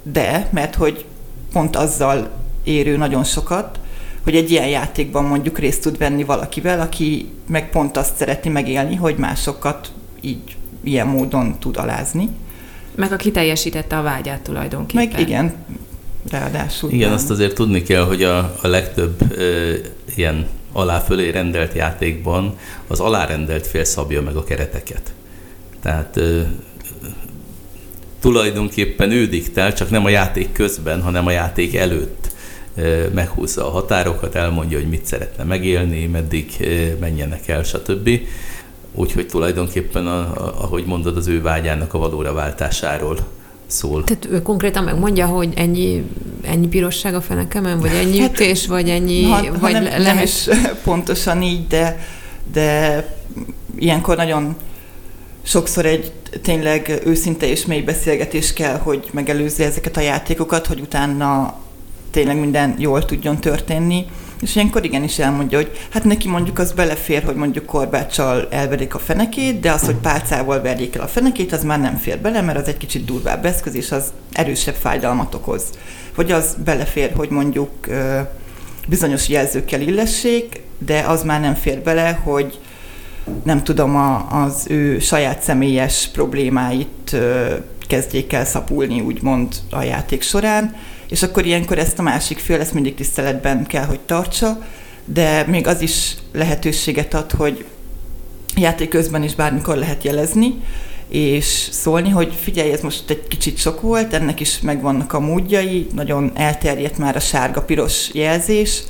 de, 0.03 0.49
mert 0.51 0.75
hogy 0.75 1.05
pont 1.51 1.75
azzal 1.75 2.29
érő 2.63 2.97
nagyon 2.97 3.23
sokat, 3.23 3.79
hogy 4.23 4.35
egy 4.35 4.51
ilyen 4.51 4.67
játékban 4.67 5.25
mondjuk 5.25 5.59
részt 5.59 5.81
tud 5.81 5.97
venni 5.97 6.23
valakivel, 6.23 6.79
aki 6.79 7.31
meg 7.47 7.69
pont 7.69 7.97
azt 7.97 8.15
szereti 8.15 8.49
megélni, 8.49 8.95
hogy 8.95 9.17
másokat 9.17 9.91
így 10.21 10.55
ilyen 10.83 11.07
módon 11.07 11.59
tud 11.59 11.77
alázni. 11.77 12.29
Meg 12.95 13.11
aki 13.11 13.31
teljesítette 13.31 13.97
a 13.97 14.01
vágyát 14.01 14.41
tulajdonképpen. 14.41 15.07
Meg 15.07 15.19
igen, 15.19 15.53
ráadásul. 16.29 16.91
Igen, 16.91 17.07
nem. 17.07 17.17
azt 17.17 17.29
azért 17.29 17.55
tudni 17.55 17.83
kell, 17.83 18.03
hogy 18.03 18.23
a, 18.23 18.37
a 18.61 18.67
legtöbb 18.67 19.37
ö, 19.37 19.73
ilyen 20.15 20.47
alá-fölé 20.71 21.29
rendelt 21.29 21.73
játékban 21.73 22.57
az 22.87 22.99
alárendelt 22.99 23.67
fél 23.67 23.83
szabja 23.83 24.21
meg 24.21 24.35
a 24.35 24.43
kereteket. 24.43 25.13
Tehát 25.81 26.17
ö, 26.17 26.41
tulajdonképpen 28.19 29.11
ő 29.11 29.27
diktál, 29.27 29.73
csak 29.73 29.89
nem 29.89 30.05
a 30.05 30.09
játék 30.09 30.51
közben, 30.51 31.01
hanem 31.01 31.25
a 31.25 31.31
játék 31.31 31.75
előtt 31.75 32.33
meghúzza 33.13 33.67
a 33.67 33.71
határokat, 33.71 34.35
elmondja, 34.35 34.77
hogy 34.77 34.89
mit 34.89 35.05
szeretne 35.05 35.43
megélni, 35.43 36.05
meddig 36.05 36.67
menjenek 36.99 37.47
el, 37.47 37.63
stb. 37.63 38.09
Úgyhogy 38.95 39.27
tulajdonképpen, 39.27 40.07
a, 40.07 40.19
a, 40.19 40.55
ahogy 40.61 40.85
mondod, 40.85 41.17
az 41.17 41.27
ő 41.27 41.41
vágyának 41.41 41.93
a 41.93 41.97
valóra 41.97 42.33
váltásáról 42.33 43.17
szól. 43.67 44.03
Tehát 44.03 44.27
ő 44.31 44.41
konkrétan 44.41 44.83
megmondja, 44.83 45.25
hogy 45.25 45.53
ennyi, 45.55 46.03
ennyi 46.41 46.67
pirosság 46.67 47.15
a 47.15 47.21
fenekemen, 47.21 47.79
vagy 47.79 47.91
ennyi 47.91 48.19
hát, 48.19 48.31
ütés, 48.31 48.67
vagy 48.67 48.89
ennyi... 48.89 49.23
Ha, 49.23 49.41
vagy 49.59 49.73
ha 49.73 49.79
nem, 49.79 50.01
nem 50.01 50.17
is 50.17 50.47
pontosan 50.83 51.41
így, 51.41 51.67
de, 51.67 51.99
de 52.53 53.05
ilyenkor 53.75 54.15
nagyon 54.15 54.55
sokszor 55.43 55.85
egy 55.85 56.11
tényleg 56.41 57.01
őszinte 57.05 57.47
és 57.47 57.65
mély 57.65 57.81
beszélgetés 57.81 58.53
kell, 58.53 58.77
hogy 58.77 59.09
megelőzze 59.11 59.65
ezeket 59.65 59.97
a 59.97 60.01
játékokat, 60.01 60.67
hogy 60.67 60.79
utána 60.79 61.57
tényleg 62.11 62.39
minden 62.39 62.75
jól 62.77 63.05
tudjon 63.05 63.39
történni. 63.39 64.05
És 64.45 64.55
ilyenkor 64.55 64.85
igenis 64.85 65.19
elmondja, 65.19 65.57
hogy 65.57 65.71
hát 65.89 66.03
neki 66.03 66.27
mondjuk 66.27 66.59
az 66.59 66.71
belefér, 66.71 67.23
hogy 67.23 67.35
mondjuk 67.35 67.65
korbáccsal 67.65 68.47
elverik 68.49 68.95
a 68.95 68.99
fenekét, 68.99 69.59
de 69.59 69.71
az, 69.71 69.81
hogy 69.81 69.95
pálcával 69.95 70.61
verjék 70.61 70.95
el 70.95 71.01
a 71.01 71.07
fenekét, 71.07 71.51
az 71.51 71.63
már 71.63 71.79
nem 71.79 71.95
fér 71.95 72.19
bele, 72.19 72.41
mert 72.41 72.57
az 72.57 72.67
egy 72.67 72.77
kicsit 72.77 73.05
durvább 73.05 73.45
eszköz, 73.45 73.75
és 73.75 73.91
az 73.91 74.13
erősebb 74.31 74.75
fájdalmat 74.75 75.33
okoz. 75.33 75.63
Vagy 76.15 76.31
az 76.31 76.55
belefér, 76.63 77.11
hogy 77.15 77.29
mondjuk 77.29 77.71
bizonyos 78.87 79.29
jelzőkkel 79.29 79.81
illessék, 79.81 80.61
de 80.77 80.99
az 80.99 81.23
már 81.23 81.41
nem 81.41 81.53
fér 81.53 81.79
bele, 81.79 82.19
hogy 82.23 82.59
nem 83.43 83.63
tudom, 83.63 83.95
a, 83.95 84.43
az 84.43 84.65
ő 84.67 84.99
saját 84.99 85.41
személyes 85.41 86.09
problémáit 86.13 87.15
kezdjék 87.87 88.33
el 88.33 88.45
szapulni, 88.45 89.01
úgymond 89.01 89.55
a 89.69 89.81
játék 89.81 90.21
során, 90.21 90.75
és 91.09 91.23
akkor 91.23 91.45
ilyenkor 91.45 91.77
ezt 91.77 91.99
a 91.99 92.01
másik 92.01 92.37
fél 92.37 92.59
ezt 92.59 92.73
mindig 92.73 92.95
tiszteletben 92.95 93.65
kell, 93.65 93.85
hogy 93.85 93.99
tartsa, 93.99 94.63
de 95.05 95.45
még 95.47 95.67
az 95.67 95.81
is 95.81 96.15
lehetőséget 96.33 97.13
ad, 97.13 97.31
hogy 97.31 97.65
játék 98.55 98.89
közben 98.89 99.23
is 99.23 99.35
bármikor 99.35 99.75
lehet 99.75 100.03
jelezni, 100.03 100.61
és 101.09 101.67
szólni, 101.71 102.09
hogy 102.09 102.33
figyelj, 102.41 102.71
ez 102.71 102.81
most 102.81 103.09
egy 103.09 103.27
kicsit 103.27 103.57
sok 103.57 103.81
volt, 103.81 104.13
ennek 104.13 104.39
is 104.39 104.59
megvannak 104.59 105.13
a 105.13 105.19
módjai, 105.19 105.87
nagyon 105.93 106.31
elterjedt 106.35 106.97
már 106.97 107.15
a 107.15 107.19
sárga-piros 107.19 108.09
jelzés, 108.13 108.83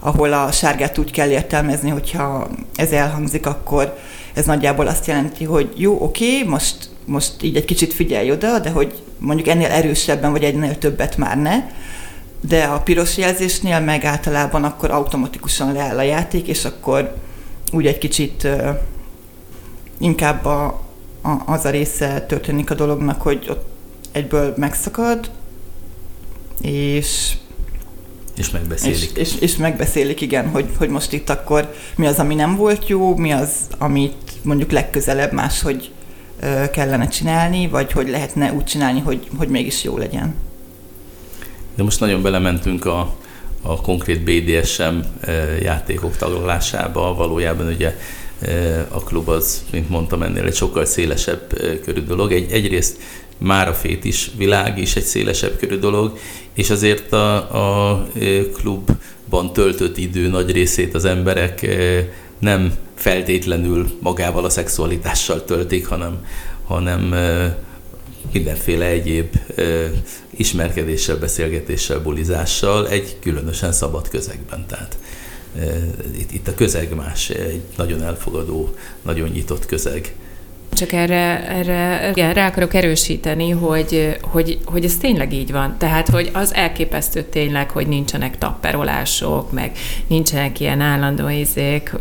ahol 0.00 0.32
a 0.32 0.52
sárgát 0.52 0.98
úgy 0.98 1.10
kell 1.10 1.28
értelmezni, 1.28 1.90
hogyha 1.90 2.48
ez 2.74 2.90
elhangzik, 2.90 3.46
akkor 3.46 3.98
ez 4.34 4.44
nagyjából 4.46 4.86
azt 4.86 5.06
jelenti, 5.06 5.44
hogy 5.44 5.72
jó, 5.76 6.02
oké, 6.02 6.42
most, 6.42 6.76
most 7.04 7.32
így 7.42 7.56
egy 7.56 7.64
kicsit 7.64 7.92
figyelj 7.92 8.30
oda, 8.30 8.58
de 8.58 8.70
hogy 8.70 8.94
mondjuk 9.18 9.48
ennél 9.48 9.70
erősebben, 9.70 10.30
vagy 10.30 10.44
ennél 10.44 10.78
többet 10.78 11.16
már 11.16 11.38
ne, 11.38 11.64
de 12.40 12.64
a 12.64 12.80
piros 12.80 13.16
jelzésnél 13.16 13.80
meg 13.80 14.04
általában 14.04 14.64
akkor 14.64 14.90
automatikusan 14.90 15.72
leáll 15.72 15.98
a 15.98 16.02
játék, 16.02 16.46
és 16.46 16.64
akkor 16.64 17.14
úgy 17.72 17.86
egy 17.86 17.98
kicsit 17.98 18.48
inkább 19.98 20.44
a, 20.44 20.64
a, 21.22 21.42
az 21.46 21.64
a 21.64 21.70
része 21.70 22.20
történik 22.20 22.70
a 22.70 22.74
dolognak, 22.74 23.22
hogy 23.22 23.46
ott 23.50 23.68
egyből 24.12 24.54
megszakad, 24.56 25.30
és 26.60 27.36
és 28.36 28.50
megbeszélik. 28.50 29.10
És, 29.16 29.32
és, 29.32 29.40
és 29.40 29.56
megbeszélik, 29.56 30.20
igen, 30.20 30.48
hogy, 30.48 30.66
hogy 30.78 30.88
most 30.88 31.12
itt 31.12 31.30
akkor 31.30 31.74
mi 31.96 32.06
az, 32.06 32.18
ami 32.18 32.34
nem 32.34 32.56
volt 32.56 32.88
jó, 32.88 33.16
mi 33.16 33.32
az, 33.32 33.50
amit 33.78 34.32
mondjuk 34.42 34.70
legközelebb 34.70 35.32
máshogy 35.32 35.90
kellene 36.72 37.08
csinálni, 37.08 37.68
vagy 37.68 37.92
hogy 37.92 38.08
lehetne 38.08 38.52
úgy 38.52 38.64
csinálni, 38.64 39.00
hogy, 39.00 39.28
hogy 39.36 39.48
mégis 39.48 39.84
jó 39.84 39.98
legyen. 39.98 40.34
De 41.74 41.82
most 41.82 42.00
nagyon 42.00 42.22
belementünk 42.22 42.84
a, 42.84 43.14
a 43.62 43.80
konkrét 43.80 44.22
BDSM 44.22 44.98
játékok 45.62 46.16
taglalásába. 46.16 47.14
Valójában 47.14 47.66
ugye 47.66 47.96
a 48.88 49.02
klub 49.02 49.28
az, 49.28 49.64
mint 49.70 49.88
mondtam, 49.88 50.22
ennél 50.22 50.44
egy 50.44 50.54
sokkal 50.54 50.84
szélesebb 50.84 51.60
körű 51.84 52.00
dolog. 52.00 52.32
Egy, 52.32 52.52
egyrészt 52.52 52.96
már 53.38 53.68
a 53.68 53.74
fétis 53.74 54.30
világ 54.36 54.78
is 54.78 54.96
egy 54.96 55.02
szélesebb 55.02 55.56
körű 55.56 55.78
dolog, 55.78 56.18
és 56.52 56.70
azért 56.70 57.12
a, 57.12 57.34
a 57.90 58.06
klubban 58.52 59.52
töltött 59.52 59.96
idő 59.96 60.28
nagy 60.28 60.50
részét 60.50 60.94
az 60.94 61.04
emberek 61.04 61.66
nem 62.38 62.74
feltétlenül 62.94 63.90
magával 64.00 64.44
a 64.44 64.50
szexualitással 64.50 65.44
töltik, 65.44 65.86
hanem, 65.86 66.26
hanem 66.66 67.14
mindenféle 68.32 68.86
egyéb 68.86 69.36
ismerkedéssel, 70.30 71.16
beszélgetéssel, 71.16 72.00
bulizással 72.00 72.88
egy 72.88 73.16
különösen 73.20 73.72
szabad 73.72 74.08
közegben. 74.08 74.66
Tehát 74.66 74.98
itt, 76.18 76.32
itt 76.32 76.48
a 76.48 76.54
közeg 76.54 76.94
más, 76.94 77.30
egy 77.30 77.62
nagyon 77.76 78.02
elfogadó, 78.02 78.74
nagyon 79.02 79.28
nyitott 79.28 79.66
közeg. 79.66 80.14
Csak 80.78 80.92
erre, 80.92 81.48
erre 81.48 82.10
igen, 82.10 82.34
rá 82.34 82.46
akarok 82.46 82.74
erősíteni, 82.74 83.50
hogy, 83.50 84.18
hogy, 84.20 84.58
hogy 84.64 84.84
ez 84.84 84.96
tényleg 84.96 85.32
így 85.32 85.52
van. 85.52 85.74
Tehát, 85.78 86.08
hogy 86.08 86.30
az 86.32 86.54
elképesztő 86.54 87.22
tényleg, 87.22 87.70
hogy 87.70 87.86
nincsenek 87.86 88.38
tapperolások, 88.38 89.52
meg 89.52 89.72
nincsenek 90.06 90.60
ilyen 90.60 90.80
állandó 90.80 91.28
izék, 91.28 91.92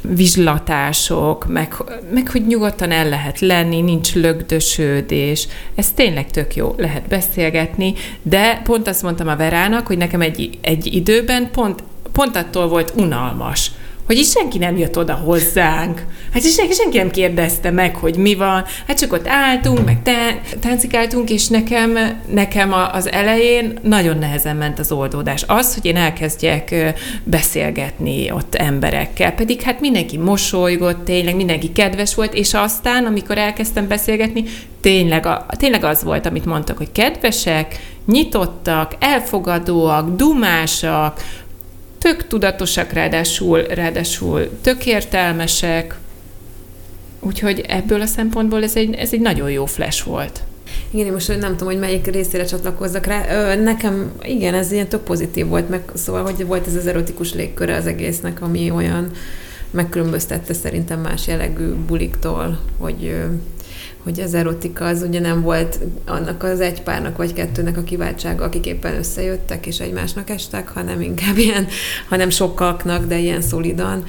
vizslatások, 0.00 1.46
meg, 1.46 1.74
meg 2.12 2.30
hogy 2.30 2.46
nyugodtan 2.46 2.90
el 2.90 3.08
lehet 3.08 3.40
lenni, 3.40 3.80
nincs 3.80 4.14
lögdösődés. 4.14 5.48
Ez 5.74 5.92
tényleg 5.92 6.30
tök 6.30 6.54
jó, 6.54 6.74
lehet 6.78 7.08
beszélgetni, 7.08 7.94
de 8.22 8.60
pont 8.64 8.88
azt 8.88 9.02
mondtam 9.02 9.28
a 9.28 9.36
Verának, 9.36 9.86
hogy 9.86 9.98
nekem 9.98 10.20
egy, 10.20 10.58
egy 10.60 10.94
időben 10.94 11.50
pont 11.50 11.82
pont 12.12 12.36
attól 12.36 12.68
volt 12.68 12.92
unalmas, 12.96 13.70
hogy 14.06 14.18
is 14.18 14.30
senki 14.30 14.58
nem 14.58 14.76
jött 14.76 14.98
oda 14.98 15.14
hozzánk. 15.14 16.04
Hát 16.32 16.42
is 16.42 16.54
senki, 16.54 16.72
senki 16.72 16.96
nem 16.96 17.10
kérdezte 17.10 17.70
meg, 17.70 17.96
hogy 17.96 18.16
mi 18.16 18.34
van. 18.34 18.64
Hát 18.86 18.98
csak 18.98 19.12
ott 19.12 19.28
álltunk, 19.28 19.84
meg 19.84 19.98
táncikáltunk, 20.60 21.30
és 21.30 21.48
nekem, 21.48 21.98
nekem 22.26 22.72
az 22.92 23.10
elején 23.10 23.78
nagyon 23.82 24.18
nehezen 24.18 24.56
ment 24.56 24.78
az 24.78 24.92
oldódás. 24.92 25.44
Az, 25.46 25.74
hogy 25.74 25.84
én 25.84 25.96
elkezdjek 25.96 26.94
beszélgetni 27.24 28.30
ott 28.30 28.54
emberekkel, 28.54 29.32
pedig 29.32 29.60
hát 29.60 29.80
mindenki 29.80 30.16
mosolygott, 30.16 31.04
tényleg 31.04 31.36
mindenki 31.36 31.72
kedves 31.72 32.14
volt, 32.14 32.34
és 32.34 32.54
aztán, 32.54 33.04
amikor 33.04 33.38
elkezdtem 33.38 33.88
beszélgetni, 33.88 34.44
tényleg, 34.80 35.26
a, 35.26 35.46
tényleg 35.58 35.84
az 35.84 36.02
volt, 36.02 36.26
amit 36.26 36.44
mondtak, 36.44 36.76
hogy 36.76 36.92
kedvesek, 36.92 37.78
nyitottak, 38.06 38.92
elfogadóak, 38.98 40.16
dumásak, 40.16 41.20
tök 42.04 42.26
tudatosak, 42.26 42.92
ráadásul, 42.92 43.62
ráadásul 43.62 44.50
tök 44.60 44.86
értelmesek, 44.86 45.96
úgyhogy 47.20 47.64
ebből 47.68 48.00
a 48.00 48.06
szempontból 48.06 48.62
ez 48.62 48.76
egy, 48.76 48.94
ez 48.94 49.12
egy 49.12 49.20
nagyon 49.20 49.50
jó 49.50 49.66
flash 49.66 50.04
volt. 50.04 50.40
Igen, 50.90 51.06
én 51.06 51.12
most 51.12 51.28
nem 51.28 51.50
tudom, 51.50 51.68
hogy 51.68 51.78
melyik 51.78 52.06
részére 52.06 52.44
csatlakozzak 52.44 53.06
rá. 53.06 53.54
Nekem, 53.54 54.12
igen, 54.22 54.54
ez 54.54 54.72
ilyen 54.72 54.88
tök 54.88 55.00
pozitív 55.00 55.46
volt, 55.46 55.68
meg 55.68 55.82
szóval, 55.94 56.22
hogy 56.22 56.46
volt 56.46 56.66
ez 56.66 56.74
az 56.74 56.86
erotikus 56.86 57.34
légköre 57.34 57.76
az 57.76 57.86
egésznek, 57.86 58.42
ami 58.42 58.70
olyan 58.70 59.10
megkülönböztette 59.70 60.52
szerintem 60.52 61.00
más 61.00 61.26
jellegű 61.26 61.72
buliktól, 61.86 62.58
hogy 62.78 63.14
hogy 64.04 64.20
az 64.20 64.34
erotika 64.34 64.84
az 64.84 65.02
ugye 65.02 65.20
nem 65.20 65.42
volt 65.42 65.78
annak 66.06 66.42
az 66.42 66.60
egy 66.60 66.82
párnak 66.82 67.16
vagy 67.16 67.32
kettőnek 67.32 67.76
a 67.76 67.82
kiváltsága, 67.82 68.44
akik 68.44 68.66
éppen 68.66 68.94
összejöttek 68.94 69.66
és 69.66 69.80
egymásnak 69.80 70.30
estek, 70.30 70.68
hanem 70.68 71.00
inkább 71.00 71.36
ilyen, 71.36 71.66
hanem 72.08 72.30
sokaknak, 72.30 73.06
de 73.06 73.18
ilyen 73.18 73.40
szolidan. 73.40 74.04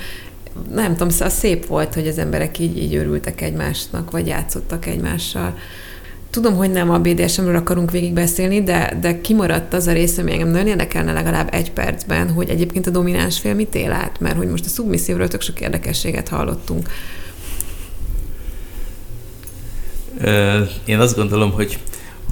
Nem 0.73 0.91
tudom, 0.91 1.09
szóval 1.09 1.29
szép 1.29 1.65
volt, 1.65 1.93
hogy 1.93 2.07
az 2.07 2.17
emberek 2.17 2.59
így, 2.59 2.77
így 2.77 2.95
örültek 2.95 3.41
egymásnak, 3.41 4.11
vagy 4.11 4.27
játszottak 4.27 4.85
egymással. 4.85 5.57
Tudom, 6.29 6.55
hogy 6.55 6.71
nem 6.71 6.89
a 6.89 6.99
BDSM-ről 6.99 7.55
akarunk 7.55 7.91
végigbeszélni, 7.91 8.63
de, 8.63 8.97
de 9.01 9.21
kimaradt 9.21 9.73
az 9.73 9.87
a 9.87 9.91
része, 9.91 10.21
ami 10.21 10.31
engem 10.31 10.47
nagyon 10.47 10.67
érdekelne 10.67 11.13
legalább 11.13 11.53
egy 11.53 11.71
percben, 11.71 12.29
hogy 12.29 12.49
egyébként 12.49 12.87
a 12.87 12.91
domináns 12.91 13.39
fél 13.39 13.53
mit 13.53 13.75
él 13.75 13.91
át, 13.91 14.19
mert 14.19 14.37
hogy 14.37 14.47
most 14.47 14.65
a 14.65 14.69
szubmisszívről 14.69 15.27
tök 15.27 15.41
sok 15.41 15.61
érdekességet 15.61 16.27
hallottunk. 16.27 16.89
Én 20.85 20.99
azt 20.99 21.15
gondolom, 21.15 21.51
hogy, 21.51 21.79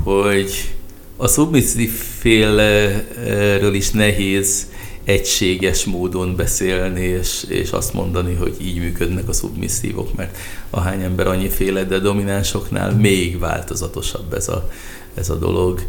hogy 0.04 0.76
a 1.18 1.28
szubmisszív 1.28 1.92
félről 2.20 3.74
is 3.74 3.92
nehéz 3.92 4.68
egységes 5.04 5.86
módon 5.86 6.36
beszélni, 6.36 7.02
és, 7.02 7.46
és 7.50 7.72
azt 7.72 7.94
mondani, 7.94 8.34
hogy 8.34 8.56
így 8.62 8.78
működnek 8.78 9.28
a 9.28 9.34
szubmisszívok, 9.34 10.16
mert 10.16 10.38
ahány 10.70 11.02
ember 11.02 11.28
annyi 11.28 11.50
féle, 11.50 11.84
de 11.84 12.00
dominánsoknál 12.00 12.92
még 12.92 13.40
változatosabb 13.40 14.34
ez 14.34 14.48
a, 14.48 14.70
ez 15.14 15.30
a 15.30 15.36
dolog. 15.36 15.82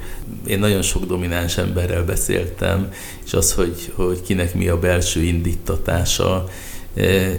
Én 0.47 0.59
nagyon 0.59 0.83
sok 0.83 1.05
domináns 1.05 1.59
emberrel 1.59 2.05
beszéltem, 2.05 2.93
és 3.25 3.33
az, 3.33 3.53
hogy, 3.53 3.93
hogy 3.95 4.23
kinek 4.23 4.55
mi 4.55 4.69
a 4.69 4.79
belső 4.79 5.23
indítatása, 5.23 6.49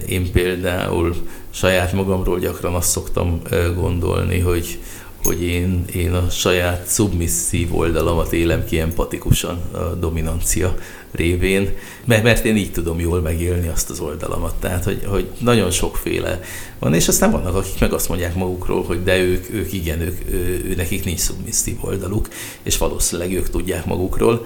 én 0.07 0.31
például 0.31 1.15
saját 1.49 1.93
magamról 1.93 2.39
gyakran 2.39 2.73
azt 2.73 2.89
szoktam 2.89 3.41
gondolni, 3.75 4.39
hogy, 4.39 4.79
hogy 5.23 5.43
én, 5.43 5.85
én 5.93 6.13
a 6.13 6.29
saját 6.29 6.87
szubmisszív 6.87 7.75
oldalamat 7.75 8.33
élem 8.33 8.65
ki 8.65 8.79
empatikusan 8.79 9.61
a 9.71 9.79
dominancia 9.79 10.75
révén, 11.11 11.73
mert, 12.05 12.45
én 12.45 12.55
így 12.55 12.71
tudom 12.71 12.99
jól 12.99 13.21
megélni 13.21 13.67
azt 13.67 13.89
az 13.89 13.99
oldalamat. 13.99 14.55
Tehát, 14.55 14.83
hogy, 14.83 15.01
hogy 15.05 15.29
nagyon 15.39 15.71
sokféle 15.71 16.39
van, 16.79 16.93
és 16.93 17.07
aztán 17.07 17.31
vannak, 17.31 17.55
akik 17.55 17.79
meg 17.79 17.93
azt 17.93 18.09
mondják 18.09 18.35
magukról, 18.35 18.83
hogy 18.83 19.03
de 19.03 19.17
ők, 19.17 19.53
ők 19.53 19.73
igen, 19.73 20.01
ők, 20.01 20.19
ő, 20.29 20.73
nekik 20.77 21.05
nincs 21.05 21.19
szubmisszív 21.19 21.75
oldaluk, 21.81 22.27
és 22.63 22.77
valószínűleg 22.77 23.33
ők 23.33 23.49
tudják 23.49 23.85
magukról 23.85 24.45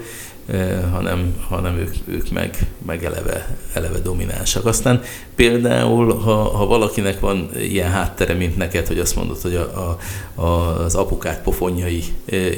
hanem, 0.92 1.34
hanem 1.48 1.76
ők, 1.76 1.94
ők 2.04 2.30
meg, 2.30 2.66
meg 2.86 3.04
eleve, 3.04 3.56
eleve 3.72 3.98
dominánsak. 3.98 4.66
Aztán 4.66 5.02
például, 5.34 6.14
ha, 6.14 6.34
ha 6.34 6.66
valakinek 6.66 7.20
van 7.20 7.50
ilyen 7.56 7.90
háttere, 7.90 8.34
mint 8.34 8.56
neked, 8.56 8.86
hogy 8.86 8.98
azt 8.98 9.16
mondod, 9.16 9.40
hogy 9.40 9.54
a, 9.54 9.98
a, 10.34 10.46
az 10.84 10.94
apukát 10.94 11.42
pofonjai 11.42 12.02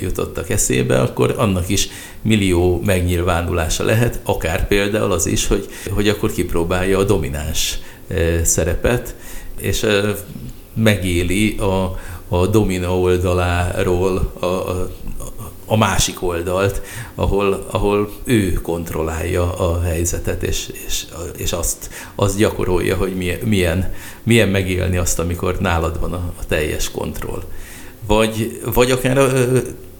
jutottak 0.00 0.50
eszébe, 0.50 1.00
akkor 1.00 1.34
annak 1.38 1.68
is 1.68 1.88
millió 2.22 2.80
megnyilvánulása 2.84 3.84
lehet, 3.84 4.20
akár 4.24 4.66
például 4.66 5.12
az 5.12 5.26
is, 5.26 5.46
hogy, 5.46 5.68
hogy 5.90 6.08
akkor 6.08 6.32
kipróbálja 6.32 6.98
a 6.98 7.04
domináns 7.04 7.78
szerepet, 8.42 9.14
és 9.60 9.86
megéli 10.74 11.56
a, 11.56 11.98
a 12.28 12.46
domina 12.46 12.98
oldaláról 12.98 14.32
a, 14.40 14.46
a 14.46 14.90
a 15.72 15.76
másik 15.76 16.22
oldalt, 16.22 16.82
ahol, 17.14 17.66
ahol 17.70 18.10
ő 18.24 18.52
kontrollálja 18.52 19.52
a 19.52 19.82
helyzetet, 19.82 20.42
és, 20.42 20.68
és, 20.86 21.04
és 21.36 21.52
azt, 21.52 21.90
azt 22.14 22.36
gyakorolja, 22.36 22.96
hogy 22.96 23.14
milyen, 23.44 23.92
milyen 24.22 24.48
megélni 24.48 24.96
azt, 24.96 25.18
amikor 25.18 25.58
nálad 25.60 26.00
van 26.00 26.12
a, 26.12 26.32
a 26.40 26.46
teljes 26.48 26.90
kontroll. 26.90 27.42
Vagy, 28.06 28.60
vagy 28.74 28.90
akár 28.90 29.16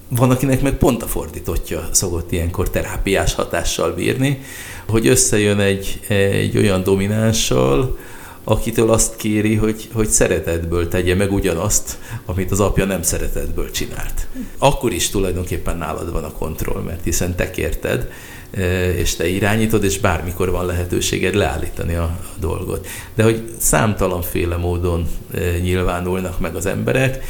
van, 0.09 0.31
akinek 0.31 0.63
meg 0.63 0.77
pont 0.77 1.03
a 1.03 1.07
fordítottja 1.07 1.89
szokott 1.91 2.33
ilyenkor 2.33 2.71
terápiás 2.71 3.35
hatással 3.35 3.93
bírni, 3.93 4.43
hogy 4.89 5.07
összejön 5.07 5.61
egy, 5.61 6.01
egy 6.09 6.57
olyan 6.57 6.83
dominánssal, 6.83 7.99
akitől 8.45 8.91
azt 8.91 9.17
kéri, 9.17 9.55
hogy, 9.55 9.89
hogy 9.93 10.09
szeretetből 10.09 10.89
tegye 10.89 11.15
meg 11.15 11.33
ugyanazt, 11.33 11.99
amit 12.27 12.51
az 12.51 12.61
apja 12.61 12.85
nem 12.85 13.03
szeretetből 13.03 13.71
csinált. 13.71 14.27
Akkor 14.59 14.93
is 14.93 15.11
tulajdonképpen 15.11 15.77
nálad 15.77 16.13
van 16.13 16.25
a 16.25 16.33
kontroll, 16.33 16.83
mert 16.83 17.05
hiszen 17.05 17.35
te 17.35 17.51
kérted, 17.51 18.11
e, 18.51 18.93
és 18.95 19.17
te 19.17 19.29
irányítod, 19.29 19.85
és 19.85 19.99
bármikor 19.99 20.51
van 20.51 20.67
lehetőséged 20.67 21.35
leállítani 21.35 21.95
a, 21.95 22.19
dolgot. 22.41 22.87
De 23.15 23.23
hogy 23.23 23.51
számtalanféle 23.59 24.57
módon 24.57 25.07
e, 25.35 25.59
nyilvánulnak 25.59 26.41
meg 26.41 26.55
az 26.55 26.67
emberek, 26.67 27.25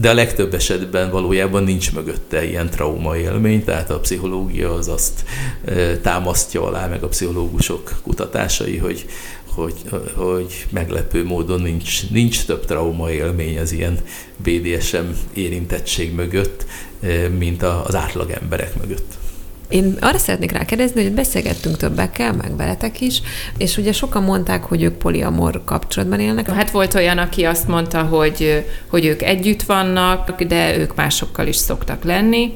de 0.00 0.10
a 0.10 0.14
legtöbb 0.14 0.54
esetben 0.54 1.10
valójában 1.10 1.62
nincs 1.62 1.92
mögötte 1.92 2.48
ilyen 2.48 2.70
trauma 2.70 3.16
élmény, 3.16 3.64
tehát 3.64 3.90
a 3.90 4.00
pszichológia 4.00 4.72
az 4.72 4.88
azt 4.88 5.24
e, 5.64 5.96
támasztja 5.96 6.66
alá, 6.66 6.86
meg 6.86 7.02
a 7.02 7.08
pszichológusok 7.08 7.94
kutatásai, 8.02 8.76
hogy, 8.76 9.06
hogy, 9.54 9.74
hogy 10.14 10.66
meglepő 10.70 11.24
módon 11.24 11.60
nincs, 11.60 12.10
nincs 12.10 12.44
több 12.44 12.64
trauma 12.64 13.10
élmény 13.10 13.58
az 13.58 13.72
ilyen 13.72 13.98
BDSM 14.36 15.06
érintettség 15.34 16.14
mögött, 16.14 16.66
eh, 17.00 17.28
mint 17.38 17.62
az 17.62 17.94
átlag 17.94 18.30
emberek 18.30 18.74
mögött. 18.80 19.18
Én 19.70 19.96
arra 20.00 20.18
szeretnék 20.18 20.52
rákérdezni, 20.52 21.02
hogy 21.02 21.12
beszélgettünk 21.12 21.76
többekkel, 21.76 22.32
meg 22.32 22.56
veletek 22.56 23.00
is, 23.00 23.22
és 23.58 23.76
ugye 23.76 23.92
sokan 23.92 24.22
mondták, 24.22 24.64
hogy 24.64 24.82
ők 24.82 24.94
poliamor 24.94 25.62
kapcsolatban 25.64 26.20
élnek. 26.20 26.50
Hát 26.50 26.70
volt 26.70 26.94
olyan, 26.94 27.18
aki 27.18 27.44
azt 27.44 27.68
mondta, 27.68 28.02
hogy, 28.02 28.64
hogy 28.86 29.04
ők 29.04 29.22
együtt 29.22 29.62
vannak, 29.62 30.42
de 30.42 30.76
ők 30.78 30.94
másokkal 30.94 31.46
is 31.46 31.56
szoktak 31.56 32.04
lenni. 32.04 32.52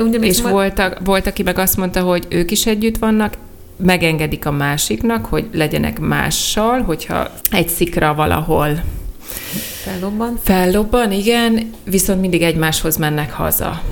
Ugye, 0.00 0.18
és 0.18 0.40
volt, 0.40 0.82
volt, 1.04 1.26
aki 1.26 1.42
meg 1.42 1.58
azt 1.58 1.76
mondta, 1.76 2.00
hogy 2.00 2.26
ők 2.28 2.50
is 2.50 2.66
együtt 2.66 2.98
vannak, 2.98 3.34
megengedik 3.82 4.46
a 4.46 4.50
másiknak, 4.50 5.26
hogy 5.26 5.48
legyenek 5.52 5.98
mással, 5.98 6.82
hogyha 6.82 7.30
egy 7.50 7.68
szikra 7.68 8.14
valahol 8.14 8.80
Fellobban? 9.82 10.38
Fellobban, 10.42 11.12
igen, 11.12 11.70
viszont 11.84 12.20
mindig 12.20 12.42
egymáshoz 12.42 12.96
mennek 12.96 13.32
haza. 13.32 13.82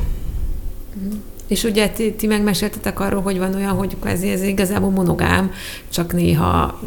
Mhm. 0.95 1.15
És 1.47 1.65
ugye 1.65 1.89
ti, 1.89 2.13
ti 2.13 2.27
megmeséltetek 2.27 3.01
arról, 3.01 3.23
hogy 3.23 3.39
van 3.39 3.55
olyan, 3.55 3.73
hogy 3.73 3.97
ez, 4.05 4.23
ez 4.23 4.43
igazából 4.43 4.91
monogám, 4.91 5.53
csak 5.89 6.13
néha 6.13 6.81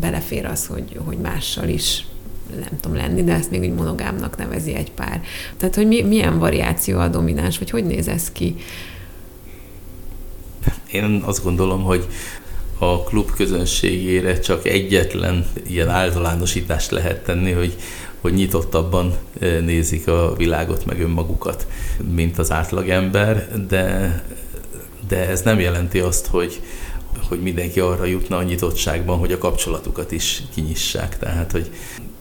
belefér 0.00 0.46
az, 0.46 0.66
hogy, 0.66 1.00
hogy 1.04 1.16
mással 1.16 1.68
is 1.68 2.06
nem 2.60 2.80
tudom 2.80 2.96
lenni, 2.96 3.24
de 3.24 3.32
ezt 3.32 3.50
még 3.50 3.60
úgy 3.60 3.74
monogámnak 3.74 4.36
nevezi 4.36 4.74
egy 4.74 4.92
pár. 4.92 5.20
Tehát, 5.56 5.74
hogy 5.74 5.86
mi, 5.86 6.02
milyen 6.02 6.38
variáció 6.38 6.98
a 6.98 7.08
domináns, 7.08 7.58
vagy 7.58 7.70
hogy 7.70 7.84
néz 7.84 8.08
ez 8.08 8.32
ki? 8.32 8.56
Én 10.92 11.22
azt 11.24 11.42
gondolom, 11.42 11.82
hogy 11.82 12.06
a 12.78 13.02
klub 13.02 13.30
közönségére 13.30 14.38
csak 14.38 14.66
egyetlen 14.66 15.46
ilyen 15.66 15.88
általánosítást 15.88 16.90
lehet 16.90 17.24
tenni, 17.24 17.52
hogy, 17.52 17.76
hogy 18.20 18.32
nyitottabban 18.32 19.14
nézik 19.60 20.08
a 20.08 20.34
világot, 20.36 20.84
meg 20.84 21.00
önmagukat, 21.00 21.66
mint 22.14 22.38
az 22.38 22.50
átlagember, 22.50 23.48
de, 23.68 24.22
de 25.08 25.28
ez 25.28 25.42
nem 25.42 25.60
jelenti 25.60 25.98
azt, 25.98 26.26
hogy, 26.26 26.60
hogy 27.28 27.40
mindenki 27.40 27.80
arra 27.80 28.04
jutna 28.04 28.36
a 28.36 28.42
nyitottságban, 28.42 29.18
hogy 29.18 29.32
a 29.32 29.38
kapcsolatukat 29.38 30.12
is 30.12 30.42
kinyissák. 30.54 31.18
Tehát, 31.18 31.52
hogy 31.52 31.70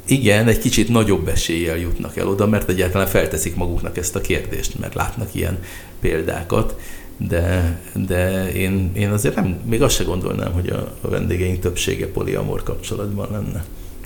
igen, 0.05 0.47
egy 0.47 0.59
kicsit 0.59 0.89
nagyobb 0.89 1.27
eséllyel 1.27 1.77
jutnak 1.77 2.17
el 2.17 2.27
oda, 2.27 2.47
mert 2.47 2.69
egyáltalán 2.69 3.07
felteszik 3.07 3.55
maguknak 3.55 3.97
ezt 3.97 4.15
a 4.15 4.21
kérdést, 4.21 4.79
mert 4.79 4.93
látnak 4.93 5.29
ilyen 5.35 5.59
példákat, 5.99 6.75
de, 7.17 7.79
de 7.93 8.51
én, 8.51 8.91
én 8.93 9.09
azért 9.09 9.35
nem, 9.35 9.59
még 9.65 9.81
azt 9.81 9.95
se 9.95 10.03
gondolnám, 10.03 10.51
hogy 10.53 10.69
a, 10.69 10.95
a 11.01 11.07
vendégeink 11.07 11.59
többsége 11.59 12.07
poliamor 12.07 12.63
kapcsolatban 12.63 13.27
lenne. 13.31 13.65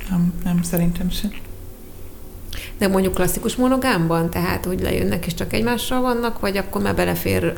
Nem, 0.09 0.33
nem 0.43 0.61
szerintem 0.61 1.09
sem. 1.09 1.31
De 2.77 2.87
mondjuk 2.87 3.13
klasszikus 3.13 3.55
monogámban, 3.55 4.29
tehát 4.29 4.65
hogy 4.65 4.81
lejönnek 4.81 5.25
és 5.25 5.33
csak 5.33 5.53
egymással 5.53 6.01
vannak, 6.01 6.39
vagy 6.39 6.57
akkor 6.57 6.81
már 6.81 6.95
belefér, 6.95 7.57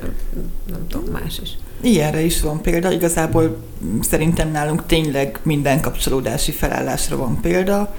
nem 0.69 0.87
tudom, 0.87 1.11
más 1.11 1.39
is. 1.39 1.49
Ilyenre 1.81 2.21
is 2.21 2.41
van 2.41 2.61
példa. 2.61 2.91
Igazából 2.91 3.57
szerintem 4.01 4.51
nálunk 4.51 4.85
tényleg 4.85 5.39
minden 5.43 5.81
kapcsolódási 5.81 6.51
felállásra 6.51 7.17
van 7.17 7.41
példa, 7.41 7.95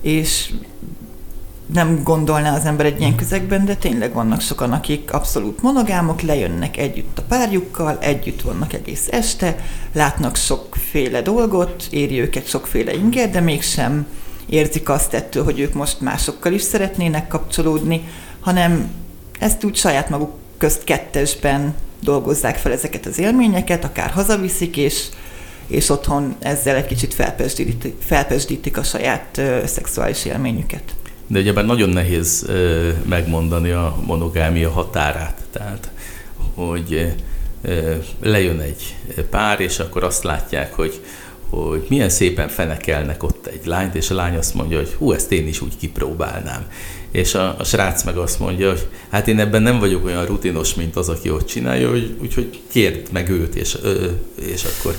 és 0.00 0.52
nem 1.72 2.02
gondolná 2.02 2.54
az 2.54 2.64
ember 2.64 2.86
egy 2.86 3.00
ilyen 3.00 3.14
közegben, 3.14 3.64
de 3.64 3.74
tényleg 3.74 4.12
vannak 4.12 4.40
sokan, 4.40 4.72
akik 4.72 5.12
abszolút 5.12 5.62
monogámok, 5.62 6.20
lejönnek 6.20 6.76
együtt 6.76 7.18
a 7.18 7.22
párjukkal, 7.22 7.98
együtt 8.00 8.40
vannak 8.40 8.72
egész 8.72 9.08
este, 9.10 9.56
látnak 9.92 10.36
sokféle 10.36 11.22
dolgot, 11.22 11.86
éri 11.90 12.20
őket 12.20 12.48
sokféle 12.48 12.94
inger, 12.94 13.30
de 13.30 13.40
mégsem 13.40 14.06
érzik 14.46 14.88
azt 14.88 15.14
ettől, 15.14 15.44
hogy 15.44 15.60
ők 15.60 15.72
most 15.72 16.00
másokkal 16.00 16.52
is 16.52 16.62
szeretnének 16.62 17.28
kapcsolódni, 17.28 18.08
hanem 18.40 18.90
ezt 19.38 19.64
úgy 19.64 19.76
saját 19.76 20.08
maguk 20.08 20.32
közt 20.58 20.84
kettesben 20.84 21.74
dolgozzák 22.00 22.56
fel 22.56 22.72
ezeket 22.72 23.06
az 23.06 23.18
élményeket, 23.18 23.84
akár 23.84 24.10
hazaviszik, 24.10 24.76
és, 24.76 25.06
és 25.66 25.88
otthon 25.88 26.36
ezzel 26.38 26.76
egy 26.76 26.86
kicsit 26.86 27.14
felpesdítik, 27.14 27.94
felpesdítik 28.00 28.76
a 28.76 28.82
saját 28.82 29.38
ö, 29.38 29.62
szexuális 29.66 30.24
élményüket. 30.24 30.94
De 31.30 31.38
ugyebár 31.38 31.66
nagyon 31.66 31.88
nehéz 31.88 32.46
megmondani 33.08 33.70
a 33.70 33.96
monogámia 34.06 34.70
határát. 34.70 35.42
Tehát, 35.50 35.90
hogy 36.54 37.12
lejön 38.22 38.60
egy 38.60 38.94
pár, 39.30 39.60
és 39.60 39.78
akkor 39.78 40.04
azt 40.04 40.22
látják, 40.22 40.74
hogy 40.74 41.00
hogy 41.50 41.86
milyen 41.88 42.08
szépen 42.08 42.48
fenekelnek 42.48 43.22
ott 43.22 43.46
egy 43.46 43.66
lányt, 43.66 43.94
és 43.94 44.10
a 44.10 44.14
lány 44.14 44.36
azt 44.36 44.54
mondja, 44.54 44.76
hogy 44.76 44.92
hú, 44.98 45.12
ezt 45.12 45.32
én 45.32 45.46
is 45.46 45.60
úgy 45.60 45.76
kipróbálnám. 45.76 46.66
És 47.10 47.34
a, 47.34 47.54
a 47.58 47.64
srác 47.64 48.04
meg 48.04 48.16
azt 48.16 48.38
mondja, 48.38 48.68
hogy 48.68 48.86
hát 49.08 49.28
én 49.28 49.38
ebben 49.38 49.62
nem 49.62 49.78
vagyok 49.78 50.04
olyan 50.04 50.26
rutinos, 50.26 50.74
mint 50.74 50.96
az, 50.96 51.08
aki 51.08 51.30
ott 51.30 51.46
csinálja, 51.46 51.90
hogy, 51.90 52.16
úgyhogy 52.20 52.60
kérd 52.68 53.08
meg 53.12 53.28
őt, 53.28 53.54
és, 53.54 53.78
és 54.34 54.64
akkor 54.64 54.96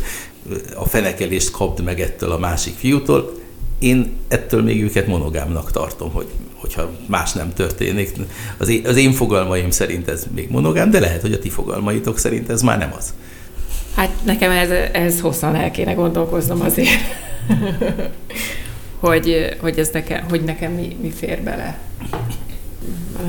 a 0.75 0.87
fenekelést 0.87 1.51
kapd 1.51 1.83
meg 1.83 2.01
ettől 2.01 2.31
a 2.31 2.37
másik 2.37 2.73
fiútól. 2.77 3.39
Én 3.81 4.11
ettől 4.27 4.63
még 4.63 4.83
őket 4.83 5.07
monogámnak 5.07 5.71
tartom, 5.71 6.11
hogy, 6.11 6.27
hogyha 6.53 6.91
más 7.07 7.33
nem 7.33 7.53
történik. 7.53 8.11
Az 8.57 8.69
én, 8.69 8.87
az 8.87 8.97
én 8.97 9.11
fogalmaim 9.11 9.69
szerint 9.69 10.07
ez 10.07 10.25
még 10.35 10.49
monogám, 10.49 10.91
de 10.91 10.99
lehet, 10.99 11.21
hogy 11.21 11.33
a 11.33 11.39
ti 11.39 11.49
fogalmaitok 11.49 12.17
szerint 12.17 12.49
ez 12.49 12.61
már 12.61 12.77
nem 12.77 12.93
az. 12.97 13.13
Hát 13.95 14.09
nekem 14.23 14.51
ez, 14.51 14.69
ez 14.91 15.19
hosszan 15.19 15.55
el 15.55 15.71
kéne 15.71 15.93
gondolkoznom 15.93 16.61
azért, 16.61 16.89
hogy, 18.99 19.55
hogy, 19.59 19.79
ez 19.79 19.89
nekem, 19.93 20.25
hogy 20.29 20.43
nekem 20.43 20.71
mi, 20.71 20.97
mi 21.01 21.09
fér 21.09 21.41
bele. 21.41 21.79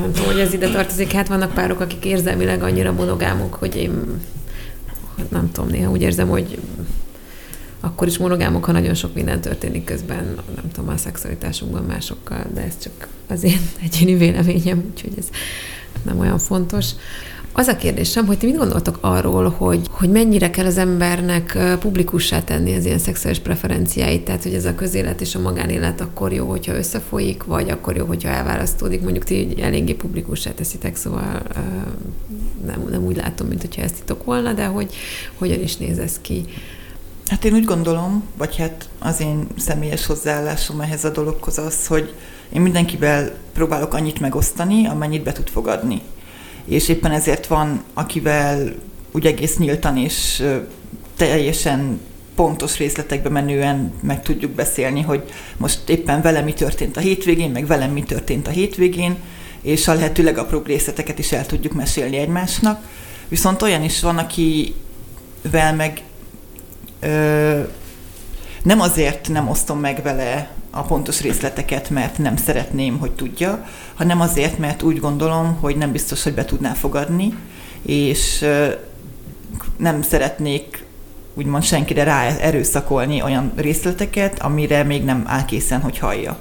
Nem 0.01 0.13
tudom, 0.13 0.31
hogy 0.31 0.41
ez 0.41 0.53
ide 0.53 0.69
tartozik. 0.69 1.13
Hát 1.13 1.29
vannak 1.29 1.55
párok, 1.55 1.81
akik 1.81 2.05
érzelmileg 2.05 2.63
annyira 2.63 2.93
monogámok, 2.93 3.55
hogy 3.55 3.77
én 3.77 4.21
nem 5.29 5.51
tudom, 5.53 5.71
néha 5.71 5.91
úgy 5.91 6.03
érzem, 6.03 6.29
hogy 6.29 6.59
akkor 7.85 8.07
is 8.07 8.19
monogámok, 8.19 8.65
ha 8.65 8.73
nagyon 8.73 8.95
sok 8.95 9.15
minden 9.15 9.41
történik 9.41 9.85
közben, 9.85 10.39
nem 10.55 10.71
tudom, 10.73 10.91
a 10.91 10.97
szexualitásunkban 10.97 11.85
másokkal, 11.85 12.45
de 12.55 12.61
ez 12.61 12.79
csak 12.79 13.09
az 13.27 13.43
én 13.43 13.61
egyéni 13.85 14.15
véleményem, 14.15 14.85
úgyhogy 14.91 15.13
ez 15.19 15.27
nem 16.03 16.19
olyan 16.19 16.39
fontos. 16.39 16.87
Az 17.55 17.67
a 17.67 17.77
kérdésem, 17.77 18.27
hogy 18.27 18.39
ti 18.39 18.47
mit 18.47 18.57
gondoltok 18.57 18.99
arról, 19.01 19.49
hogy, 19.49 19.81
hogy 19.91 20.11
mennyire 20.11 20.51
kell 20.51 20.67
az 20.67 20.79
embernek 20.79 21.59
publikussá 21.81 22.43
tenni 22.43 22.75
az 22.77 22.85
ilyen 22.85 22.99
szexuális 22.99 23.39
preferenciáit, 23.39 24.25
tehát 24.25 24.43
hogy 24.43 24.55
ez 24.55 24.65
a 24.65 24.75
közélet 24.75 25.21
és 25.21 25.35
a 25.35 25.41
magánélet 25.41 26.01
akkor 26.01 26.33
jó, 26.33 26.49
hogyha 26.49 26.77
összefolyik, 26.77 27.45
vagy 27.45 27.71
akkor 27.71 27.97
jó, 27.97 28.07
hogyha 28.07 28.29
elválasztódik, 28.29 29.03
mondjuk 29.03 29.25
ti 29.25 29.55
eléggé 29.61 29.93
publikussá 29.93 30.51
teszitek, 30.51 30.97
szóval 30.97 31.43
nem, 32.67 32.87
nem 32.91 33.05
úgy 33.05 33.17
látom, 33.17 33.47
mint 33.47 33.61
hogyha 33.61 33.83
ezt 33.83 33.95
titok 33.95 34.25
volna, 34.25 34.53
de 34.53 34.67
hogy 34.67 34.95
hogyan 35.39 35.61
is 35.61 35.77
néz 35.77 35.99
ez 35.99 36.19
ki? 36.21 36.45
Hát 37.27 37.45
én 37.45 37.55
úgy 37.55 37.65
gondolom, 37.65 38.25
vagy 38.37 38.57
hát 38.57 38.89
az 38.99 39.21
én 39.21 39.47
személyes 39.59 40.07
hozzáállásom 40.07 40.81
ehhez 40.81 41.05
a 41.05 41.11
dologhoz 41.11 41.59
az, 41.59 41.87
hogy 41.87 42.15
én 42.53 42.61
mindenkivel 42.61 43.35
próbálok 43.53 43.95
annyit 43.95 44.21
megosztani, 44.21 44.87
amennyit 44.87 45.23
be 45.23 45.33
tud 45.33 45.49
fogadni 45.49 46.03
és 46.65 46.89
éppen 46.89 47.13
ezért 47.13 47.47
van, 47.47 47.83
akivel 47.95 48.75
úgy 49.13 49.27
egész 49.27 49.57
nyíltan 49.57 49.97
és 49.97 50.45
teljesen 51.17 52.01
pontos 52.35 52.79
részletekbe 52.79 53.29
menően 53.29 53.93
meg 54.03 54.23
tudjuk 54.23 54.51
beszélni, 54.51 55.01
hogy 55.01 55.23
most 55.57 55.89
éppen 55.89 56.23
velem 56.23 56.45
mi 56.45 56.53
történt 56.53 56.97
a 56.97 57.01
hétvégén, 57.01 57.51
meg 57.51 57.67
velem 57.67 57.91
mi 57.91 58.03
történt 58.03 58.47
a 58.47 58.51
hétvégén, 58.51 59.17
és 59.63 59.89
a 59.89 59.95
lehető 59.95 60.23
legapróbb 60.23 60.67
részleteket 60.67 61.19
is 61.19 61.33
el 61.33 61.47
tudjuk 61.47 61.73
mesélni 61.73 62.17
egymásnak. 62.17 62.89
Viszont 63.29 63.63
olyan 63.63 63.83
is 63.83 64.01
van, 64.01 64.19
akivel 64.19 65.75
meg 65.77 66.03
ö, 67.03 67.61
nem 68.63 68.81
azért 68.81 69.29
nem 69.29 69.49
osztom 69.49 69.79
meg 69.79 70.03
vele 70.03 70.51
a 70.71 70.83
pontos 70.83 71.21
részleteket, 71.21 71.91
mert 71.91 72.19
nem 72.19 72.37
szeretném, 72.37 72.99
hogy 72.99 73.13
tudja, 73.13 73.67
hanem 73.95 74.21
azért, 74.21 74.59
mert 74.59 74.83
úgy 74.83 75.01
gondolom, 75.01 75.59
hogy 75.61 75.77
nem 75.77 75.93
biztos, 75.93 76.23
hogy 76.23 76.35
be 76.35 76.45
tudná 76.45 76.73
fogadni, 76.73 77.35
és 77.83 78.45
nem 79.77 80.03
szeretnék 80.03 80.85
úgymond 81.35 81.63
senkire 81.63 82.05
rá 82.05 82.27
erőszakolni 82.27 83.23
olyan 83.23 83.53
részleteket, 83.57 84.39
amire 84.39 84.83
még 84.83 85.05
nem 85.05 85.25
áll 85.27 85.45
készen, 85.45 85.81
hogy 85.81 85.99
hallja. 85.99 86.39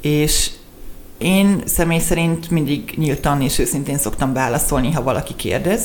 És 0.00 0.50
én 1.18 1.62
személy 1.64 1.98
szerint 1.98 2.50
mindig 2.50 2.94
nyíltan 2.96 3.42
és 3.42 3.58
őszintén 3.58 3.98
szoktam 3.98 4.32
válaszolni, 4.32 4.92
ha 4.92 5.02
valaki 5.02 5.34
kérdez, 5.36 5.82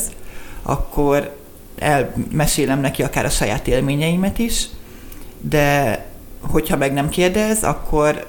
akkor 0.62 1.36
elmesélem 1.78 2.80
neki 2.80 3.02
akár 3.02 3.24
a 3.24 3.30
saját 3.30 3.68
élményeimet 3.68 4.38
is, 4.38 4.66
de 5.40 5.98
hogyha 6.40 6.76
meg 6.76 6.92
nem 6.92 7.08
kérdez, 7.08 7.62
akkor, 7.62 8.26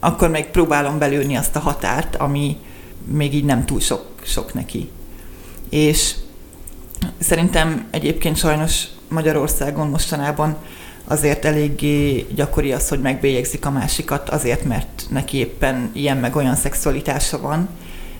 akkor 0.00 0.28
meg 0.30 0.50
próbálom 0.50 0.98
belőni 0.98 1.36
azt 1.36 1.56
a 1.56 1.60
határt, 1.60 2.16
ami 2.16 2.56
még 3.04 3.34
így 3.34 3.44
nem 3.44 3.64
túl 3.64 3.80
sok, 3.80 4.04
sok 4.22 4.54
neki. 4.54 4.90
És 5.70 6.14
szerintem 7.18 7.86
egyébként 7.90 8.36
sajnos 8.36 8.84
Magyarországon 9.08 9.88
mostanában 9.88 10.56
azért 11.04 11.44
eléggé 11.44 12.26
gyakori 12.34 12.72
az, 12.72 12.88
hogy 12.88 13.00
megbélyegzik 13.00 13.66
a 13.66 13.70
másikat, 13.70 14.28
azért, 14.28 14.64
mert 14.64 15.06
neki 15.10 15.36
éppen 15.36 15.90
ilyen 15.92 16.16
meg 16.16 16.36
olyan 16.36 16.54
szexualitása 16.54 17.40
van, 17.40 17.68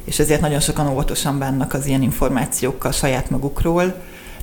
és 0.04 0.18
ezért 0.18 0.40
nagyon 0.40 0.60
sokan 0.60 0.88
óvatosan 0.88 1.38
bánnak 1.38 1.74
az 1.74 1.86
ilyen 1.86 2.02
információkkal 2.02 2.92
saját 2.92 3.30
magukról, 3.30 3.94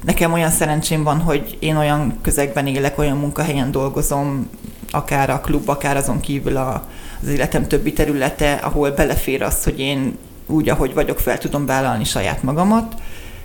Nekem 0.02 0.34
olyan 0.34 0.50
szerencsém 0.50 1.04
van, 1.04 1.20
hogy 1.20 1.58
én 1.60 1.76
olyan 1.76 2.18
közegben 2.22 2.68
élek, 2.68 2.98
olyan 2.98 3.18
munkahelyen 3.18 3.72
dolgozom, 3.72 4.50
akár 4.92 5.30
a 5.30 5.40
klub, 5.40 5.70
akár 5.70 5.98
azon 5.98 6.20
kívül 6.20 6.58
a, 6.58 6.88
az 7.22 7.28
életem 7.28 7.68
többi 7.68 7.94
területe, 7.94 8.54
ahol 8.54 8.92
belefér 8.92 9.42
az, 9.42 9.64
hogy 9.64 9.80
én 9.80 10.18
úgy, 10.48 10.70
ahogy 10.70 10.94
vagyok, 10.94 11.20
fel 11.20 11.38
tudom 11.38 11.66
vállalni 11.66 12.04
saját 12.04 12.44
magamat, 12.44 12.94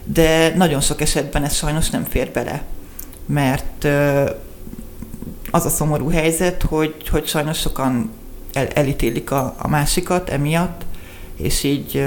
de 0.04 0.54
nagyon 0.54 0.80
sok 0.80 1.00
esetben 1.00 1.44
ez 1.44 1.54
sajnos 1.54 1.90
nem 1.90 2.04
fér 2.04 2.30
bele, 2.30 2.62
mert 3.26 3.84
az 5.50 5.64
a 5.64 5.68
szomorú 5.68 6.10
helyzet, 6.10 6.62
hogy, 6.62 7.08
hogy 7.10 7.26
sajnos 7.26 7.58
sokan 7.58 8.10
el, 8.52 8.66
elítélik 8.66 9.30
a, 9.30 9.54
a 9.58 9.68
másikat 9.68 10.28
emiatt, 10.28 10.84
és 11.36 11.62
így 11.62 12.04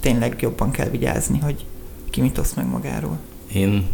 tényleg 0.00 0.36
jobban 0.40 0.70
kell 0.70 0.88
vigyázni, 0.88 1.38
hogy 1.38 1.64
ki 2.10 2.20
mit 2.20 2.38
osz 2.38 2.54
meg 2.54 2.68
magáról. 2.68 3.18
Én 3.52 3.86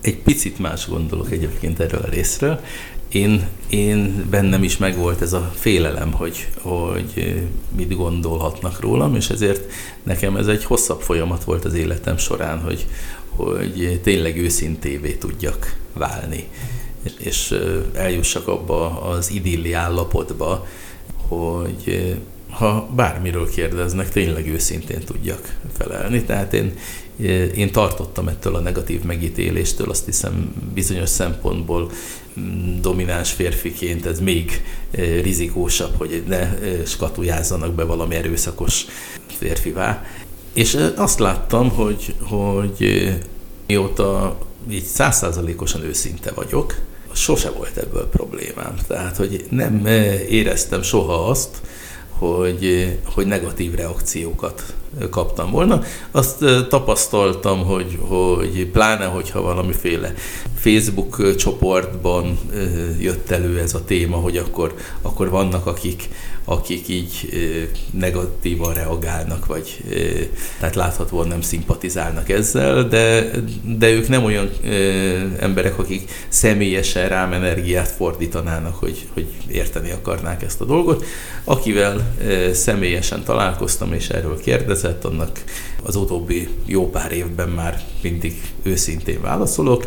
egy 0.00 0.18
picit 0.18 0.58
más 0.58 0.88
gondolok 0.88 1.30
egyébként 1.30 1.80
erről 1.80 2.00
a 2.00 2.08
részről. 2.08 2.60
Én, 3.08 3.46
én 3.68 4.26
bennem 4.30 4.62
is 4.62 4.76
megvolt 4.76 5.20
ez 5.20 5.32
a 5.32 5.52
félelem, 5.54 6.12
hogy, 6.12 6.48
hogy 6.60 7.42
mit 7.76 7.96
gondolhatnak 7.96 8.80
rólam, 8.80 9.14
és 9.14 9.30
ezért 9.30 9.70
nekem 10.02 10.36
ez 10.36 10.46
egy 10.46 10.64
hosszabb 10.64 11.00
folyamat 11.00 11.44
volt 11.44 11.64
az 11.64 11.74
életem 11.74 12.16
során, 12.16 12.60
hogy, 12.60 12.86
hogy 13.28 14.00
tényleg 14.02 14.36
őszintévé 14.36 15.12
tudjak 15.12 15.76
válni, 15.92 16.48
és 17.18 17.54
eljussak 17.94 18.48
abba 18.48 19.00
az 19.00 19.30
idilli 19.30 19.72
állapotba, 19.72 20.66
hogy 21.28 22.16
ha 22.54 22.88
bármiről 22.94 23.50
kérdeznek, 23.50 24.08
tényleg 24.08 24.48
őszintén 24.48 25.00
tudjak 25.00 25.56
felelni. 25.78 26.22
Tehát 26.22 26.52
én, 26.52 26.72
én 27.54 27.72
tartottam 27.72 28.28
ettől 28.28 28.54
a 28.54 28.60
negatív 28.60 29.02
megítéléstől, 29.02 29.90
azt 29.90 30.04
hiszem 30.04 30.54
bizonyos 30.74 31.08
szempontból 31.08 31.90
mm, 32.40 32.80
domináns 32.80 33.32
férfiként 33.32 34.06
ez 34.06 34.20
még 34.20 34.62
rizikósabb, 35.22 35.94
hogy 35.96 36.22
ne 36.26 36.48
skatujázzanak 36.84 37.74
be 37.74 37.84
valami 37.84 38.14
erőszakos 38.14 38.84
férfivá. 39.26 40.04
És 40.52 40.78
azt 40.96 41.18
láttam, 41.18 41.70
hogy, 41.70 42.14
hogy 42.20 43.08
mióta 43.66 44.38
így 44.70 44.84
százszázalékosan 44.84 45.82
őszinte 45.82 46.30
vagyok, 46.34 46.74
sose 47.12 47.50
volt 47.50 47.76
ebből 47.76 48.08
problémám. 48.08 48.74
Tehát, 48.86 49.16
hogy 49.16 49.46
nem 49.50 49.86
éreztem 50.28 50.82
soha 50.82 51.28
azt, 51.28 51.60
hogy, 52.18 52.96
hogy 53.14 53.26
negatív 53.26 53.74
reakciókat 53.74 54.74
kaptam 55.10 55.50
volna. 55.50 55.82
Azt 56.10 56.44
tapasztaltam, 56.68 57.64
hogy, 57.64 57.98
hogy 58.00 58.66
pláne, 58.72 59.04
hogyha 59.04 59.42
valamiféle 59.42 60.14
Facebook 60.54 61.36
csoportban 61.36 62.38
jött 63.00 63.30
elő 63.30 63.58
ez 63.58 63.74
a 63.74 63.84
téma, 63.84 64.16
hogy 64.16 64.36
akkor, 64.36 64.74
akkor 65.02 65.30
vannak, 65.30 65.66
akik, 65.66 66.08
akik 66.44 66.88
így 66.88 67.28
negatívan 67.90 68.74
reagálnak, 68.74 69.46
vagy 69.46 69.82
tehát 70.58 70.74
láthatóan 70.74 71.28
nem 71.28 71.40
szimpatizálnak 71.40 72.28
ezzel, 72.28 72.88
de, 72.88 73.30
de 73.78 73.90
ők 73.90 74.08
nem 74.08 74.24
olyan 74.24 74.50
emberek, 75.38 75.78
akik 75.78 76.10
személyesen 76.28 77.08
rám 77.08 77.32
energiát 77.32 77.88
fordítanának, 77.88 78.74
hogy, 78.74 79.06
hogy 79.12 79.26
érteni 79.48 79.90
akarnák 79.90 80.42
ezt 80.42 80.60
a 80.60 80.64
dolgot. 80.64 81.04
Akivel 81.44 82.14
személyesen 82.52 83.24
találkoztam 83.24 83.92
és 83.92 84.08
erről 84.08 84.40
kérdezett, 84.40 85.04
annak 85.04 85.44
az 85.82 85.96
utóbbi 85.96 86.48
jó 86.66 86.90
pár 86.90 87.12
évben 87.12 87.48
már 87.48 87.82
mindig 88.02 88.42
őszintén 88.62 89.20
válaszolok, 89.20 89.86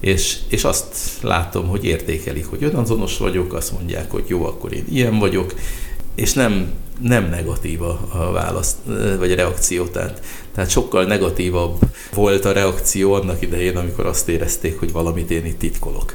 és, 0.00 0.36
és 0.48 0.64
azt 0.64 0.96
látom, 1.20 1.66
hogy 1.66 1.84
értékelik, 1.84 2.46
hogy 2.46 2.62
önazonos 2.62 3.18
vagyok, 3.18 3.54
azt 3.54 3.72
mondják, 3.72 4.10
hogy 4.10 4.24
jó, 4.26 4.44
akkor 4.44 4.72
én 4.72 4.84
ilyen 4.90 5.18
vagyok, 5.18 5.54
és 6.16 6.32
nem, 6.32 6.72
nem 7.00 7.28
negatív 7.28 7.82
a, 7.82 8.30
válasz, 8.32 8.76
vagy 9.18 9.32
a 9.32 9.34
reakció, 9.34 9.84
tehát, 9.84 10.22
tehát 10.54 10.70
sokkal 10.70 11.04
negatívabb 11.04 11.78
volt 12.14 12.44
a 12.44 12.52
reakció 12.52 13.12
annak 13.12 13.42
idején, 13.42 13.76
amikor 13.76 14.06
azt 14.06 14.28
érezték, 14.28 14.78
hogy 14.78 14.92
valamit 14.92 15.30
én 15.30 15.44
itt 15.44 15.58
titkolok. 15.58 16.14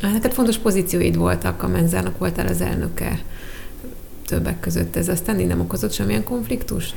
Neked 0.00 0.32
fontos 0.32 0.56
pozícióid 0.56 1.16
voltak, 1.16 1.62
a 1.62 1.68
menzának 1.68 2.18
voltál 2.18 2.46
az 2.46 2.60
elnöke 2.60 3.22
többek 4.26 4.60
között. 4.60 4.96
Ez 4.96 5.08
aztán 5.08 5.40
így 5.40 5.46
nem 5.46 5.60
okozott 5.60 5.92
semmilyen 5.92 6.24
konfliktust? 6.24 6.94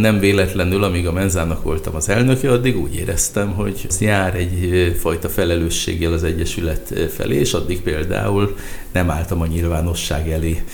Nem 0.00 0.18
véletlenül, 0.18 0.84
amíg 0.84 1.06
a 1.06 1.12
menzának 1.12 1.62
voltam 1.62 1.94
az 1.94 2.08
elnöke, 2.08 2.50
addig 2.50 2.76
úgy 2.76 2.94
éreztem, 2.94 3.52
hogy 3.52 3.86
jár 4.00 4.34
egy 4.34 4.96
fajta 5.00 5.28
felelősséggel 5.28 6.12
az 6.12 6.22
Egyesület 6.22 6.94
felé, 7.14 7.36
és 7.36 7.52
addig 7.52 7.80
például 7.82 8.56
nem 8.92 9.10
álltam 9.10 9.40
a 9.40 9.46
nyilvánosság 9.46 10.30
elé 10.30 10.64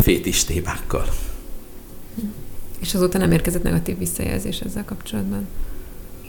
fétis 0.00 0.44
témákkal. 0.44 1.06
És 2.80 2.94
azóta 2.94 3.18
nem 3.18 3.32
érkezett 3.32 3.62
negatív 3.62 3.98
visszajelzés 3.98 4.60
ezzel 4.60 4.84
kapcsolatban? 4.84 5.46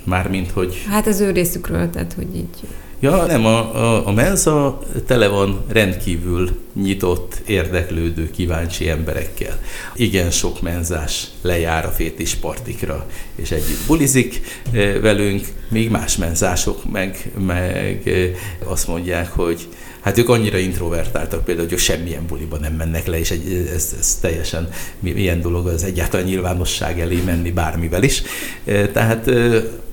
Mármint, 0.03 0.51
hogy... 0.51 0.86
Hát 0.89 1.07
az 1.07 1.19
ő 1.19 1.32
részükről, 1.32 1.89
tehát 1.89 2.13
hogy 2.13 2.36
így... 2.36 2.67
Ja, 3.03 3.25
nem, 3.25 3.45
a, 3.45 3.75
a, 3.75 4.07
a 4.07 4.11
menza 4.11 4.79
tele 5.05 5.27
van 5.27 5.63
rendkívül 5.67 6.49
nyitott, 6.73 7.41
érdeklődő, 7.45 8.31
kíváncsi 8.31 8.89
emberekkel. 8.89 9.59
Igen 9.95 10.31
sok 10.31 10.61
menzás 10.61 11.27
lejár 11.41 11.85
a 11.85 11.89
fétis 11.89 12.35
partikra, 12.35 13.05
és 13.35 13.51
együtt 13.51 13.85
bulizik 13.87 14.41
eh, 14.71 14.99
velünk, 15.01 15.47
míg 15.69 15.89
más 15.89 16.17
menzások 16.17 16.91
meg, 16.91 17.31
meg 17.45 18.01
eh, 18.05 18.29
azt 18.71 18.87
mondják, 18.87 19.31
hogy 19.31 19.67
hát 20.01 20.17
ők 20.17 20.29
annyira 20.29 20.57
introvertáltak 20.57 21.45
például, 21.45 21.67
hogy 21.67 21.77
semmilyen 21.77 22.25
buliba 22.27 22.57
nem 22.57 22.73
mennek 22.73 23.07
le, 23.07 23.19
és 23.19 23.31
egy, 23.31 23.69
ez, 23.73 23.95
ez 23.99 24.15
teljesen 24.15 24.69
milyen 24.99 25.41
dolog 25.41 25.67
az 25.67 25.83
egyáltalán 25.83 26.25
nyilvánosság 26.25 26.99
elé 26.99 27.21
menni 27.25 27.51
bármivel 27.51 28.03
is. 28.03 28.21
Eh, 28.63 28.89
tehát 28.93 29.29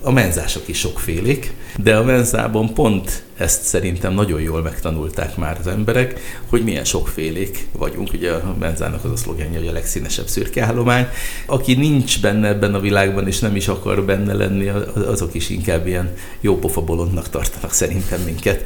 a 0.03 0.11
menzások 0.11 0.69
is 0.69 0.79
sokfélék, 0.79 1.53
de 1.77 1.97
a 1.97 2.05
menzában 2.05 2.75
pont 2.75 3.23
ezt 3.39 3.63
szerintem 3.63 4.13
nagyon 4.13 4.41
jól 4.41 4.63
megtanulták 4.63 5.37
már 5.37 5.57
az 5.61 5.67
emberek, 5.67 6.21
hogy 6.47 6.65
milyen 6.65 6.85
sokfélék 6.85 7.67
vagyunk. 7.73 8.13
Ugye 8.13 8.33
a 8.33 8.57
menzának 8.59 9.05
az 9.05 9.11
a 9.11 9.17
szlogenje, 9.17 9.59
hogy 9.59 9.69
a 9.69 9.73
legszínesebb 9.73 10.27
szürke 10.27 10.65
állomány. 10.65 11.07
Aki 11.47 11.75
nincs 11.75 12.21
benne 12.21 12.49
ebben 12.49 12.75
a 12.75 12.81
világban, 12.81 13.27
és 13.27 13.39
nem 13.39 13.57
is 13.57 13.69
akar 13.69 14.05
benne 14.05 14.35
lenni, 14.35 14.69
azok 14.95 15.35
is 15.35 15.49
inkább 15.51 15.87
ilyen 15.87 16.15
jó 16.41 16.59
pofa 16.59 16.81
bolondnak 16.81 17.31
tartanak 17.31 17.73
szerintem 17.73 18.21
minket, 18.21 18.65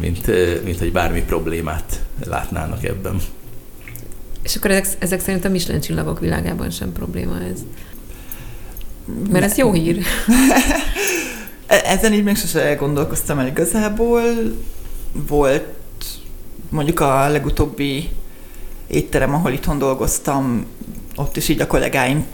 mint, 0.00 0.26
mint 0.64 0.78
hogy 0.78 0.92
bármi 0.92 1.22
problémát 1.22 2.00
látnának 2.24 2.84
ebben. 2.84 3.20
És 4.42 4.56
akkor 4.56 4.70
ezek, 4.70 4.86
ezek 4.98 5.20
szerint 5.20 5.44
a 5.44 5.48
Michelin 5.48 5.80
csillagok 5.80 6.20
világában 6.20 6.70
sem 6.70 6.92
probléma 6.92 7.40
ez. 7.52 7.58
Mert 9.30 9.44
ez 9.44 9.56
jó 9.56 9.72
hír. 9.72 9.98
E-, 11.74 11.82
ezen 11.84 12.12
így 12.12 12.24
még 12.24 12.36
sose 12.36 12.74
gondolkoztam 12.74 13.38
el 13.38 13.46
igazából. 13.46 14.22
Volt 15.12 15.64
mondjuk 16.68 17.00
a 17.00 17.28
legutóbbi 17.28 18.10
étterem, 18.86 19.34
ahol 19.34 19.52
itthon 19.52 19.78
dolgoztam, 19.78 20.66
ott 21.16 21.36
is 21.36 21.48
így 21.48 21.60
a 21.60 21.66
kollégáim 21.66 22.26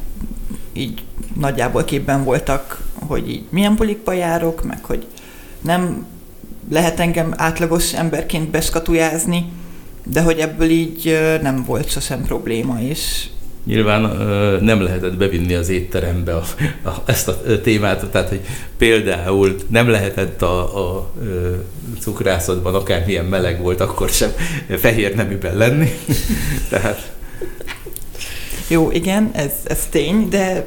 így 0.72 1.04
nagyjából 1.36 1.84
képben 1.84 2.24
voltak, 2.24 2.82
hogy 3.06 3.30
így 3.30 3.44
milyen 3.50 3.76
bulikba 3.76 4.12
járok, 4.12 4.64
meg 4.64 4.84
hogy 4.84 5.06
nem 5.60 6.06
lehet 6.70 7.00
engem 7.00 7.34
átlagos 7.36 7.94
emberként 7.94 8.50
beskatujázni, 8.50 9.52
de 10.04 10.22
hogy 10.22 10.38
ebből 10.38 10.70
így 10.70 11.18
nem 11.42 11.64
volt 11.64 11.90
sosem 11.90 12.22
probléma, 12.22 12.80
és 12.80 13.28
nyilván 13.64 14.00
nem 14.62 14.82
lehetett 14.82 15.16
bevinni 15.16 15.54
az 15.54 15.68
étterembe 15.68 16.34
a, 16.34 16.44
a, 16.84 16.90
ezt 17.06 17.28
a 17.28 17.60
témát, 17.62 18.06
tehát 18.10 18.28
hogy 18.28 18.40
például 18.78 19.56
nem 19.68 19.88
lehetett 19.88 20.42
a, 20.42 20.78
a, 20.96 21.10
cukrászatban 22.00 22.74
akármilyen 22.74 23.24
meleg 23.24 23.60
volt, 23.60 23.80
akkor 23.80 24.08
sem 24.08 24.30
fehér 24.78 25.14
neműben 25.14 25.56
lenni. 25.56 25.90
tehát... 26.70 27.12
Jó, 28.68 28.90
igen, 28.90 29.30
ez, 29.32 29.52
ez 29.64 29.86
tény, 29.90 30.28
de 30.28 30.66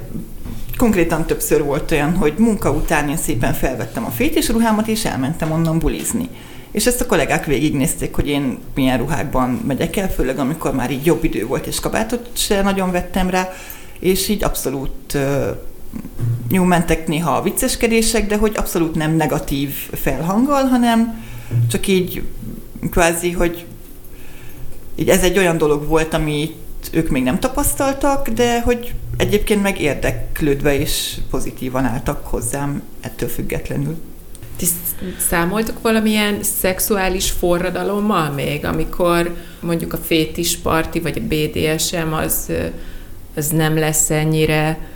konkrétan 0.77 1.25
többször 1.25 1.63
volt 1.63 1.91
olyan, 1.91 2.15
hogy 2.15 2.33
munka 2.37 2.71
után 2.71 3.09
én 3.09 3.17
szépen 3.17 3.53
felvettem 3.53 4.05
a 4.05 4.09
fétis 4.09 4.49
ruhámat, 4.49 4.87
és 4.87 5.05
elmentem 5.05 5.51
onnan 5.51 5.79
bulizni. 5.79 6.29
És 6.74 6.86
ezt 6.86 7.01
a 7.01 7.05
kollégák 7.05 7.45
végignézték, 7.45 8.15
hogy 8.15 8.28
én 8.28 8.57
milyen 8.76 8.97
ruhákban 8.97 9.49
megyek 9.49 9.95
el, 9.95 10.11
főleg 10.11 10.39
amikor 10.39 10.74
már 10.76 10.91
így 10.91 11.05
jobb 11.05 11.24
idő 11.24 11.45
volt, 11.45 11.67
és 11.67 11.80
kabátot 11.80 12.30
se 12.34 12.61
nagyon 12.61 12.91
vettem 12.91 13.30
rá, 13.30 13.49
és 13.99 14.28
így 14.28 14.43
abszolút 14.43 15.17
jó 16.49 16.63
mentek 16.63 17.07
néha 17.07 17.36
a 17.36 17.41
vicceskedések, 17.41 18.28
de 18.28 18.38
hogy 18.38 18.53
abszolút 18.55 18.95
nem 18.95 19.15
negatív 19.15 19.69
felhanggal, 19.91 20.63
hanem 20.63 21.24
csak 21.69 21.88
így 21.88 22.24
kvázi, 22.91 23.32
hogy 23.32 23.65
így 24.95 25.09
ez 25.09 25.24
egy 25.24 25.38
olyan 25.38 25.57
dolog 25.57 25.88
volt, 25.88 26.13
amit 26.13 26.55
ők 26.91 27.09
még 27.09 27.24
nem 27.24 27.39
tapasztaltak, 27.39 28.30
de 28.30 28.61
hogy 28.61 28.93
egyébként 29.17 29.61
meg 29.61 29.82
érdeklődve 29.82 30.80
és 30.80 31.17
pozitívan 31.30 31.86
álltak 31.86 32.28
hozzám 32.28 32.82
ettől 33.01 33.30
függetlenül. 33.30 33.97
Ti 34.64 34.70
számoltok 35.18 35.82
valamilyen 35.82 36.43
szexuális 36.43 37.32
forradalommal 37.32 38.32
még, 38.32 38.66
amikor 38.66 39.36
mondjuk 39.59 39.93
a 39.93 39.97
fétis 39.97 40.57
parti 40.57 40.99
vagy 40.99 41.18
a 41.18 41.28
BDSM 41.28 42.14
az, 42.14 42.51
az 43.36 43.47
nem 43.47 43.78
lesz 43.78 44.09
ennyire 44.09 44.88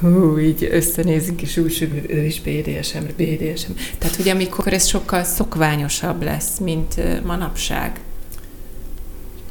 hú, 0.00 0.38
így 0.38 0.68
összenézünk, 0.70 1.42
és 1.42 1.56
úgy, 1.56 1.78
hogy 1.78 2.04
ő 2.08 2.24
is 2.24 2.40
BDSM, 2.40 3.04
BDSM. 3.16 3.70
Tehát, 3.98 4.16
hogy 4.16 4.28
amikor 4.28 4.72
ez 4.72 4.86
sokkal 4.86 5.24
szokványosabb 5.24 6.22
lesz, 6.22 6.58
mint 6.58 7.22
manapság. 7.24 8.00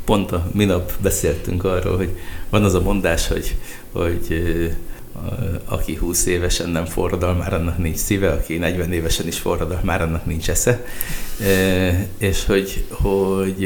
Pont 0.05 0.31
a 0.31 0.49
minap 0.53 0.91
beszéltünk 1.01 1.63
arról, 1.63 1.97
hogy 1.97 2.17
van 2.49 2.63
az 2.63 2.73
a 2.73 2.81
mondás, 2.81 3.27
hogy, 3.27 3.55
hogy 3.91 4.27
aki 5.65 5.95
20 5.95 6.25
évesen 6.25 6.69
nem 6.69 6.85
forradal, 6.85 7.33
már 7.33 7.53
annak 7.53 7.77
nincs 7.77 7.97
szíve, 7.97 8.31
aki 8.31 8.57
40 8.57 8.91
évesen 8.91 9.27
is 9.27 9.39
forradal, 9.39 9.79
már 9.83 10.01
annak 10.01 10.25
nincs 10.25 10.49
esze. 10.49 10.85
És 12.17 12.45
hogy, 12.45 12.85
hogy 12.89 13.61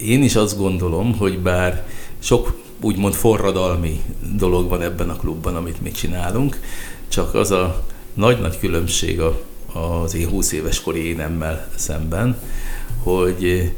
én 0.00 0.22
is 0.22 0.36
azt 0.36 0.58
gondolom, 0.58 1.16
hogy 1.16 1.38
bár 1.38 1.86
sok 2.18 2.62
úgymond 2.80 3.14
forradalmi 3.14 4.00
dolog 4.36 4.68
van 4.68 4.82
ebben 4.82 5.10
a 5.10 5.16
klubban, 5.16 5.56
amit 5.56 5.80
mi 5.80 5.90
csinálunk, 5.90 6.60
csak 7.08 7.34
az 7.34 7.50
a 7.50 7.84
nagy-nagy 8.14 8.58
különbség 8.58 9.20
a, 9.20 9.40
az 9.72 10.14
én 10.14 10.28
20 10.28 10.52
éves 10.52 10.80
kori 10.80 11.06
énemmel 11.06 11.68
szemben, 11.74 12.36
hogy 13.02 13.72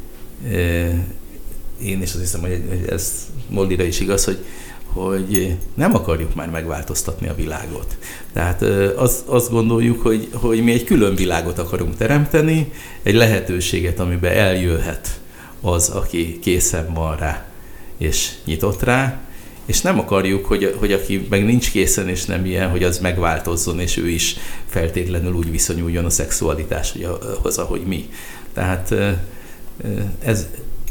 én 1.82 2.02
is 2.02 2.10
azt 2.10 2.20
hiszem, 2.20 2.40
hogy 2.40 2.62
ez 2.88 3.26
Moldira 3.48 3.82
is 3.82 4.00
igaz, 4.00 4.24
hogy 4.24 4.44
hogy 4.96 5.56
nem 5.74 5.94
akarjuk 5.94 6.34
már 6.34 6.50
megváltoztatni 6.50 7.28
a 7.28 7.34
világot. 7.34 7.96
Tehát 8.32 8.62
az, 8.96 9.22
azt 9.26 9.50
gondoljuk, 9.50 10.02
hogy, 10.02 10.28
hogy 10.32 10.62
mi 10.62 10.72
egy 10.72 10.84
külön 10.84 11.14
világot 11.14 11.58
akarunk 11.58 11.96
teremteni, 11.96 12.72
egy 13.02 13.14
lehetőséget, 13.14 14.00
amiben 14.00 14.32
eljöhet 14.32 15.20
az, 15.60 15.88
aki 15.88 16.38
készen 16.38 16.94
van 16.94 17.16
rá 17.16 17.46
és 17.98 18.32
nyitott 18.44 18.82
rá, 18.82 19.20
és 19.66 19.80
nem 19.80 19.98
akarjuk, 19.98 20.46
hogy, 20.46 20.74
hogy 20.78 20.92
aki 20.92 21.26
meg 21.30 21.44
nincs 21.44 21.70
készen 21.70 22.08
és 22.08 22.24
nem 22.24 22.44
ilyen, 22.44 22.70
hogy 22.70 22.82
az 22.82 22.98
megváltozzon, 22.98 23.80
és 23.80 23.96
ő 23.96 24.08
is 24.08 24.36
feltétlenül 24.66 25.32
úgy 25.32 25.50
viszonyuljon 25.50 26.04
a 26.04 26.10
szexualitáshoz, 26.10 27.58
ahogy 27.58 27.80
mi. 27.80 28.08
Tehát 28.52 28.94
ez, 30.24 30.46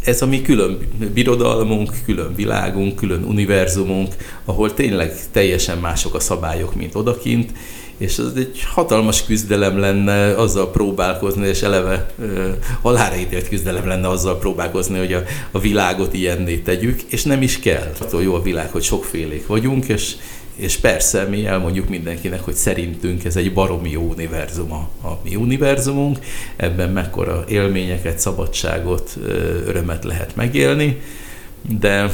ez 0.05 0.21
a 0.21 0.25
mi 0.25 0.41
külön 0.41 0.77
birodalmunk, 1.13 1.91
külön 2.05 2.35
világunk, 2.35 2.95
külön 2.95 3.23
univerzumunk, 3.23 4.15
ahol 4.45 4.73
tényleg 4.73 5.13
teljesen 5.31 5.77
mások 5.77 6.15
a 6.15 6.19
szabályok, 6.19 6.75
mint 6.75 6.95
odakint, 6.95 7.51
és 7.97 8.17
ez 8.17 8.31
egy 8.35 8.63
hatalmas 8.73 9.25
küzdelem 9.25 9.79
lenne 9.79 10.35
azzal 10.35 10.71
próbálkozni, 10.71 11.47
és 11.47 11.61
eleve 11.61 12.13
halára 12.81 13.15
ítélt 13.15 13.47
küzdelem 13.47 13.87
lenne 13.87 14.07
azzal 14.07 14.37
próbálkozni, 14.37 14.97
hogy 14.97 15.13
a, 15.13 15.23
a 15.51 15.59
világot 15.59 16.13
ilyenné 16.13 16.57
tegyük, 16.57 17.01
és 17.01 17.23
nem 17.23 17.41
is 17.41 17.59
kell. 17.59 17.91
Attól 17.99 18.23
jó 18.23 18.33
a 18.33 18.41
világ, 18.41 18.71
hogy 18.71 18.83
sokfélék 18.83 19.47
vagyunk, 19.47 19.85
és, 19.85 20.15
és 20.55 20.77
persze 20.77 21.23
mi 21.23 21.45
elmondjuk 21.45 21.89
mindenkinek, 21.89 22.41
hogy 22.41 22.53
szerintünk 22.53 23.25
ez 23.25 23.35
egy 23.35 23.53
baromi 23.53 23.89
jó 23.89 24.01
univerzum 24.01 24.71
a, 24.71 25.07
a 25.07 25.19
mi 25.23 25.35
univerzumunk, 25.35 26.19
ebben 26.55 26.89
mekkora 26.89 27.43
élményeket, 27.47 28.19
szabadságot, 28.19 29.17
örömet 29.65 30.03
lehet 30.03 30.35
megélni, 30.35 31.01
de 31.79 32.11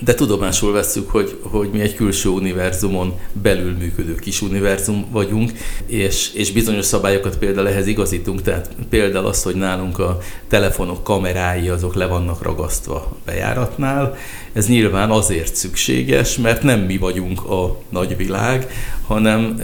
de 0.00 0.14
tudomásul 0.14 0.72
veszük, 0.72 1.10
hogy, 1.10 1.38
hogy 1.42 1.70
mi 1.72 1.80
egy 1.80 1.94
külső 1.94 2.28
univerzumon 2.28 3.18
belül 3.32 3.76
működő 3.76 4.14
kis 4.14 4.42
univerzum 4.42 5.06
vagyunk, 5.10 5.52
és, 5.86 6.32
és 6.34 6.52
bizonyos 6.52 6.84
szabályokat 6.84 7.38
például 7.38 7.68
ehhez 7.68 7.86
igazítunk, 7.86 8.42
tehát 8.42 8.70
például 8.88 9.26
az, 9.26 9.42
hogy 9.42 9.54
nálunk 9.54 9.98
a 9.98 10.18
telefonok 10.48 11.04
kamerái 11.04 11.68
azok 11.68 11.94
le 11.94 12.06
vannak 12.06 12.42
ragasztva 12.42 12.94
a 12.94 13.16
bejáratnál, 13.24 14.16
ez 14.56 14.68
nyilván 14.68 15.10
azért 15.10 15.54
szükséges, 15.54 16.36
mert 16.36 16.62
nem 16.62 16.80
mi 16.80 16.96
vagyunk 16.96 17.44
a 17.44 17.80
nagyvilág, 17.88 18.70
hanem, 19.06 19.60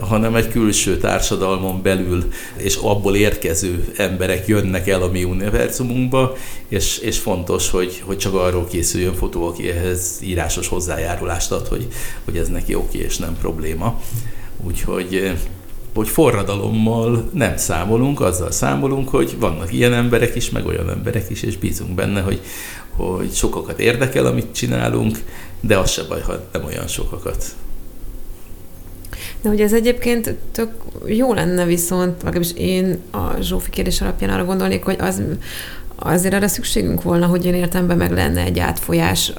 hanem 0.00 0.34
egy 0.34 0.48
külső 0.48 0.96
társadalmon 0.96 1.82
belül, 1.82 2.32
és 2.56 2.76
abból 2.76 3.16
érkező 3.16 3.92
emberek 3.96 4.46
jönnek 4.46 4.88
el 4.88 5.02
a 5.02 5.10
mi 5.10 5.24
univerzumunkba, 5.24 6.36
és, 6.68 6.98
és 6.98 7.18
fontos, 7.18 7.70
hogy, 7.70 8.02
hogy 8.04 8.18
csak 8.18 8.34
arról 8.34 8.66
készüljön 8.66 9.14
fotó, 9.14 9.46
aki 9.46 9.70
ehhez 9.70 10.18
írásos 10.22 10.68
hozzájárulást 10.68 11.52
ad, 11.52 11.68
hogy, 11.68 11.86
hogy 12.24 12.36
ez 12.36 12.48
neki 12.48 12.74
oké 12.74 12.98
és 12.98 13.16
nem 13.16 13.36
probléma. 13.40 14.00
Úgyhogy 14.66 15.32
hogy 15.94 16.08
forradalommal 16.08 17.30
nem 17.32 17.56
számolunk, 17.56 18.20
azzal 18.20 18.50
számolunk, 18.50 19.08
hogy 19.08 19.36
vannak 19.38 19.72
ilyen 19.72 19.92
emberek 19.92 20.34
is, 20.34 20.50
meg 20.50 20.66
olyan 20.66 20.90
emberek 20.90 21.30
is, 21.30 21.42
és 21.42 21.56
bízunk 21.56 21.94
benne, 21.94 22.20
hogy, 22.20 22.40
hogy 22.96 23.32
sokakat 23.32 23.80
érdekel, 23.80 24.26
amit 24.26 24.54
csinálunk, 24.54 25.18
de 25.60 25.78
az 25.78 25.90
se 25.90 26.02
baj, 26.02 26.20
ha 26.20 26.48
nem 26.52 26.64
olyan 26.64 26.86
sokakat. 26.86 27.44
De 29.42 29.48
hogy 29.48 29.60
ez 29.60 29.72
egyébként 29.72 30.34
tök 30.52 30.70
jó 31.06 31.32
lenne 31.34 31.64
viszont, 31.64 32.22
legalábbis 32.22 32.52
én 32.56 32.98
a 33.10 33.40
Zsófi 33.40 33.70
kérdés 33.70 34.00
alapján 34.00 34.30
arra 34.30 34.44
gondolnék, 34.44 34.84
hogy 34.84 34.96
az, 35.00 35.22
azért 35.96 36.34
arra 36.34 36.48
szükségünk 36.48 37.02
volna, 37.02 37.26
hogy 37.26 37.44
én 37.44 37.54
értemben 37.54 37.96
meg 37.96 38.10
lenne 38.10 38.42
egy 38.42 38.58
átfolyás 38.58 39.32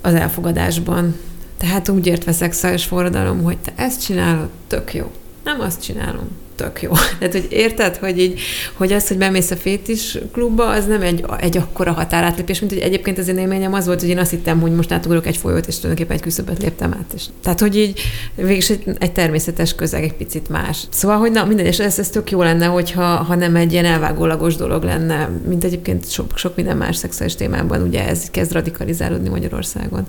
az 0.00 0.14
elfogadásban. 0.14 1.16
Tehát 1.56 1.88
úgy 1.88 2.06
értve 2.06 2.32
szexuális 2.32 2.84
forradalom, 2.84 3.42
hogy 3.42 3.58
te 3.58 3.72
ezt 3.76 4.04
csinálod, 4.04 4.48
tök 4.66 4.94
jó. 4.94 5.10
Nem 5.44 5.60
azt 5.60 5.82
csinálom, 5.82 6.28
tök 6.58 6.82
jó. 6.82 6.92
Tehát, 7.18 7.32
hogy 7.32 7.46
érted, 7.50 7.96
hogy 7.96 8.18
így, 8.18 8.40
hogy 8.74 8.92
az, 8.92 9.08
hogy 9.08 9.18
bemész 9.18 9.50
a 9.50 9.56
fétis 9.56 10.18
klubba, 10.32 10.68
az 10.68 10.86
nem 10.86 11.02
egy, 11.02 11.24
egy 11.40 11.56
akkora 11.56 11.92
határátlépés, 11.92 12.60
mint 12.60 12.72
hogy 12.72 12.82
egyébként 12.82 13.18
az 13.18 13.28
én 13.28 13.38
élményem 13.38 13.72
az 13.72 13.86
volt, 13.86 14.00
hogy 14.00 14.08
én 14.08 14.18
azt 14.18 14.30
hittem, 14.30 14.60
hogy 14.60 14.72
most 14.72 14.92
átugrok 14.92 15.26
egy 15.26 15.36
folyót, 15.36 15.66
és 15.66 15.74
tulajdonképpen 15.74 16.16
egy 16.16 16.22
küszöböt 16.22 16.62
léptem 16.62 16.92
át. 16.92 17.12
És, 17.14 17.24
tehát, 17.42 17.60
hogy 17.60 17.76
így 17.76 18.00
végig 18.34 18.64
egy, 18.68 18.96
egy 18.98 19.12
természetes 19.12 19.74
közeg, 19.74 20.02
egy 20.02 20.14
picit 20.14 20.48
más. 20.48 20.82
Szóval, 20.90 21.18
hogy 21.18 21.30
na, 21.30 21.44
minden, 21.44 21.66
és 21.66 21.78
ez, 21.78 21.98
ez 21.98 22.10
tök 22.10 22.30
jó 22.30 22.42
lenne, 22.42 22.66
hogyha 22.66 23.02
ha 23.02 23.34
nem 23.34 23.56
egy 23.56 23.72
ilyen 23.72 23.84
elvágólagos 23.84 24.56
dolog 24.56 24.82
lenne, 24.82 25.30
mint 25.48 25.64
egyébként 25.64 26.10
sok, 26.10 26.38
sok 26.38 26.56
minden 26.56 26.76
más 26.76 26.96
szexuális 26.96 27.34
témában, 27.34 27.82
ugye 27.82 28.08
ez 28.08 28.30
kezd 28.30 28.52
radikalizálódni 28.52 29.28
Magyarországon, 29.28 30.06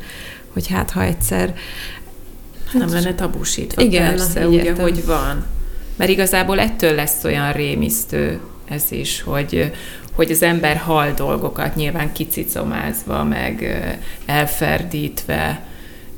hogy 0.54 0.68
hát 0.68 0.92
ha 0.92 1.04
egyszer 1.04 1.54
Hát, 2.72 2.82
nem 2.82 2.94
lenne 2.94 3.16
tabusítva, 3.16 3.82
igen, 3.82 4.10
persze, 4.10 4.48
ugye, 4.48 4.74
hogy 4.76 5.06
van. 5.06 5.46
Mert 6.00 6.12
igazából 6.12 6.60
ettől 6.60 6.96
lesz 6.96 7.24
olyan 7.24 7.52
rémisztő 7.52 8.40
ez 8.70 8.86
is, 8.90 9.22
hogy, 9.22 9.72
hogy 10.14 10.32
az 10.32 10.44
ember 10.44 10.78
hal 10.78 11.12
dolgokat 11.16 11.76
nyilván 11.76 12.12
kicicomázva, 12.12 13.24
meg 13.24 13.80
elferdítve, 14.26 15.64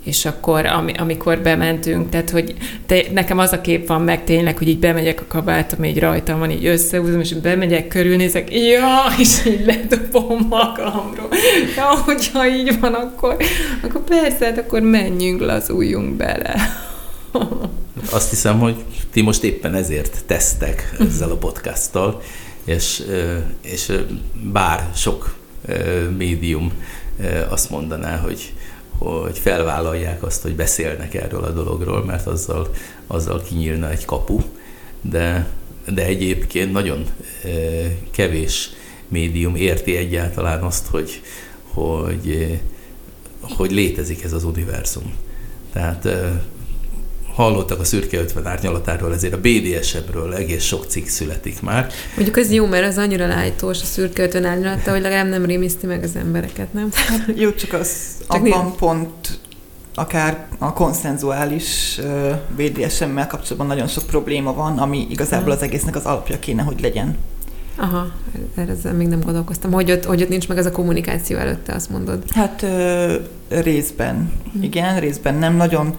és 0.03 0.25
akkor, 0.25 0.65
ami, 0.65 0.93
amikor 0.97 1.39
bementünk, 1.39 2.09
tehát, 2.09 2.29
hogy 2.29 2.55
te, 2.85 3.01
nekem 3.11 3.37
az 3.37 3.51
a 3.51 3.61
kép 3.61 3.87
van 3.87 4.01
meg 4.01 4.23
tényleg, 4.23 4.57
hogy 4.57 4.67
így 4.67 4.79
bemegyek 4.79 5.21
a 5.21 5.25
kabátom, 5.27 5.83
így 5.83 5.99
rajtam 5.99 6.39
van, 6.39 6.51
így 6.51 6.65
összehúzom, 6.65 7.19
és 7.19 7.33
bemegyek, 7.33 7.87
körülnézek, 7.87 8.55
ja, 8.55 8.97
és 9.19 9.45
így 9.45 9.65
ledobom 9.65 10.47
magamról. 10.49 11.29
Ja, 11.75 11.85
hogyha 12.05 12.47
így 12.47 12.79
van, 12.79 12.93
akkor, 12.93 13.37
akkor 13.83 14.03
persze, 14.03 14.45
hát 14.45 14.57
akkor 14.57 14.81
menjünk, 14.81 15.41
lazuljunk 15.41 16.15
bele. 16.15 16.55
Azt 18.09 18.29
hiszem, 18.29 18.59
hogy 18.59 18.85
ti 19.11 19.21
most 19.21 19.43
éppen 19.43 19.73
ezért 19.73 20.23
tesztek 20.25 20.95
ezzel 20.99 21.31
a 21.31 21.35
podcasttal, 21.37 22.21
és, 22.63 23.03
és 23.61 23.91
bár 24.51 24.91
sok 24.95 25.35
médium 26.17 26.71
azt 27.49 27.69
mondaná, 27.69 28.17
hogy, 28.17 28.53
hogy 28.97 29.37
felvállalják 29.37 30.23
azt, 30.23 30.41
hogy 30.41 30.55
beszélnek 30.55 31.13
erről 31.13 31.43
a 31.43 31.51
dologról, 31.51 32.05
mert 32.05 32.27
azzal, 32.27 32.69
azzal 33.07 33.41
kinyílna 33.41 33.89
egy 33.89 34.05
kapu, 34.05 34.41
de, 35.01 35.47
de 35.93 36.05
egyébként 36.05 36.71
nagyon 36.71 37.05
kevés 38.11 38.69
médium 39.07 39.55
érti 39.55 39.95
egyáltalán 39.95 40.63
azt, 40.63 40.87
hogy, 40.87 41.21
hogy, 41.63 42.59
hogy 43.41 43.71
létezik 43.71 44.23
ez 44.23 44.33
az 44.33 44.43
univerzum. 44.43 45.13
Tehát 45.73 46.07
hallottak 47.35 47.79
a 47.79 47.83
szürke 47.83 48.19
50 48.19 48.47
árnyalatáról, 48.47 49.13
ezért 49.13 49.33
a 49.33 49.39
BDSM-ről 49.39 50.33
egész 50.33 50.63
sok 50.63 50.85
cikk 50.85 51.05
születik 51.05 51.61
már. 51.61 51.91
Mondjuk 52.15 52.37
ez 52.37 52.51
jó, 52.51 52.65
mert 52.65 52.87
az 52.87 52.97
annyira 52.97 53.27
lájtós 53.27 53.81
a 53.81 53.85
szürke 53.85 54.23
50 54.23 54.45
árnyalata, 54.45 54.91
hogy 54.91 55.01
legalább 55.01 55.29
nem 55.29 55.45
rémiszti 55.45 55.85
meg 55.85 56.03
az 56.03 56.15
embereket, 56.15 56.73
nem? 56.73 56.89
jó, 57.35 57.51
csak 57.51 57.73
az 57.73 57.89
csak 58.19 58.45
abban 58.45 58.65
név. 58.65 58.73
pont 58.73 59.39
akár 59.95 60.47
a 60.57 60.73
konszenzuális 60.73 61.99
BDSM-mel 62.55 63.27
kapcsolatban 63.27 63.67
nagyon 63.67 63.87
sok 63.87 64.05
probléma 64.05 64.53
van, 64.53 64.77
ami 64.77 65.07
igazából 65.09 65.51
az 65.51 65.61
egésznek 65.61 65.95
az 65.95 66.03
alapja 66.05 66.39
kéne, 66.39 66.61
hogy 66.61 66.81
legyen. 66.81 67.17
Aha, 67.75 68.11
ezzel 68.55 68.93
még 68.93 69.07
nem 69.07 69.19
gondolkoztam. 69.19 69.71
Hogy 69.71 69.91
ott, 69.91 70.03
hogy 70.05 70.21
ott 70.21 70.29
nincs 70.29 70.47
meg 70.47 70.57
ez 70.57 70.65
a 70.65 70.71
kommunikáció 70.71 71.37
előtte, 71.37 71.73
azt 71.73 71.89
mondod? 71.89 72.23
Hát 72.29 72.61
ö, 72.61 73.15
részben, 73.49 74.31
hm. 74.53 74.63
igen, 74.63 74.99
részben 74.99 75.35
nem 75.35 75.55
nagyon 75.55 75.95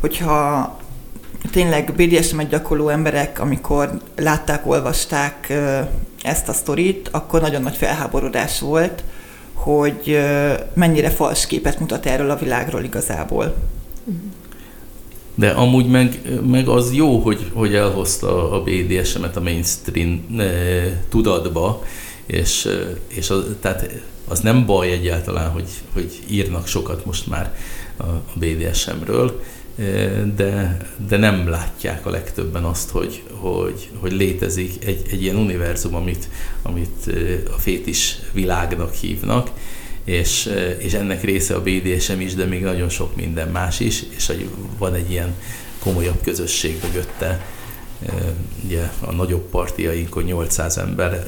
hogyha 0.00 0.76
tényleg 1.50 1.92
BDSM-et 1.96 2.48
gyakorló 2.48 2.88
emberek, 2.88 3.40
amikor 3.40 4.00
látták, 4.16 4.66
olvasták 4.66 5.52
ezt 6.22 6.48
a 6.48 6.52
sztorit, 6.52 7.08
akkor 7.12 7.40
nagyon 7.40 7.62
nagy 7.62 7.76
felháborodás 7.76 8.60
volt, 8.60 9.04
hogy 9.52 10.18
mennyire 10.74 11.10
fals 11.10 11.46
képet 11.46 11.80
mutat 11.80 12.06
erről 12.06 12.30
a 12.30 12.36
világról 12.36 12.84
igazából. 12.84 13.54
De 15.34 15.50
amúgy 15.50 15.86
meg, 15.86 16.20
meg 16.46 16.68
az 16.68 16.92
jó, 16.92 17.18
hogy, 17.18 17.50
hogy 17.52 17.74
elhozta 17.74 18.50
a 18.50 18.62
BDSM-et 18.62 19.36
a 19.36 19.40
mainstream 19.40 20.26
eh, 20.38 20.92
tudatba, 21.08 21.82
és, 22.26 22.68
és 23.08 23.30
az, 23.30 23.44
tehát 23.60 23.88
az 24.28 24.40
nem 24.40 24.66
baj 24.66 24.90
egyáltalán, 24.90 25.50
hogy, 25.50 25.68
hogy 25.92 26.22
írnak 26.28 26.66
sokat 26.66 27.04
most 27.04 27.26
már 27.26 27.54
a 27.98 28.04
BDSM-ről, 28.34 29.40
de, 30.36 30.76
de 31.08 31.16
nem 31.16 31.48
látják 31.48 32.06
a 32.06 32.10
legtöbben 32.10 32.64
azt, 32.64 32.90
hogy, 32.90 33.22
hogy, 33.30 33.88
hogy 33.98 34.12
létezik 34.12 34.84
egy, 34.84 35.02
egy 35.10 35.22
ilyen 35.22 35.36
univerzum, 35.36 35.94
amit, 35.94 36.28
amit 36.62 37.10
a 37.50 37.58
fétis 37.58 38.18
világnak 38.32 38.94
hívnak, 38.94 39.50
és, 40.04 40.50
és 40.78 40.92
ennek 40.92 41.22
része 41.22 41.54
a 41.54 41.62
BDSM 41.62 42.20
is, 42.20 42.34
de 42.34 42.44
még 42.44 42.62
nagyon 42.62 42.88
sok 42.88 43.16
minden 43.16 43.48
más 43.48 43.80
is, 43.80 44.02
és 44.16 44.26
hogy 44.26 44.48
van 44.78 44.94
egy 44.94 45.10
ilyen 45.10 45.34
komolyabb 45.78 46.22
közösség 46.22 46.80
mögötte. 46.82 47.44
Ugye 48.64 48.90
a 49.00 49.12
nagyobb 49.12 49.48
partiainkon 49.50 50.22
800 50.22 50.78
ember 50.78 51.24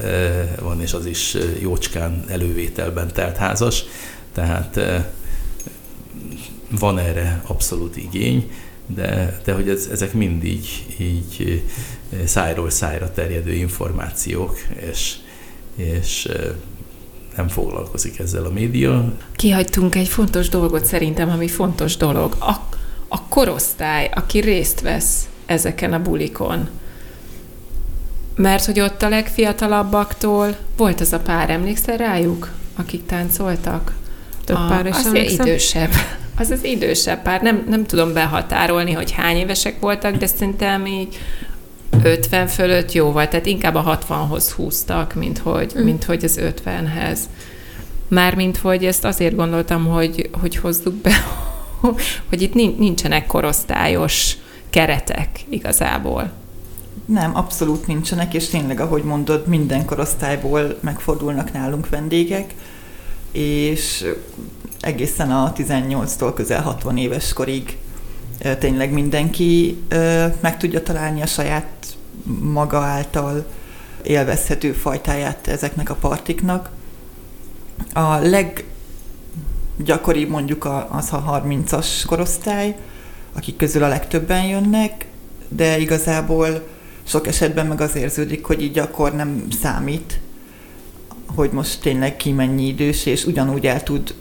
van, 0.61 0.81
és 0.81 0.93
az 0.93 1.05
is 1.05 1.37
jócskán 1.59 2.23
elővételben 2.27 3.13
telt 3.13 3.37
házas, 3.37 3.83
tehát 4.33 4.79
van 6.69 6.99
erre 6.99 7.41
abszolút 7.47 7.97
igény, 7.97 8.51
de, 8.85 9.39
de 9.43 9.53
hogy 9.53 9.69
ez, 9.69 9.87
ezek 9.91 10.13
mind 10.13 10.43
így, 10.43 10.85
így 10.97 11.63
szájról 12.25 12.69
szájra 12.69 13.11
terjedő 13.11 13.53
információk, 13.53 14.57
és, 14.89 15.15
és 15.75 16.29
nem 17.35 17.47
foglalkozik 17.47 18.19
ezzel 18.19 18.45
a 18.45 18.49
média. 18.49 19.13
Kihagytunk 19.35 19.95
egy 19.95 20.07
fontos 20.07 20.49
dolgot 20.49 20.85
szerintem, 20.85 21.29
ami 21.29 21.47
fontos 21.47 21.97
dolog. 21.97 22.35
A, 22.39 22.51
a 23.07 23.27
korosztály, 23.27 24.09
aki 24.13 24.39
részt 24.39 24.81
vesz 24.81 25.27
ezeken 25.45 25.93
a 25.93 26.01
bulikon. 26.01 26.69
Mert 28.35 28.65
hogy 28.65 28.79
ott 28.79 29.01
a 29.01 29.09
legfiatalabbaktól 29.09 30.57
volt 30.77 31.01
az 31.01 31.13
a 31.13 31.19
pár, 31.19 31.49
emlékszel 31.49 31.97
rájuk, 31.97 32.51
akik 32.75 33.05
táncoltak? 33.05 33.93
Több 34.43 34.57
a, 34.57 34.65
pár 34.67 34.85
is 34.85 34.95
az 34.95 35.05
emlékszem. 35.05 35.45
idősebb. 35.45 35.91
Az 36.39 36.49
az 36.49 36.63
idősebb 36.63 37.21
pár. 37.21 37.41
Nem, 37.41 37.65
nem 37.69 37.85
tudom 37.85 38.13
behatárolni, 38.13 38.91
hogy 38.91 39.11
hány 39.11 39.35
évesek 39.35 39.79
voltak, 39.79 40.15
de 40.15 40.27
szerintem 40.27 40.85
így 40.85 41.17
50 42.03 42.47
fölött 42.47 42.91
jó 42.91 43.11
volt, 43.11 43.29
tehát 43.29 43.45
inkább 43.45 43.75
a 43.75 43.99
60-hoz 44.07 44.51
húztak, 44.51 45.13
mint 45.13 45.37
hogy, 45.37 45.73
mm. 45.77 45.83
mint 45.83 46.03
hogy 46.03 46.23
az 46.23 46.39
50-hez. 46.41 47.19
Mármint, 48.07 48.57
hogy 48.57 48.85
ezt 48.85 49.05
azért 49.05 49.35
gondoltam, 49.35 49.85
hogy, 49.85 50.29
hogy 50.41 50.55
hozzuk 50.55 50.93
be, 50.93 51.13
hogy 52.29 52.41
itt 52.41 52.53
nincsenek 52.53 53.27
korosztályos 53.27 54.37
keretek 54.69 55.29
igazából. 55.49 56.31
Nem, 57.05 57.35
abszolút 57.35 57.87
nincsenek, 57.87 58.33
és 58.33 58.47
tényleg, 58.47 58.79
ahogy 58.79 59.03
mondod, 59.03 59.47
minden 59.47 59.85
korosztályból 59.85 60.77
megfordulnak 60.79 61.53
nálunk 61.53 61.89
vendégek, 61.89 62.53
és 63.31 64.05
egészen 64.79 65.31
a 65.31 65.53
18-tól 65.53 66.31
közel 66.35 66.61
60 66.61 66.97
éves 66.97 67.33
korig 67.33 67.77
tényleg 68.59 68.91
mindenki 68.91 69.83
meg 70.39 70.57
tudja 70.57 70.83
találni 70.83 71.21
a 71.21 71.25
saját 71.25 71.97
maga 72.39 72.77
által 72.77 73.45
élvezhető 74.03 74.71
fajtáját 74.71 75.47
ezeknek 75.47 75.89
a 75.89 75.95
partiknak. 75.95 76.69
A 77.93 78.17
leggyakoribb 79.77 80.29
mondjuk 80.29 80.65
az 80.89 81.13
a 81.13 81.43
30-as 81.45 81.87
korosztály, 82.05 82.75
akik 83.33 83.55
közül 83.55 83.83
a 83.83 83.87
legtöbben 83.87 84.45
jönnek, 84.45 85.07
de 85.47 85.77
igazából 85.77 86.67
sok 87.03 87.27
esetben 87.27 87.67
meg 87.67 87.81
az 87.81 87.95
érződik, 87.95 88.45
hogy 88.45 88.61
így 88.61 88.79
akkor 88.79 89.15
nem 89.15 89.47
számít, 89.61 90.19
hogy 91.35 91.51
most 91.51 91.81
tényleg 91.81 92.15
ki 92.15 92.31
mennyi 92.31 92.67
idős, 92.67 93.05
és 93.05 93.25
ugyanúgy 93.25 93.67
el 93.67 93.83
tud 93.83 94.15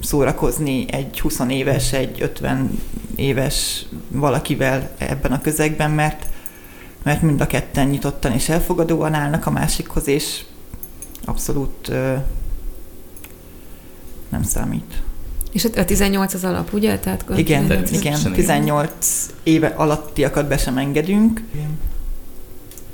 szórakozni 0.00 0.84
egy 0.90 1.20
20 1.20 1.40
éves, 1.48 1.92
egy 1.92 2.22
50 2.22 2.78
éves 3.16 3.86
valakivel 4.08 4.90
ebben 4.98 5.32
a 5.32 5.40
közegben, 5.40 5.90
mert, 5.90 6.26
mert 7.02 7.22
mind 7.22 7.40
a 7.40 7.46
ketten 7.46 7.88
nyitottan 7.88 8.32
és 8.32 8.48
elfogadóan 8.48 9.14
állnak 9.14 9.46
a 9.46 9.50
másikhoz, 9.50 10.08
és 10.08 10.44
abszolút 11.24 11.88
ö, 11.88 12.14
nem 14.28 14.42
számít. 14.42 15.02
És 15.52 15.64
a 15.64 15.84
18 15.84 16.34
az 16.34 16.44
alap, 16.44 16.72
ugye? 16.72 16.98
Tehát 16.98 17.24
igen, 17.36 17.66
18 17.66 17.90
igen, 17.90 18.32
18 18.32 19.26
éve 19.42 19.66
alattiakat 19.66 20.48
be 20.48 20.56
sem 20.56 20.78
engedünk. 20.78 21.42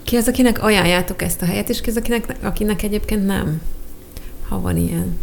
Ki 0.02 0.16
az, 0.16 0.28
akinek 0.28 0.62
ajánljátok 0.62 1.22
ezt 1.22 1.42
a 1.42 1.44
helyet, 1.44 1.68
és 1.68 1.80
ki 1.80 1.90
az, 1.90 1.96
akinek, 1.96 2.36
akinek 2.42 2.82
egyébként 2.82 3.26
nem? 3.26 3.60
Ha 4.48 4.60
van 4.60 4.76
ilyen. 4.76 5.18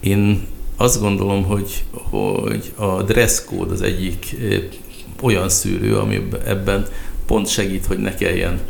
Én 0.00 0.46
azt 0.76 1.00
gondolom, 1.00 1.44
hogy, 1.44 1.84
hogy 1.92 2.72
a 2.74 3.02
dress 3.02 3.44
code 3.44 3.72
az 3.72 3.82
egyik 3.82 4.36
olyan 5.20 5.48
szűrő, 5.48 5.96
ami 5.96 6.28
ebben 6.44 6.86
pont 7.26 7.48
segít, 7.48 7.86
hogy 7.86 7.98
ne 7.98 8.14
kelljen 8.14 8.60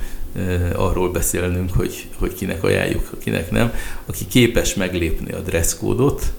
arról 0.74 1.11
beszélnünk, 1.11 1.70
hogy, 1.72 2.07
hogy 2.18 2.35
kinek 2.35 2.64
ajánljuk, 2.64 3.11
kinek 3.18 3.51
nem. 3.51 3.72
Aki 4.07 4.26
képes 4.26 4.74
meglépni 4.74 5.33
a 5.33 5.41
dresszkódot, 5.41 6.33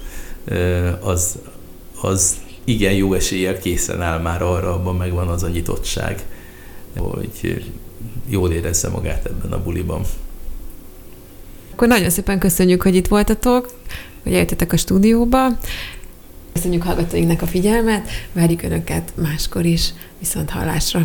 az, 1.02 1.38
az 2.02 2.38
igen 2.64 2.94
jó 2.94 3.14
eséllyel 3.14 3.58
készen 3.58 4.02
áll 4.02 4.20
már 4.20 4.42
arra, 4.42 4.74
abban 4.74 4.96
megvan 4.96 5.28
az 5.28 5.44
a 5.44 5.48
nyitottság, 5.48 6.26
hogy 6.98 7.64
jól 8.30 8.52
érezze 8.52 8.90
magát 8.90 9.26
ebben 9.26 9.52
a 9.52 9.64
buliban. 9.64 10.02
Akkor 11.72 11.88
nagyon 11.88 12.10
szépen 12.10 12.40
köszönjük, 12.40 12.82
hogy 12.82 12.96
itt 12.96 13.08
voltatok, 13.08 13.74
hogy 14.24 14.34
eljöttetek 14.34 14.74
a 14.74 14.78
stúdióba. 14.78 15.48
Köszönjük 16.54 16.84
hallgatóinknak 16.84 17.42
a 17.42 17.46
figyelmet, 17.46 18.08
várjuk 18.34 18.62
Önöket 18.64 19.14
máskor 19.16 19.66
is, 19.66 19.94
viszont 20.20 20.50
hallásra. 20.50 21.04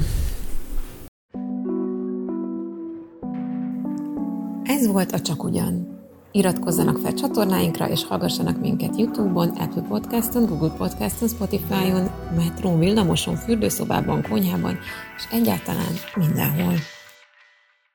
Ez 4.65 4.87
volt 4.87 5.12
a 5.12 5.21
Csak 5.21 5.45
Ugyan. 5.45 5.93
Iratkozzanak 6.33 6.99
fel 6.99 7.15
csatornáinkra, 7.15 7.89
és 7.89 8.05
hallgassanak 8.05 8.61
minket 8.61 8.99
Youtube-on, 8.99 9.49
Apple 9.49 9.83
Podcast-on, 9.83 10.47
Google 10.47 10.75
Podcast-on, 10.77 11.29
Spotify-on, 11.29 12.11
metrón, 12.37 12.79
villamoson, 12.79 13.37
fürdőszobában, 13.37 14.23
konyhában, 14.29 14.79
és 15.17 15.25
egyáltalán 15.31 15.93
mindenhol. 16.15 16.75